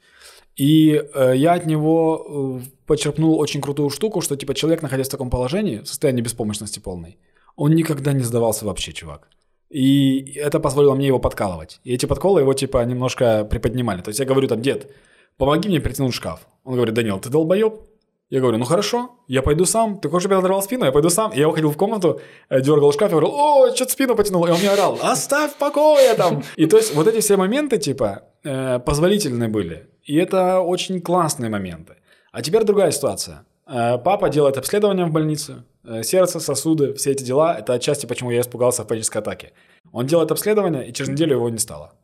[0.57, 5.11] И э, я от него э, почерпнул очень крутую штуку, что типа человек, находясь в
[5.11, 7.19] таком положении, в состоянии беспомощности полной,
[7.57, 9.29] он никогда не сдавался вообще, чувак.
[9.69, 11.81] И это позволило мне его подкалывать.
[11.85, 14.03] И эти подколы его типа немножко приподнимали.
[14.03, 14.91] То есть я говорю там, дед,
[15.37, 16.47] помоги мне притянуть шкаф.
[16.65, 17.90] Он говорит, Данил, ты долбоеб?
[18.31, 19.99] Я говорю, ну хорошо, я пойду сам.
[19.99, 20.85] Ты хочешь, чтобы я надрал спину?
[20.85, 21.33] Я пойду сам.
[21.33, 24.47] И я уходил в комнату, э, дергал шкаф и говорил, о, что-то спину потянул.
[24.47, 26.43] И он мне орал, оставь в покое там.
[26.55, 29.89] И то есть вот эти все моменты, типа, э, позволительные были.
[30.05, 31.95] И это очень классные моменты.
[32.31, 33.45] А теперь другая ситуация.
[33.67, 35.65] Э, Папа делает обследование в больнице.
[36.03, 37.57] Сердце, сосуды, все эти дела.
[37.59, 39.53] Это отчасти, почему я испугался панической атаки.
[39.93, 41.95] Он делает обследование, и через неделю его не стало.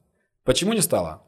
[0.44, 1.22] Почему не стало?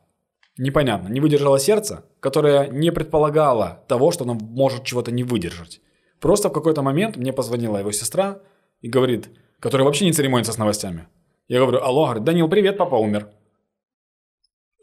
[0.59, 1.09] Непонятно.
[1.09, 5.81] Не выдержало сердце, которое не предполагало того, что оно может чего-то не выдержать.
[6.21, 8.41] Просто в какой-то момент мне позвонила его сестра
[8.81, 9.29] и говорит,
[9.61, 11.07] которая вообще не церемонится с новостями.
[11.47, 13.29] Я говорю, алло, говорит, Данил, привет, папа умер.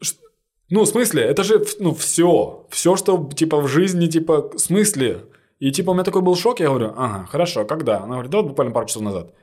[0.01, 0.15] Ш-
[0.69, 2.65] Ну, в смысле, это же, ну, все.
[2.69, 5.25] Все, что, типа, в жизни, типа, в смысле?
[5.59, 7.97] И, типа, у меня такой был шок, я говорю, ага, хорошо, когда?
[7.97, 9.33] Она говорит, да, вот буквально пару часов назад.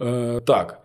[0.00, 0.80] «Э, так,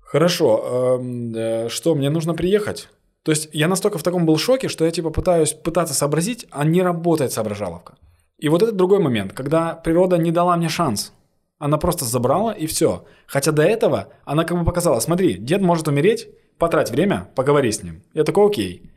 [0.00, 2.88] хорошо, эм, э, что, мне нужно приехать?
[3.26, 6.64] То есть я настолько в таком был шоке, что я, типа, пытаюсь пытаться сообразить, а
[6.64, 7.96] не работает соображаловка.
[8.38, 11.12] И вот это другой момент, когда природа не дала мне шанс.
[11.58, 13.04] Она просто забрала и все.
[13.26, 17.82] Хотя до этого она как бы показала, смотри, дед может умереть, потрать время, поговори с
[17.82, 18.04] ним.
[18.14, 18.92] Я такой, окей.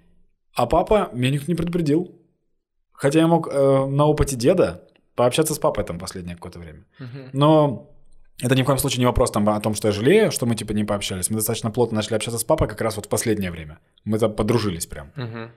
[0.53, 2.15] А папа меня никто не предупредил.
[2.91, 6.85] Хотя я мог э, на опыте деда пообщаться с папой там последнее какое-то время.
[7.33, 7.89] Но
[8.41, 10.55] это ни в коем случае не вопрос там, о том, что я жалею, что мы
[10.55, 11.29] типа не пообщались.
[11.29, 13.79] Мы достаточно плотно начали общаться с папой как раз вот в последнее время.
[14.05, 15.11] Мы там подружились прям.
[15.15, 15.51] Мгм.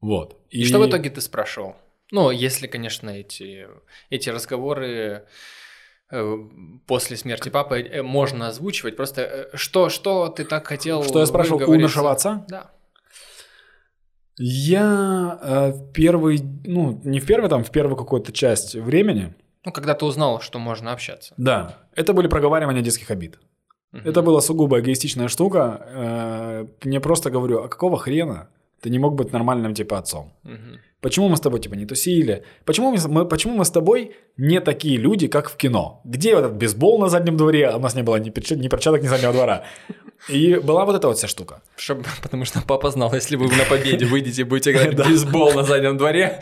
[0.00, 0.38] Вот.
[0.50, 1.76] И что в итоге ты спрашивал?
[2.10, 3.68] Ну, если, конечно, эти,
[4.10, 5.26] эти разговоры
[6.10, 6.36] э,
[6.86, 8.96] после смерти папы э, можно озвучивать.
[8.96, 12.44] Просто э, что, что ты так хотел Что я спрашивал у нашего отца?
[12.48, 12.70] Да.
[14.36, 19.34] Я э, первый, ну, не в первый, там, в первую какую-то часть времени,
[19.64, 21.34] Ну, когда ты узнал, что можно общаться.
[21.36, 23.38] да, это были проговаривания детских обид.
[23.92, 24.08] Мгм.
[24.08, 25.86] Это была сугубо эгоистичная штука.
[25.94, 28.48] Э, Мне просто говорю, а какого хрена
[28.80, 30.32] ты не мог быть нормальным, типа, отцом?
[30.44, 30.78] Мгм.
[31.00, 32.44] Почему мы с тобой, типа, не тусили?
[32.64, 36.00] Почему мы, почему мы с тобой не такие люди, как в кино?
[36.04, 37.68] Где этот бейсбол на заднем дворе?
[37.68, 39.64] А у нас не было ни, перча- ни перчаток, ни заднего двора.
[40.28, 41.62] И была вот эта вот вся штука.
[41.76, 45.52] Чтоб- потому что папа знал, если вы на победе выйдете и будете играть в бейсбол
[45.54, 46.40] на заднем дворе.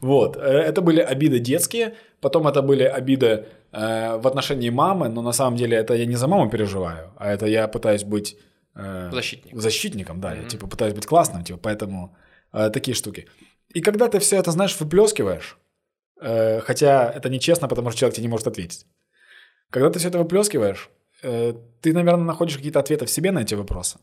[0.00, 5.22] Вот, э, это были обиды детские, потом это были обиды э, в отношении мамы, но
[5.22, 8.36] на самом деле это я не за маму переживаю, а это я пытаюсь быть
[8.74, 9.54] э, Защитник.
[9.60, 10.48] защитником, да, я Мгм.
[10.48, 12.16] типа пытаюсь быть классным, типа, поэтому
[12.52, 13.28] э, такие штуки.
[13.74, 15.56] И когда ты все это, знаешь, выплескиваешь,
[16.20, 18.86] э, хотя это нечестно, потому что человек тебе не может ответить,
[19.70, 20.90] когда ты все это выплескиваешь,
[21.22, 23.98] ты, наверное, находишь какие-то ответы в себе на эти вопросы.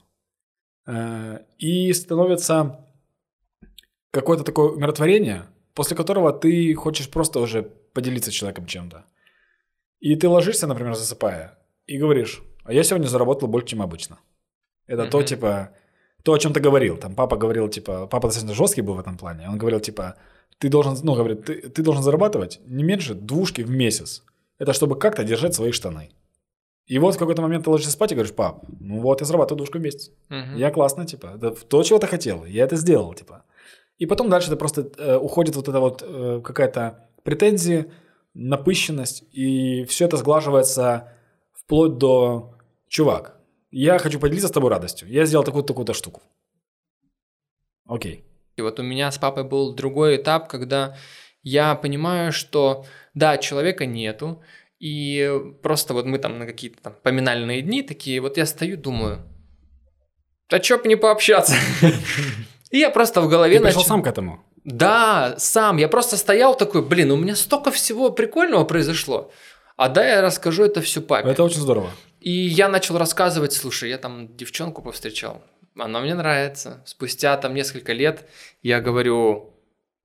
[0.88, 2.86] Э, и становится
[4.12, 5.44] какое-то такое умиротворение,
[5.74, 7.64] после которого ты хочешь просто уже
[7.94, 9.06] поделиться с человеком чем-то.
[10.00, 14.20] И ты ложишься, например, засыпая, и говоришь, а я сегодня заработал больше, чем обычно.
[14.88, 15.26] Это то, Мгм.
[15.28, 15.70] типа,
[16.24, 16.98] то, о чем ты говорил.
[16.98, 19.48] Там папа говорил, типа, папа достаточно жесткий был в этом плане.
[19.50, 20.16] Он говорил, типа,
[20.58, 24.24] ты должен, ну, говорит, ты, ты должен зарабатывать не меньше двушки в месяц.
[24.58, 26.10] Это чтобы как-то держать свои штаны.
[26.90, 29.58] И вот в какой-то момент ты ложишься спать и говоришь, пап, ну вот я зарабатываю
[29.58, 30.12] двушку в месяц.
[30.30, 30.56] Мгм.
[30.56, 33.46] Я классно, типа, это то, чего ты хотел, я это сделал, типа.
[34.00, 37.92] И потом дальше это просто э, уходит вот эта вот э, какая-то претензия,
[38.34, 41.14] напыщенность, и все это сглаживается
[41.54, 42.56] вплоть до
[42.88, 43.38] «Чувак,
[43.70, 46.24] я хочу поделиться с тобой радостью, я сделал такую-то, такую-то штуку».
[47.86, 48.26] Окей.
[48.56, 50.96] И вот у меня с папой был другой этап, когда
[51.44, 54.42] я понимаю, что да, человека нету,
[54.80, 59.20] и просто вот мы там на какие-то там поминальные дни такие, вот я стою, думаю,
[60.50, 61.56] да чё б не пообщаться?
[62.72, 64.44] И я просто в голове Ты пришел начал- сам к этому?
[64.64, 65.78] Да, сам.
[65.78, 69.32] Я просто стоял такой, блин, у меня столько всего прикольного произошло.
[69.78, 71.30] А да, я расскажу это все папе.
[71.30, 71.90] Это очень здорово.
[72.20, 75.42] И я начал рассказывать, слушай, я там девчонку повстречал,
[75.78, 76.84] она мне нравится.
[76.86, 78.28] Спустя там несколько лет
[78.62, 79.54] я говорю,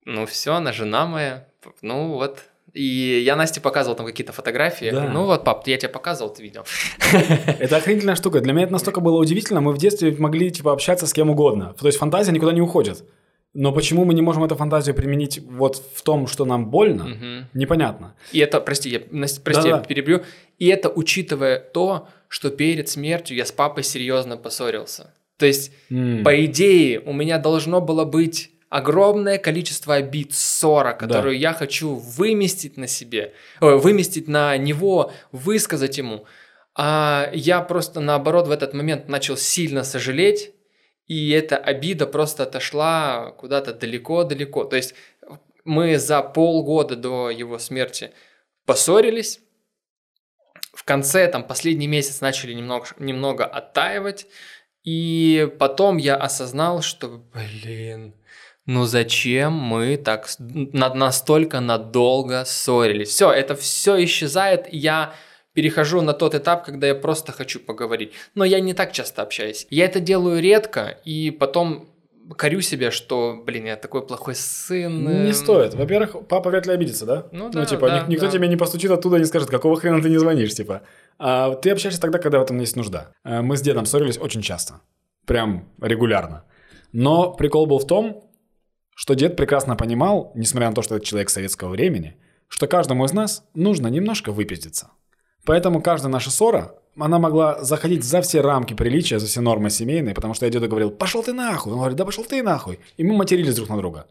[0.05, 1.49] ну все, она жена моя,
[1.83, 2.45] ну вот.
[2.75, 4.91] И я Насте показывал там какие-то фотографии.
[4.91, 5.09] Да.
[5.09, 6.65] ну вот, пап, я тебе показывал, ты видел.
[7.61, 8.41] Это охренительная штука.
[8.41, 9.61] Для меня это настолько было удивительно.
[9.61, 11.75] Мы в детстве могли типа общаться с кем угодно.
[11.81, 13.05] То есть фантазия никуда не уходит.
[13.57, 17.47] Но почему мы не можем эту фантазию применить вот в том, что нам больно, Мгм.
[17.55, 18.17] непонятно.
[18.33, 19.01] И это, прости, я,
[19.45, 20.23] прости, я перебью.
[20.59, 25.15] И это учитывая то, что перед смертью я с папой серьезно поссорился.
[25.39, 26.25] То есть М.
[26.25, 32.77] По идее, у меня должно было быть огромное количество обид, ссора, которую я хочу выместить
[32.77, 36.27] на себе, выместить на него, высказать ему.
[36.75, 40.51] А я просто наоборот в этот момент начал сильно сожалеть,
[41.07, 44.65] и эта обида просто отошла куда-то далеко-далеко.
[44.65, 44.97] То есть
[45.65, 48.11] мы за полгода до его смерти
[48.67, 49.39] поссорились,
[50.73, 54.27] в конце, там, последний месяц начали немного, немного оттаивать,
[54.83, 58.17] и потом я осознал, что, блин,
[58.67, 63.09] ну зачем мы так настолько надолго ссорились?
[63.09, 65.15] Все, это все исчезает, и я
[65.53, 68.13] перехожу на тот этап, когда я просто хочу поговорить.
[68.35, 69.67] Но я не так часто общаюсь.
[69.71, 71.89] Я это делаю редко, и потом
[72.37, 75.05] корю себя, что, блин, я такой плохой сын.
[75.05, 75.75] Не эм, стоит.
[75.75, 77.27] Во-первых, папа вряд ли обидится, да?
[77.33, 78.33] Ну да, типа, да, ник- никто да.
[78.33, 80.83] тебе не постучит оттуда и не скажет, какого хрена ты не звонишь, типа.
[81.19, 83.13] А ты общаешься тогда, когда в этом есть нужда.
[83.23, 84.81] А Мы с дедом ссорились очень часто.
[85.27, 86.45] Прям регулярно.
[86.93, 88.25] Но прикол был в том,
[88.95, 92.17] что дед прекрасно понимал, несмотря на то, что это человек советского времени,
[92.49, 94.91] что каждому из нас нужно немножко выпиздиться.
[95.45, 100.15] Поэтому каждая наша ссора, она могла заходить за все рамки приличия, за все нормы семейные,
[100.15, 101.73] потому что я деду говорил, пошел ты нахуй.
[101.73, 102.79] Он говорит, да пошел ты нахуй.
[102.97, 104.07] И мы матерились друг на друга.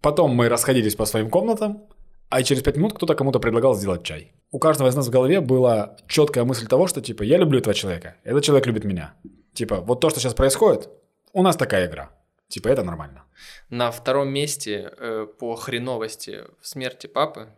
[0.00, 1.82] Потом мы расходились по своим комнатам,
[2.28, 4.32] а через пять минут кто-то кому-то предлагал сделать чай.
[4.50, 7.74] У каждого из нас в голове была четкая мысль того, что типа я люблю этого
[7.74, 9.14] человека, этот человек любит меня.
[9.52, 10.88] Типа вот то, что сейчас происходит,
[11.32, 12.10] у нас такая игра.
[12.48, 13.24] Типа это нормально.
[13.70, 17.48] На втором месте э, по хреновости в смерти папы,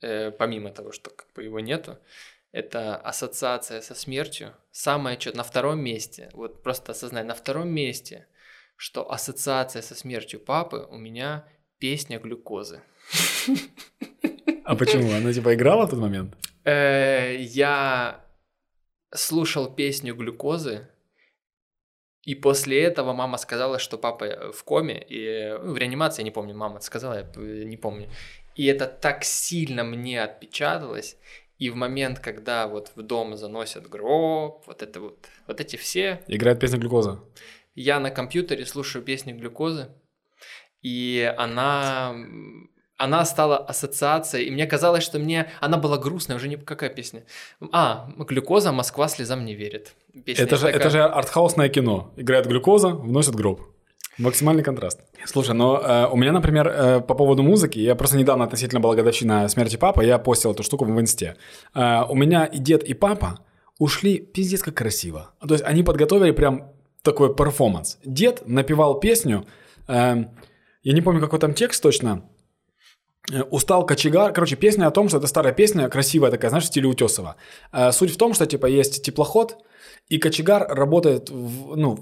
[0.00, 1.98] э, помимо того, что как бы его нету,
[2.52, 4.54] это ассоциация со смертью.
[4.70, 8.26] Самое что на втором месте, вот просто осознай, на втором месте,
[8.76, 11.44] что ассоциация со смертью папы у меня
[11.78, 12.80] песня глюкозы.
[14.64, 15.12] А почему?
[15.12, 16.34] Она типа играла в тот момент?
[16.64, 18.24] Э, я
[19.14, 20.88] слушал песню глюкозы,
[22.26, 26.32] И после этого мама сказала, что папа в коме, и ну, в реанимации, я не
[26.32, 28.08] помню, мама сказала, я э, не помню.
[28.56, 31.16] И это так сильно мне отпечаталось.
[31.60, 36.20] И в момент, когда вот в дом заносят гроб, вот это вот, вот эти все...
[36.26, 37.20] Играет песня «Глюкоза».
[37.76, 39.88] Я на компьютере слушаю песню «Глюкозы»,
[40.82, 42.14] и она
[42.96, 45.50] она стала ассоциацией, и мне казалось, что мне...
[45.60, 46.56] Она была грустная, уже не...
[46.56, 47.24] Какая песня?
[47.72, 49.92] А, «Глюкоза, Москва слезам не верит».
[50.24, 50.80] Песня это, же, такая...
[50.80, 52.12] это же артхаусное кино.
[52.16, 53.60] Играет глюкоза, вносит гроб.
[54.18, 55.00] Максимальный контраст.
[55.26, 58.94] Слушай, но э, у меня, например, э, по поводу музыки, я просто недавно относительно была
[58.94, 61.36] годовщина смерти папы, я постил эту штуку в инсте.
[61.74, 63.40] Э, у меня и дед, и папа
[63.78, 65.32] ушли пиздец как красиво.
[65.46, 67.98] То есть они подготовили прям такой перформанс.
[68.06, 69.44] Дед напевал песню,
[69.86, 70.24] э,
[70.82, 72.22] я не помню, какой там текст точно,
[73.50, 74.32] устал кочегар.
[74.32, 77.36] Короче, песня о том, что это старая песня, красивая такая, знаешь, в стиле Утесова.
[77.72, 79.58] Э, суть в том, что, типа, есть теплоход,
[80.08, 81.98] и кочегар работает, в, ну,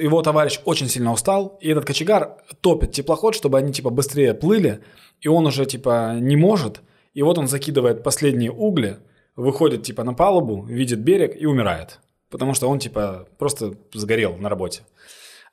[0.00, 4.80] его товарищ очень сильно устал, и этот кочегар топит теплоход, чтобы они, типа, быстрее плыли,
[5.20, 6.80] и он уже, типа, не может,
[7.12, 8.98] и вот он закидывает последние угли,
[9.36, 12.00] выходит, типа, на палубу, видит берег и умирает.
[12.30, 14.82] Потому что он, типа, просто сгорел на работе.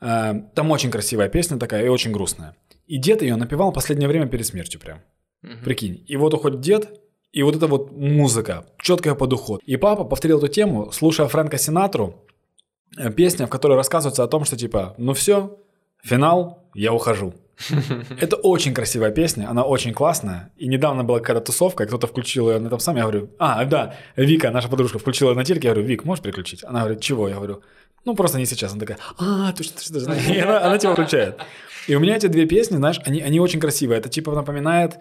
[0.02, 2.56] Э, там очень красивая песня такая и очень грустная.
[2.88, 5.02] И дед ее напевал последнее время перед смертью прям.
[5.44, 5.64] Угу.
[5.64, 6.04] Прикинь.
[6.08, 7.02] И вот уходит дед,
[7.32, 9.62] и вот эта вот музыка, четкая под уход.
[9.66, 12.26] И папа повторил эту тему, слушая Фрэнка Синатру,
[12.98, 15.60] э, песня, в которой рассказывается о том, что типа, ну все,
[16.04, 17.34] финал, я ухожу.
[18.20, 20.52] Это очень красивая песня, она очень классная.
[20.58, 23.96] И недавно была какая-то тусовка, кто-то включил ее на этом самом, я говорю, а, да,
[24.16, 26.64] Вика, наша подружка, включила ее на телеке, я говорю, Вик, можешь переключить?
[26.64, 27.28] Она говорит, чего?
[27.28, 27.62] Я говорю,
[28.06, 28.72] ну просто не сейчас.
[28.72, 30.34] Она такая, а, точно, точно, точно.
[30.34, 31.38] И она, она тебя включает.
[31.88, 34.00] И у меня эти две песни, знаешь, они, они очень красивые.
[34.00, 35.00] Это типа напоминает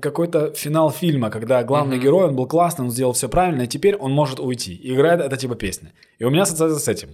[0.00, 2.02] какой-то финал фильма, когда главный mm-hmm.
[2.02, 4.74] герой, он был классный, он сделал все правильно, и теперь он может уйти.
[4.74, 5.92] И играет это типа песня.
[6.18, 7.10] И у меня ассоциация с этим.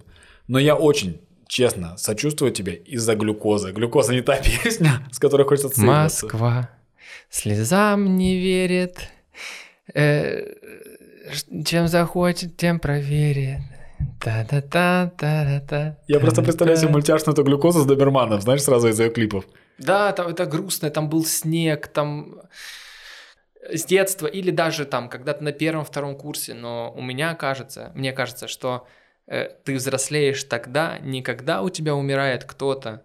[0.49, 3.73] Но я очень честно сочувствую тебе из-за глюкозы.
[3.73, 6.27] Глюкоза не та песня, с которой хочется цеплиться.
[6.27, 6.71] Москва
[7.31, 8.99] слезам не верит,
[9.95, 10.55] э,
[11.65, 13.61] чем захочет, тем проверит.
[14.21, 15.97] Та-та-та-та-та.
[16.09, 19.45] Я просто представляю себе мультяшную эту глюкозу с доберманом, знаешь, сразу из ее клипов.
[19.79, 22.41] Да, там это грустно, там был снег, там
[23.69, 28.49] с детства или даже там когда-то на первом-втором курсе, но у меня кажется, мне кажется,
[28.49, 28.87] что
[29.27, 33.03] э, ты взрослеешь тогда, не когда у тебя умирает кто-то,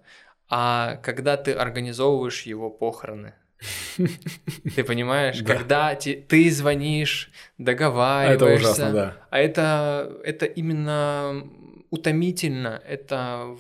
[0.50, 3.34] а когда ты организовываешь его похороны.
[4.76, 5.56] Ты понимаешь, да.
[5.56, 8.46] когда ты звонишь, договариваешься.
[8.46, 9.18] Это ужасно, да.
[9.30, 11.48] А это, это именно
[11.92, 13.58] утомительно, это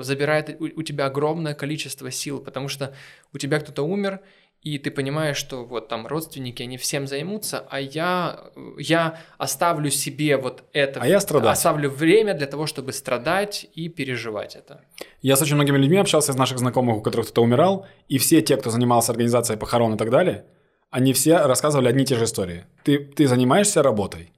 [0.00, 2.94] забирает у тебя огромное количество сил, потому что
[3.32, 4.20] у тебя кто-то умер,
[4.62, 8.40] и ты понимаешь, что вот там родственники, они всем займутся, а я,
[8.78, 11.52] я оставлю себе вот это, а я страдаю.
[11.52, 14.82] оставлю время для того, чтобы страдать и переживать это.
[15.22, 18.42] Я с очень многими людьми общался из наших знакомых, у которых кто-то умирал, и все
[18.42, 20.44] те, кто занимался организацией похорон и так далее,
[20.90, 22.66] они все рассказывали одни и те же истории.
[22.84, 24.30] Ты, ты занимаешься работой,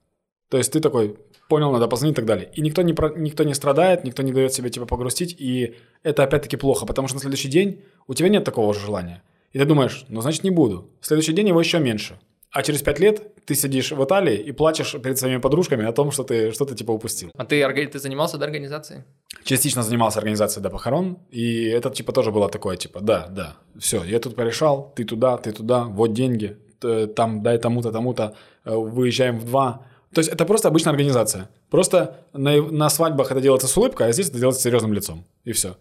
[0.50, 1.16] то есть ты такой,
[1.48, 2.48] понял, надо позвонить и так далее.
[2.54, 5.74] И никто не, никто не страдает, никто не дает себе типа погрустить, и
[6.04, 9.22] это опять-таки плохо, потому что на следующий день у тебя нет такого же желания.
[9.52, 10.90] И ты думаешь, ну значит не буду.
[11.00, 12.18] В следующий день его еще меньше.
[12.52, 16.10] А через пять лет ты сидишь в Италии и плачешь перед своими подружками о том,
[16.10, 17.30] что ты что-то типа упустил.
[17.36, 19.04] А ты, ты занимался до организацией?
[19.42, 24.04] Частично занимался организацией до похорон, и это типа тоже было такое, типа, да, да, все,
[24.04, 26.58] я тут порешал, ты туда, ты туда, вот деньги,
[27.16, 29.86] там дай тому-то, тому-то, э, выезжаем в два.
[30.12, 31.48] То есть это просто обычная организация.
[31.70, 35.24] Просто на, на свадьбах это делается с улыбкой, а здесь это делается с серьезным лицом,
[35.44, 35.76] и все.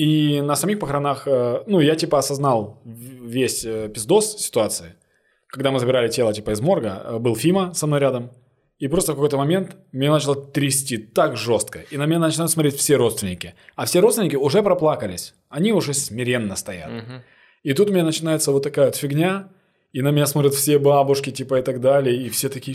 [0.00, 4.94] И на самих похоронах, э, ну, я типа осознал весь э, пиздос ситуации.
[5.46, 8.30] Когда мы забирали тело типа из морга, э, был Фима со мной рядом.
[8.78, 11.80] И просто в какой-то момент меня начало трясти так жестко.
[11.90, 13.54] И на меня начинают смотреть все родственники.
[13.76, 15.34] А все родственники уже проплакались.
[15.50, 16.90] Они уже смиренно стоят.
[16.90, 17.12] Угу.
[17.64, 19.50] И тут у меня начинается вот такая вот фигня.
[19.92, 22.16] И на меня смотрят все бабушки, типа, и так далее.
[22.16, 22.74] И все такие...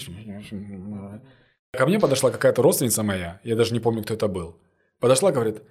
[1.71, 3.39] Ко мне подошла какая-то родственница моя.
[3.43, 4.57] Я даже не помню, кто это был.
[4.99, 5.63] Подошла, говорит,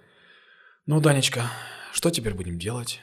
[0.86, 1.50] ну, Данечка,
[1.92, 3.00] что теперь будем делать?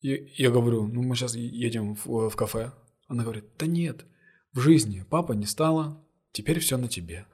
[0.00, 2.72] И я говорю, ну мы сейчас едем в, в кафе.
[3.08, 4.04] Она говорит, да нет,
[4.52, 6.02] в жизни папа не стало,
[6.32, 7.26] теперь все на тебе.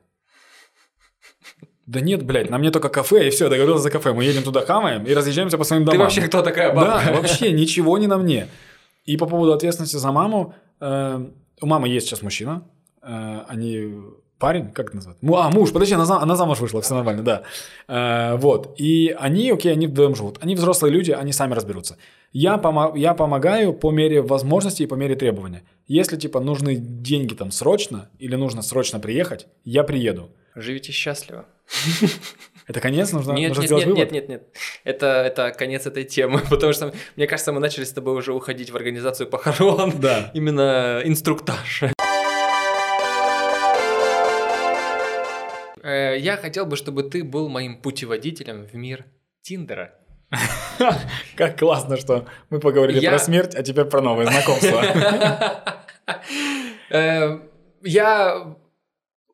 [1.86, 4.14] Да нет, блядь, на мне только кафе, и все, договорился за кафе.
[4.14, 5.98] Мы едем туда, хамаем и разъезжаемся по своим домам.
[5.98, 7.04] Ты вообще кто такая бабка?
[7.04, 8.48] Да, вообще ничего не на мне.
[9.04, 11.30] И по поводу ответственности за маму, э,
[11.60, 12.66] у мамы есть сейчас мужчина,
[13.02, 13.92] э, они
[14.38, 15.16] парень, как это назвать?
[15.22, 17.42] А, муж, подожди, она, она замуж вышла, все нормально, да.
[17.88, 20.38] Э, вот, и они, окей, они вдвоем живут.
[20.42, 21.96] Они взрослые люди, они сами разберутся.
[22.32, 25.62] Я, помо- я помогаю по мере возможности и по мере требования.
[25.86, 30.30] Если, типа, нужны деньги там срочно, или нужно срочно приехать, я приеду.
[30.54, 31.46] Живите счастливо.
[32.66, 33.12] Это конец?
[33.12, 34.12] Нужно, Нет, нужно нет, сделать нет, вывод?
[34.12, 34.48] нет, нет, нет.
[34.84, 38.70] Это, это конец этой темы, потому что, мне кажется, мы начали с тобой уже уходить
[38.70, 39.92] в организацию похорон.
[40.00, 40.30] Да.
[40.34, 41.84] Именно инструктаж.
[45.84, 49.04] Я хотел бы, чтобы ты был моим путеводителем в мир
[49.42, 49.92] Тиндера.
[51.36, 54.82] Как классно, что мы поговорили Я- про смерть, а теперь про новые знакомства.
[56.90, 57.38] Э,
[57.82, 58.56] Я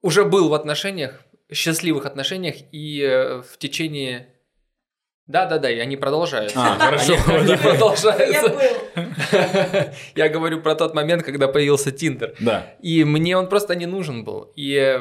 [0.02, 1.20] уже был в отношениях,
[1.52, 4.28] счастливых отношениях, и э, в течение...
[5.26, 6.58] Да-да-да, и они продолжаются.
[6.58, 7.52] А, хорошо, Они, они да.
[7.52, 8.48] Я продолжаются.
[8.48, 9.92] был.
[10.16, 12.34] Я говорю про тот момент, когда появился Тиндер.
[12.40, 12.74] Да.
[12.80, 14.52] И мне он просто не нужен был.
[14.56, 15.00] И э,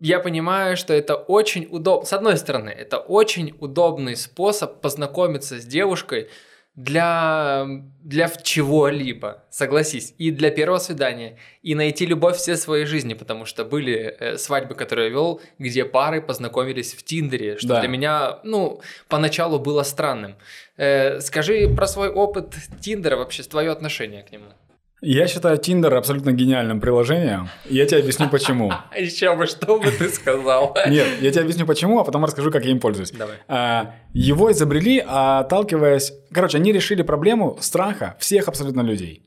[0.00, 2.06] я понимаю, что это очень удобно.
[2.06, 6.28] С одной стороны, это очень удобный способ познакомиться с девушкой
[6.76, 7.66] для,
[8.02, 13.64] для чего-либо, согласись, и для первого свидания, и найти любовь все своей жизни, потому что
[13.64, 17.80] были э, свадьбы, которые я вел, где пары познакомились в Тиндере, что Да.
[17.80, 20.34] для меня, ну, поначалу было странным.
[20.76, 24.46] Э, скажи про свой опыт Тиндера, вообще, твое отношение к нему.
[25.06, 28.72] Я считаю Tinder абсолютно гениальным приложением, и я тебе объясню почему.
[28.98, 30.74] Еще бы, что бы ты сказал?
[30.88, 33.10] Нет, я тебе объясню почему, а потом расскажу, как я им пользуюсь.
[33.10, 33.36] Давай.
[33.46, 36.14] А, Его изобрели, отталкиваясь...
[36.32, 39.22] Короче, они решили проблему страха всех абсолютно людей.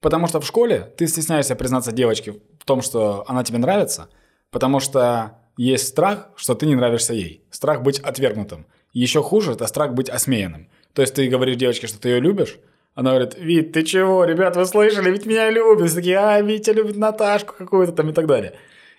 [0.00, 4.10] Потому что в школе ты стесняешься признаться девочке в том, что она тебе нравится,
[4.50, 7.42] потому что есть страх, что ты не нравишься ей.
[7.50, 8.66] Страх быть отвергнутым.
[8.92, 10.68] Еще хуже– это страх быть осмеянным.
[10.92, 12.58] То есть ты говоришь девочке, что ты ее любишь,
[12.94, 15.86] она говорит, Вит, ты чего, ребят, вы слышали, ведь меня любят.
[15.88, 18.54] Все такие, а, Витя любит Наташку какую-то там и так далее.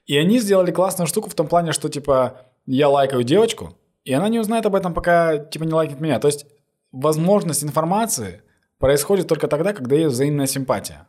[0.06, 4.30] И они сделали классную штуку в том плане, что, типа, я лайкаю девочку, и она
[4.30, 6.20] не узнает об этом, пока, типа, не лайкнет меня.
[6.20, 6.45] То есть
[6.91, 8.41] возможность информации
[8.80, 11.07] происходит только тогда, когда есть взаимная симпатия.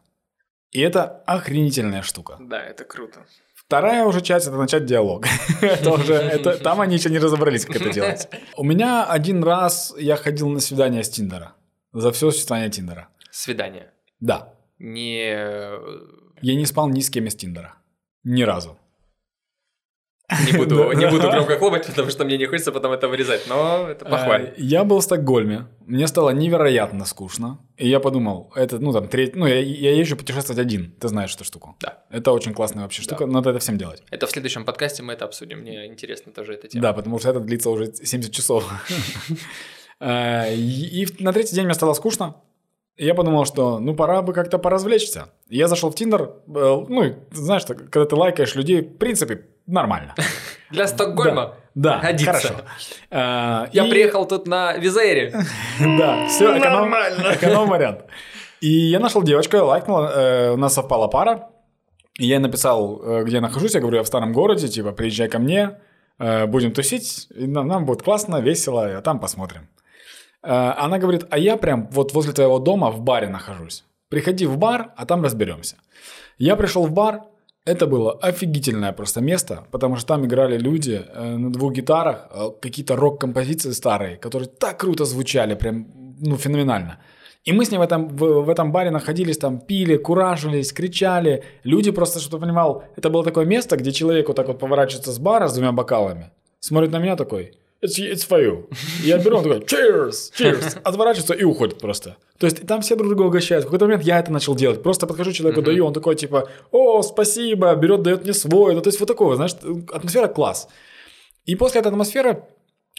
[0.70, 2.36] И это охренительная штука.
[2.40, 3.20] Да, это круто.
[3.54, 5.24] Вторая уже часть– это начать диалог.
[5.62, 8.28] это уже, это, там они еще не разобрались, как это делать.
[8.56, 11.54] У меня один раз я ходил на свидание с Тиндера.
[11.94, 13.08] За все существование Тиндера.
[13.30, 13.92] Свидание.
[14.20, 14.52] Да.
[14.78, 15.32] Не...
[15.32, 15.78] э,
[16.42, 17.74] Я не спал ни с кем из Тиндера.
[18.24, 18.78] Ни разу.
[20.46, 23.86] Не буду, не буду громко хлопать, потому что мне не хочется потом это вырезать, но
[23.90, 24.46] это похвально.
[24.48, 29.06] Э, Я был в Стокгольме, мне стало невероятно скучно, и я подумал, это, ну, там,
[29.08, 31.76] треть, ну, я, я езжу путешествовать один, ты знаешь эту штуку.
[31.80, 32.04] Да.
[32.10, 34.02] Это очень классная вообще штука, надо это всем делать.
[34.10, 36.82] Это в следующем подкасте мы это обсудим, мне интересно тоже эта тема.
[36.82, 38.64] Да, потому что это длится уже 70 часов.
[40.00, 42.34] Э, И на третий день мне стало скучно,
[42.96, 45.26] я подумал, что, ну, пора бы как-то поразвлечься.
[45.48, 50.14] Я зашел в Тиндер, э, ну, знаешь, когда ты лайкаешь людей, в принципе, нормально.
[50.70, 52.24] Для Стокгольма Да, годится.
[52.32, 52.54] хорошо.
[53.10, 55.32] Э, Я и- приехал тут на Визейре.
[55.80, 57.34] Да, все, эконом, Нормально.
[57.34, 58.04] эконом вариант.
[58.60, 61.48] И я нашел девочку, я лайкнул, э, у нас совпала пара.
[62.16, 64.92] И я ей написал, э, где я нахожусь, я говорю, я в старом городе, типа,
[64.92, 65.78] приезжай ко мне,
[66.20, 69.68] э, будем тусить, и нам, нам будет классно, весело, а там посмотрим.
[70.44, 73.84] Э, Она говорит, а я прям вот возле твоего дома в баре нахожусь.
[74.08, 75.76] Приходи в бар, а там разберемся.
[76.38, 77.22] Я пришел в бар,
[77.64, 82.50] это было офигительное просто место, потому что там играли люди э, на двух гитарах, э,
[82.60, 85.86] какие-то рок-композиции старые, которые так круто звучали, прям,
[86.20, 86.98] ну, феноменально.
[87.44, 91.42] И мы с ней в этом, в, в этом баре находились, там пили, куражились, кричали.
[91.64, 95.18] Люди просто, чтобы понимал, это было такое место, где человек вот так вот поворачивается с
[95.18, 96.30] бара с двумя бокалами,
[96.60, 97.52] смотрит на меня такой,
[97.84, 98.66] it's, it's for you.
[99.02, 102.16] Я беру, он такой, cheers, cheers, отворачивается и уходит просто.
[102.38, 103.64] То есть там все друг друга угощают.
[103.64, 104.82] В какой-то момент я это начал делать.
[104.82, 108.74] Просто подхожу человеку, даю, он такой типа, о, спасибо, берет, дает мне свой.
[108.74, 109.54] Ну, то есть вот такого, знаешь,
[109.92, 110.68] атмосфера класс.
[111.44, 112.42] И после этой атмосферы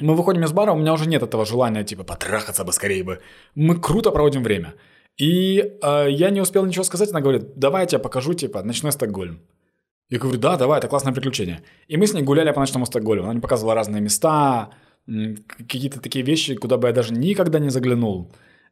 [0.02, 3.20] мы выходим из бара, у меня уже нет этого желания, типа, потрахаться бы скорее бы.
[3.56, 4.74] Мы круто проводим время.
[5.18, 8.92] И э, я не успел ничего сказать, она говорит, давай я тебе покажу, типа, ночной
[8.92, 9.40] Стокгольм.
[10.10, 11.62] Я говорю, да, давай, это классное приключение.
[11.88, 13.24] И мы с ней гуляли по ночному Стокгольму.
[13.24, 14.70] Она мне показывала разные места,
[15.58, 18.32] какие-то такие вещи, куда бы я даже никогда не заглянул.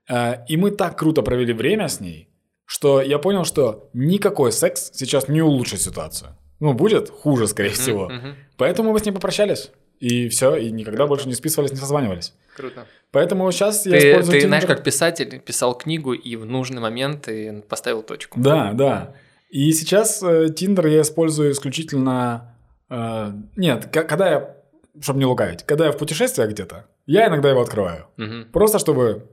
[0.10, 2.30] Э, И мы так круто провели время с ней,
[2.66, 6.30] что я понял, что никакой секс сейчас не улучшит ситуацию.
[6.60, 8.10] Ну, будет хуже, скорее всего.
[8.10, 8.36] Мгм.
[8.58, 9.72] Поэтому мы с ней попрощались.
[10.00, 12.34] И все, и никогда больше не списывались, не созванивались.
[12.56, 12.86] Круто.
[13.12, 14.68] Поэтому сейчас я Ты, использую ты знаешь, Tinder.
[14.68, 18.40] как писатель писал книгу и в нужный момент ты поставил точку.
[18.40, 19.16] Да, да.
[19.54, 22.56] И сейчас э, Tinder я использую исключительно...
[22.90, 24.58] э, нет, когда я...
[25.00, 25.64] Чтобы не лукавить.
[25.64, 28.08] Когда я в путешествиях где-то, я иногда его открываю.
[28.18, 28.52] Мгм.
[28.52, 29.30] Просто чтобы...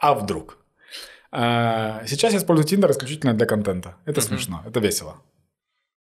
[0.00, 0.58] А вдруг?
[1.30, 3.94] А, сейчас я использую Tinder исключительно для контента.
[4.06, 4.28] Это Мгм.
[4.28, 5.22] смешно, это весело.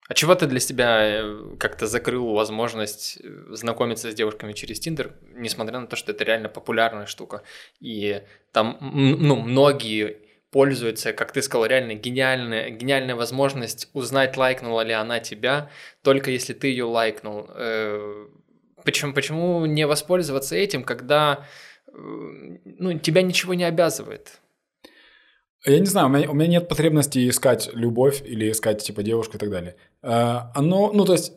[0.10, 5.14] А чего ты для себя э, как-то закрыл возможность э, знакомиться с девушками через Тиндер,
[5.38, 7.44] несмотря на то, что это реально популярная штука,
[7.80, 10.18] и там ну, многие
[10.53, 15.69] пользуются, как ты сказал, реально гениальная, гениальная возможность узнать, лайкнула ли она тебя,
[16.01, 17.47] только если ты ее лайкнул.
[17.49, 18.27] Э,
[18.84, 21.45] Почему, почему не воспользоваться этим, когда
[21.88, 24.39] э, ну, тебя ничего не обязывает?
[25.65, 29.38] Я не знаю, у меня, у меня нет потребности искать любовь или искать, типа, девушку
[29.38, 29.75] и так далее.
[30.01, 31.34] Э, оно, ну, то есть,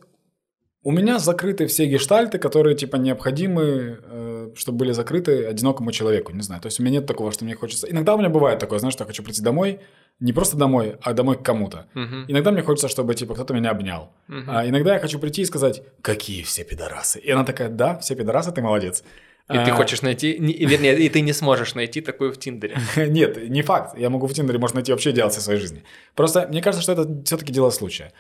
[0.87, 6.43] у меня закрыты все гештальты, которые, типа, необходимы, э, чтобы были закрыты одинокому человеку, не
[6.43, 6.61] знаю.
[6.63, 7.91] То есть, у меня нет такого, что мне хочется...
[7.91, 9.81] Иногда у меня бывает такое, знаешь, что я хочу прийти домой,
[10.21, 11.87] не просто домой, а домой к кому-то.
[11.95, 12.25] Мгм.
[12.29, 14.13] Иногда мне хочется, чтобы, типа, кто-то меня обнял.
[14.29, 14.45] Мгм.
[14.49, 17.19] А иногда я хочу прийти и сказать, какие все пидорасы.
[17.19, 19.03] И она такая, да, все пидорасы, ты молодец.
[19.51, 22.77] И ты А, хочешь найти, не- вернее, и ты не сможешь найти такую в Тиндере.
[22.97, 23.99] Нет, не факт.
[23.99, 25.83] Я могу в Тиндере, может, найти вообще идеал всей своей жизни.
[26.15, 28.13] Просто мне кажется, что это все-таки дело случая.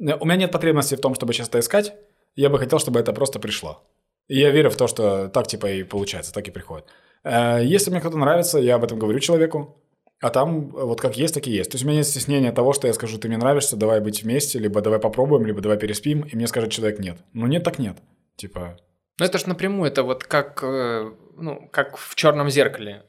[0.00, 1.94] Э, У меня нет потребности в том, чтобы часто искать.
[2.34, 3.82] Я бы хотел, чтобы это просто пришло.
[4.28, 6.86] И я верю в то, что так типа и получается, так и приходит.
[7.24, 9.78] Э, Если мне кто-то нравится, я об этом говорю человеку.
[10.20, 11.70] А там вот как есть, так и есть.
[11.72, 14.22] То есть у меня нет стеснения того, что я скажу, ты мне нравишься, давай быть
[14.22, 17.18] вместе, либо давай попробуем, либо давай переспим, и мне скажет человек нет.
[17.32, 17.96] Ну нет, так нет.
[18.36, 18.76] Типа,
[19.18, 23.02] Ну, это ж напрямую, это вот как, э, ну, как в черном зеркале.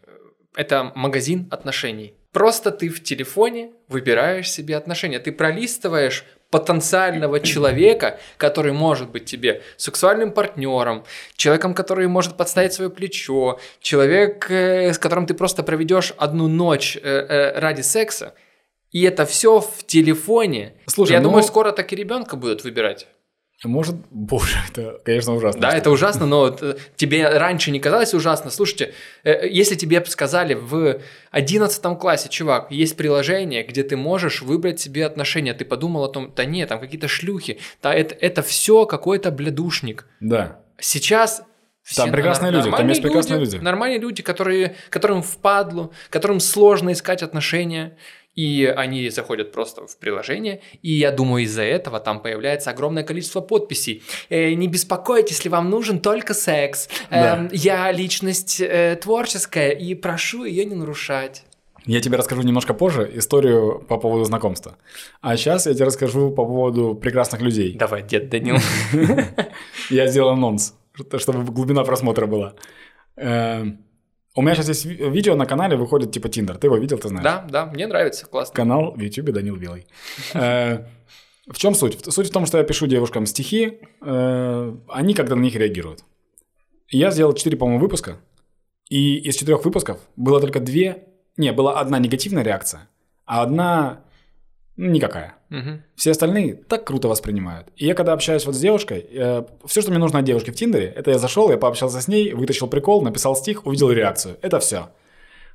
[0.55, 2.15] Это магазин отношений.
[2.31, 5.19] Просто ты в телефоне выбираешь себе отношения.
[5.19, 11.03] Ты пролистываешь потенциального человека, который может быть тебе сексуальным партнером,
[11.35, 16.95] человеком, который может подставить свое плечо, человек, э, с которым ты просто проведешь одну ночь
[16.95, 18.35] э, э, ради секса.
[18.91, 20.73] И это все в телефоне.
[20.85, 23.07] Слушай, Я ну- думаю, скоро так и ребенка будут выбирать.
[23.69, 25.61] Может, боже, это, конечно, ужасно.
[25.61, 28.51] Да, это ужасно, но э, тебе раньше не казалось ужасно.
[28.51, 30.99] Слушайте, э, если тебе сказали в
[31.31, 36.33] 11 классе, чувак, есть приложение, где ты можешь выбрать себе отношения, ты подумал о том,
[36.35, 40.05] да нет, там какие-то шлюхи, да это, это все какой-то блядушник.
[40.19, 40.59] Да.
[40.79, 41.43] Сейчас
[41.95, 43.57] Там прекрасные люди, там есть прекрасные люди.
[43.57, 47.97] Нормальные люди, которые, которым впадлу, которым сложно искать отношения,
[48.35, 53.41] и они заходят просто в приложение, и я думаю, из-за этого там появляется огромное количество
[53.41, 54.01] подписей.
[54.29, 56.89] Э, не беспокойтесь, если вам нужен только секс.
[57.09, 57.37] Да.
[57.37, 61.43] Эм, я личность э, творческая, и прошу ее не нарушать.
[61.85, 64.77] Я тебе расскажу немножко позже историю по поводу знакомства.
[65.21, 67.73] А сейчас я тебе расскажу по поводу прекрасных людей.
[67.75, 68.55] Давай, дед Данил.
[69.89, 72.53] Я сделал анонс, что- чтобы глубина просмотра была.
[74.35, 76.57] У меня сейчас есть ви- видео на канале, выходит типа Тиндер.
[76.57, 77.23] Ты его видел, ты знаешь?
[77.23, 78.55] Да, да, мне нравится, классно.
[78.55, 79.85] Канал в Ютубе Данил Белый.
[80.33, 80.85] Э,
[81.47, 81.99] В чем суть?
[82.13, 86.03] Суть в том, что я пишу девушкам стихи, э, они когда на них реагируют.
[86.89, 88.17] Я сделал 4, по-моему, выпуска,
[88.89, 91.05] и из четырех выпусков было только две...
[91.37, 92.87] Не, была одна негативная реакция,
[93.25, 94.03] а одна
[94.77, 95.35] ну, никакая.
[95.53, 95.83] Мгм.
[95.95, 97.67] Все остальные так круто воспринимают.
[97.75, 99.05] И я когда общаюсь вот с девушкой,
[99.65, 102.33] все, что мне нужно от девушки в Тиндере, это я зашел, я пообщался с ней,
[102.33, 104.37] вытащил прикол, написал стих, увидел реакцию.
[104.41, 104.89] Это все.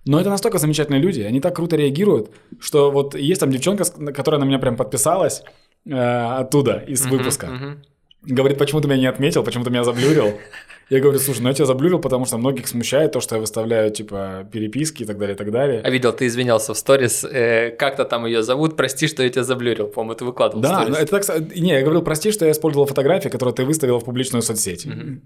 [0.04, 2.30] Но это настолько замечательные люди, они так круто реагируют,
[2.60, 5.42] что вот есть там девчонка, которая на меня прям подписалась
[5.84, 7.48] э, оттуда, из выпуска.
[7.48, 7.82] мгм.
[8.22, 10.38] Говорит, почему ты меня не отметил, почему ты меня заблюрил.
[10.90, 13.90] Я говорю, слушай, ну я тебя заблюрил, потому что многих смущает то, что я выставляю,
[13.90, 15.82] типа, переписки и так далее, и так далее.
[15.84, 19.44] А видел, ты извинялся в сторис, э, как-то там ее зовут, прости, что я тебя
[19.44, 21.24] заблюрил, по-моему, ты выкладывал в Да, но это так...
[21.24, 24.86] с- Не, я говорил, прости, что я использовал фотографии, которые ты выставила в публичную соцсеть.
[24.86, 25.20] Мгм.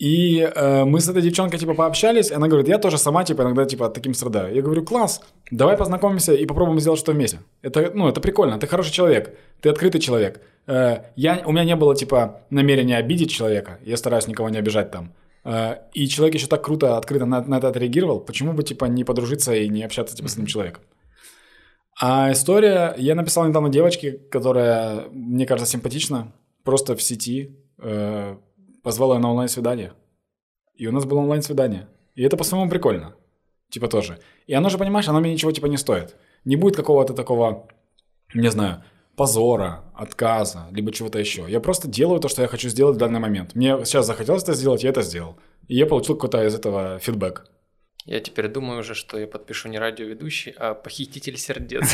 [0.00, 3.42] И э, мы с этой девчонкой, типа, пообщались, и она говорит, я тоже сама, типа,
[3.42, 4.52] иногда, типа, таким страдаю.
[4.52, 5.20] Я говорю, класс,
[5.52, 7.38] давай познакомимся и попробуем сделать что-то вместе.
[7.62, 10.40] Это, ну, это прикольно, ты хороший человек, ты открытый человек.
[10.66, 14.90] Э, я, у меня не было, типа, намерения обидеть человека, я стараюсь никого не обижать
[14.90, 15.12] там.
[15.44, 19.04] Э, и человек еще так круто, открыто на, на это отреагировал, почему бы, типа, не
[19.04, 20.82] подружиться и не общаться, типа, с этим человеком.
[22.00, 26.32] А история, я написал недавно девочке, которая, мне кажется, симпатична,
[26.64, 28.36] просто в сети, э,
[28.82, 29.92] позвал ее на онлайн-свидание.
[30.74, 31.86] И у нас было онлайн-свидание.
[32.14, 33.14] И это по-своему прикольно.
[33.70, 34.18] Типа тоже.
[34.46, 36.16] И оно же, понимаешь, оно мне ничего типа не стоит.
[36.44, 37.68] Не будет какого-то такого,
[38.34, 38.82] не знаю,
[39.16, 41.44] позора, отказа, либо чего-то еще.
[41.48, 43.54] Я просто делаю то, что я хочу сделать в данный момент.
[43.54, 45.36] Мне сейчас захотелось это сделать, я это сделал.
[45.68, 47.46] И я получил какой-то из этого фидбэк.
[48.06, 51.90] Я теперь думаю уже, что я подпишу не радиоведущий, а похититель сердец.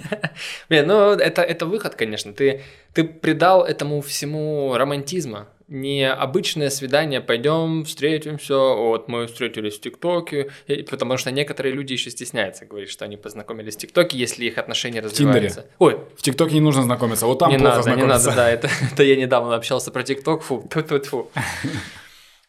[0.70, 2.32] Блин, ну это, это выход, конечно.
[2.32, 2.62] Ты,
[2.94, 5.48] ты придал этому всему романтизма.
[5.68, 10.50] Не обычное свидание, пойдем, встретимся, вот мы встретились в ТикТоке,
[10.90, 15.00] потому что некоторые люди еще стесняются говорить, что они познакомились в ТикТоке, если их отношения
[15.00, 15.66] развиваются.
[15.78, 18.68] Ой, В ТикТоке не нужно знакомиться, вот там не плохо надо, не надо, да, это,
[18.92, 21.30] это я недавно общался про ТикТок, фу, тьфу тьфу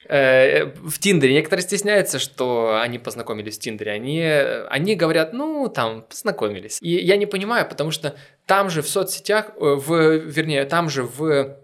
[0.07, 3.91] В Тиндере некоторые стесняются, что они познакомились в Тиндере.
[3.91, 4.21] Они,
[4.69, 6.79] они говорят, ну, там, познакомились.
[6.81, 8.15] И я не понимаю, потому что
[8.45, 11.57] там же в соцсетях, э, в, вернее, там же в,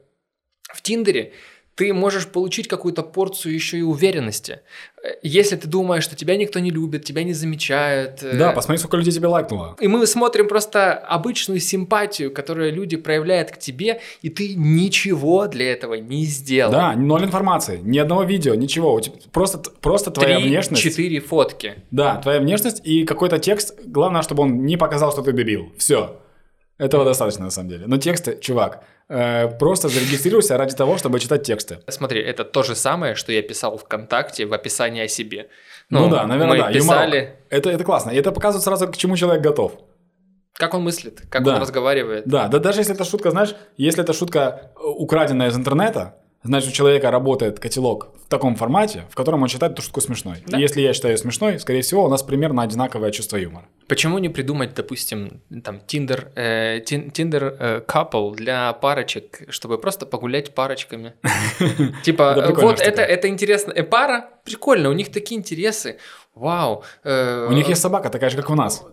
[0.73, 1.33] в Тиндере
[1.81, 4.59] ты можешь получить какую-то порцию еще и уверенности.
[5.03, 8.21] Э, Если ты думаешь, что тебя никто не любит, тебя не замечают.
[8.21, 9.75] э, Да, посмотри, сколько людей тебе лайкнуло.
[9.81, 15.71] и мы смотрим просто обычную симпатию, которую люди проявляют к тебе, и ты ничего для
[15.71, 16.71] этого не сделал.
[16.71, 18.93] Да, ноль информации, ни одного видео, ничего.
[18.93, 20.83] У тебя Просто, просто твоя внешность.
[20.83, 21.73] Три-четыре фотки.
[21.89, 23.73] Да, твоя внешность и какой-то текст.
[23.85, 25.71] Главное, чтобы он не показал, что ты дебил.
[25.79, 26.19] Все.
[26.81, 27.85] Этого достаточно, на самом деле.
[27.87, 31.77] Но тексты, чувак, э, просто зарегистрируйся ради того, чтобы читать тексты.
[31.87, 35.47] Смотри, это то же самое, что я писал ВКонтакте в описании о себе.
[35.91, 36.71] Ну, да, наверное, мы да.
[36.73, 37.35] писали, юморок.
[37.49, 38.09] Это, это классно.
[38.11, 39.71] И это показывает сразу, к чему человек готов.
[40.53, 41.55] как он мыслит, как Да.
[41.55, 42.23] он разговаривает.
[42.27, 46.69] Да, да даже если эта шутка, знаешь, если эта шутка э, украденная из интернета, значит,
[46.69, 50.37] у человека работает котелок в таком формате, в котором он считает эту шутку смешной.
[50.47, 50.57] Да.
[50.57, 53.65] И если я считаю смешной, скорее всего, у нас примерно одинаковое чувство юмора.
[53.87, 60.55] Почему не придумать, допустим, там Tinder, э, Tinder э, couple для парочек, чтобы просто погулять
[60.55, 61.13] парочками?
[62.03, 63.73] Типа, вот это, это интересно.
[63.73, 65.97] Э, Пара, прикольно, у них такие интересы.
[66.33, 66.83] Вау.
[67.03, 68.83] э, У них есть собака такая же, как у нас.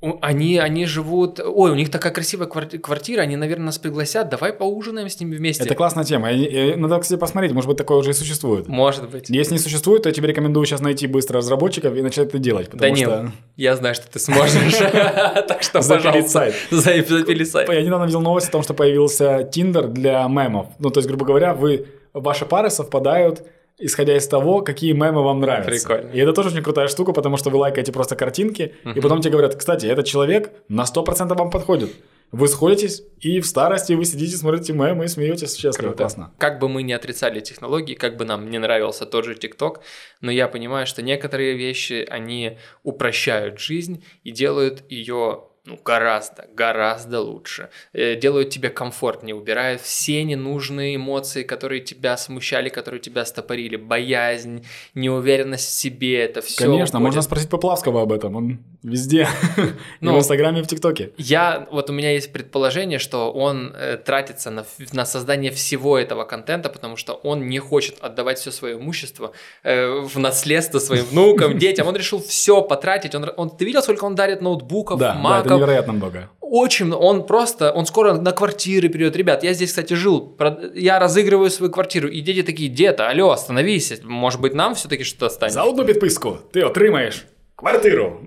[0.00, 1.40] Они, они живут...
[1.40, 5.34] Ой, у них такая красивая кварти- квартира, они, наверное, нас пригласят, давай поужинаем с ними
[5.34, 5.64] вместе.
[5.64, 6.30] Это классная тема.
[6.76, 8.68] Надо, кстати, посмотреть, может быть, такое уже и существует.
[8.68, 9.28] Может быть.
[9.28, 12.70] Если не существует, то я тебе рекомендую сейчас найти быстро разработчиков и начать это делать.
[12.70, 14.78] Потому Данил, что я знаю, что ты сможешь.
[15.48, 17.68] Так что, пожалуйста, запили сайт.
[17.68, 20.66] я недавно видел новость о том, что появился Tinder для мемов.
[20.78, 23.44] Ну, то есть, грубо говоря, вы, ваши пары совпадают
[23.78, 25.70] исходя из того, какие мемы вам нравятся.
[25.70, 26.10] Прикольно.
[26.10, 29.32] И это тоже очень крутая штука, потому что вы лайкаете просто картинки, и потом тебе
[29.32, 31.90] говорят, кстати, этот человек на 100% вам подходит.
[32.30, 35.92] Вы сходитесь, и в старости вы сидите, смотрите мемы и смеетесь счастливо.
[35.92, 35.96] Круто.
[35.96, 36.34] Классно.
[36.36, 39.80] Как бы мы не отрицали технологии, как бы нам не нравился тот же ТикТок,
[40.20, 47.20] но я понимаю, что некоторые вещи, они упрощают жизнь и делают ее ну, гораздо, гораздо
[47.20, 47.68] лучше.
[47.92, 53.76] Э, Делают тебе комфортнее, убирают все ненужные эмоции, которые тебя смущали, которые тебя стопорили.
[53.76, 54.64] Боязнь,
[54.94, 56.64] неуверенность в себе, это все.
[56.64, 58.36] Конечно, можно спросить Поплавского об этом.
[58.36, 59.28] Он везде.
[59.56, 59.60] И
[60.00, 61.10] Ну, в Инстаграме, и в ТикТоке.
[61.18, 66.24] Я, вот у меня есть предположение, что он э, тратится на, на создание всего этого
[66.24, 69.32] контента, потому что он не хочет отдавать все свое имущество
[69.64, 71.86] э, в наследство своим внукам, детям.
[71.86, 73.14] Он решил все потратить.
[73.14, 75.57] Он, он, ты видел, сколько он дарит ноутбуков, Да, маков?
[75.58, 76.30] Невероятно много.
[76.40, 79.16] Очень, он просто, он скоро на квартиры перейдет.
[79.16, 80.36] Ребят, я здесь, кстати, жил,
[80.74, 82.08] я разыгрываю свою квартиру.
[82.08, 85.60] И дети такие, дед, алло, остановись, может быть, нам все-таки что-то останется?
[85.60, 87.26] За одну підписку ти отримаєш
[87.56, 88.20] квартиру.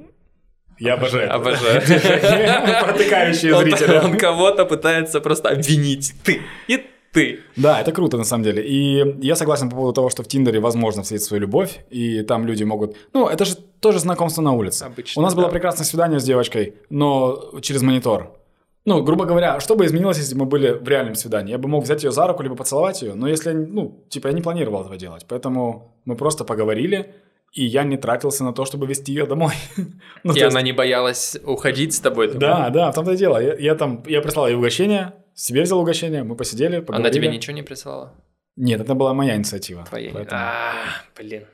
[0.80, 1.32] Я обожаю.
[1.32, 1.82] Обожаю.
[1.82, 4.00] Протыкающие зрители.
[4.04, 6.14] он кого-то пытается просто обвинить.
[6.24, 6.84] Ты и
[7.14, 7.40] ты.
[7.56, 8.64] Да, это круто на самом деле.
[8.66, 12.46] И я согласен по поводу того, что в Тиндере возможно встретить свою любовь, и там
[12.46, 12.96] люди могут...
[13.14, 14.84] Ну, это же тоже знакомство на улице.
[14.84, 15.52] Обычно, У нас было да.
[15.52, 18.38] прекрасное свидание с девочкой, но через монитор.
[18.86, 21.52] Ну, грубо говоря, что бы изменилось, если бы мы были в реальном свидании?
[21.52, 24.34] Я бы мог взять ее за руку, либо поцеловать ее, но если, ну, типа, я
[24.34, 25.26] не планировал этого делать.
[25.28, 27.14] Поэтому мы просто поговорили,
[27.54, 29.54] и я не тратился на то, чтобы вести ее домой.
[30.24, 32.32] Ну, И есть- она не боялась уходить с тобой.
[32.34, 33.38] Да, да, в том-то и дело.
[33.42, 37.08] Я, я там, я прислал ей угощение, себе взял угощение, мы посидели, поговорили.
[37.08, 38.14] Она тебе ничего не присылала?
[38.56, 39.86] Нет, это была моя инициатива.
[39.90, 40.74] Поэтому- А,
[41.18, 41.46] блин.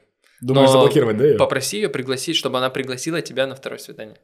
[0.42, 1.38] Думаешь, Но заблокировать, да, её?
[1.38, 4.18] Попроси ее пригласить, чтобы она пригласила тебя на второе свидание.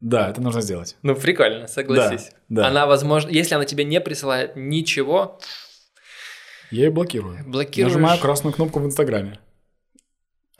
[0.00, 0.96] Да, это нужно сделать.
[1.02, 2.30] Ну, прикольно, согласись.
[2.48, 2.68] Да, да.
[2.68, 5.38] Она, возможно, если она тебе не присылает ничего,
[6.70, 7.38] Я ее блокирую.
[7.46, 7.92] блокируешь...
[7.94, 9.38] Нажимаю красную кнопку в Инстаграме.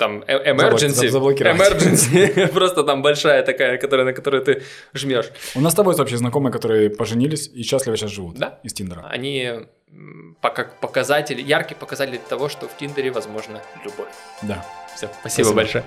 [0.00, 1.10] Там э- emergency.
[1.10, 2.48] Emergency.
[2.54, 4.62] Просто там большая такая, которая, на которую ты
[4.94, 5.26] жмешь.
[5.54, 8.38] У нас с тобой общие знакомые, которые поженились и счастливо сейчас живут.
[8.38, 8.58] Да.
[8.62, 9.06] Из Тиндера.
[9.10, 9.52] Они
[10.40, 14.08] как показатели, яркий показатель того, что в Тиндере возможна любовь.
[14.42, 14.64] Да.
[14.96, 15.54] Все, спасибо Спасибо.
[15.54, 15.84] большое.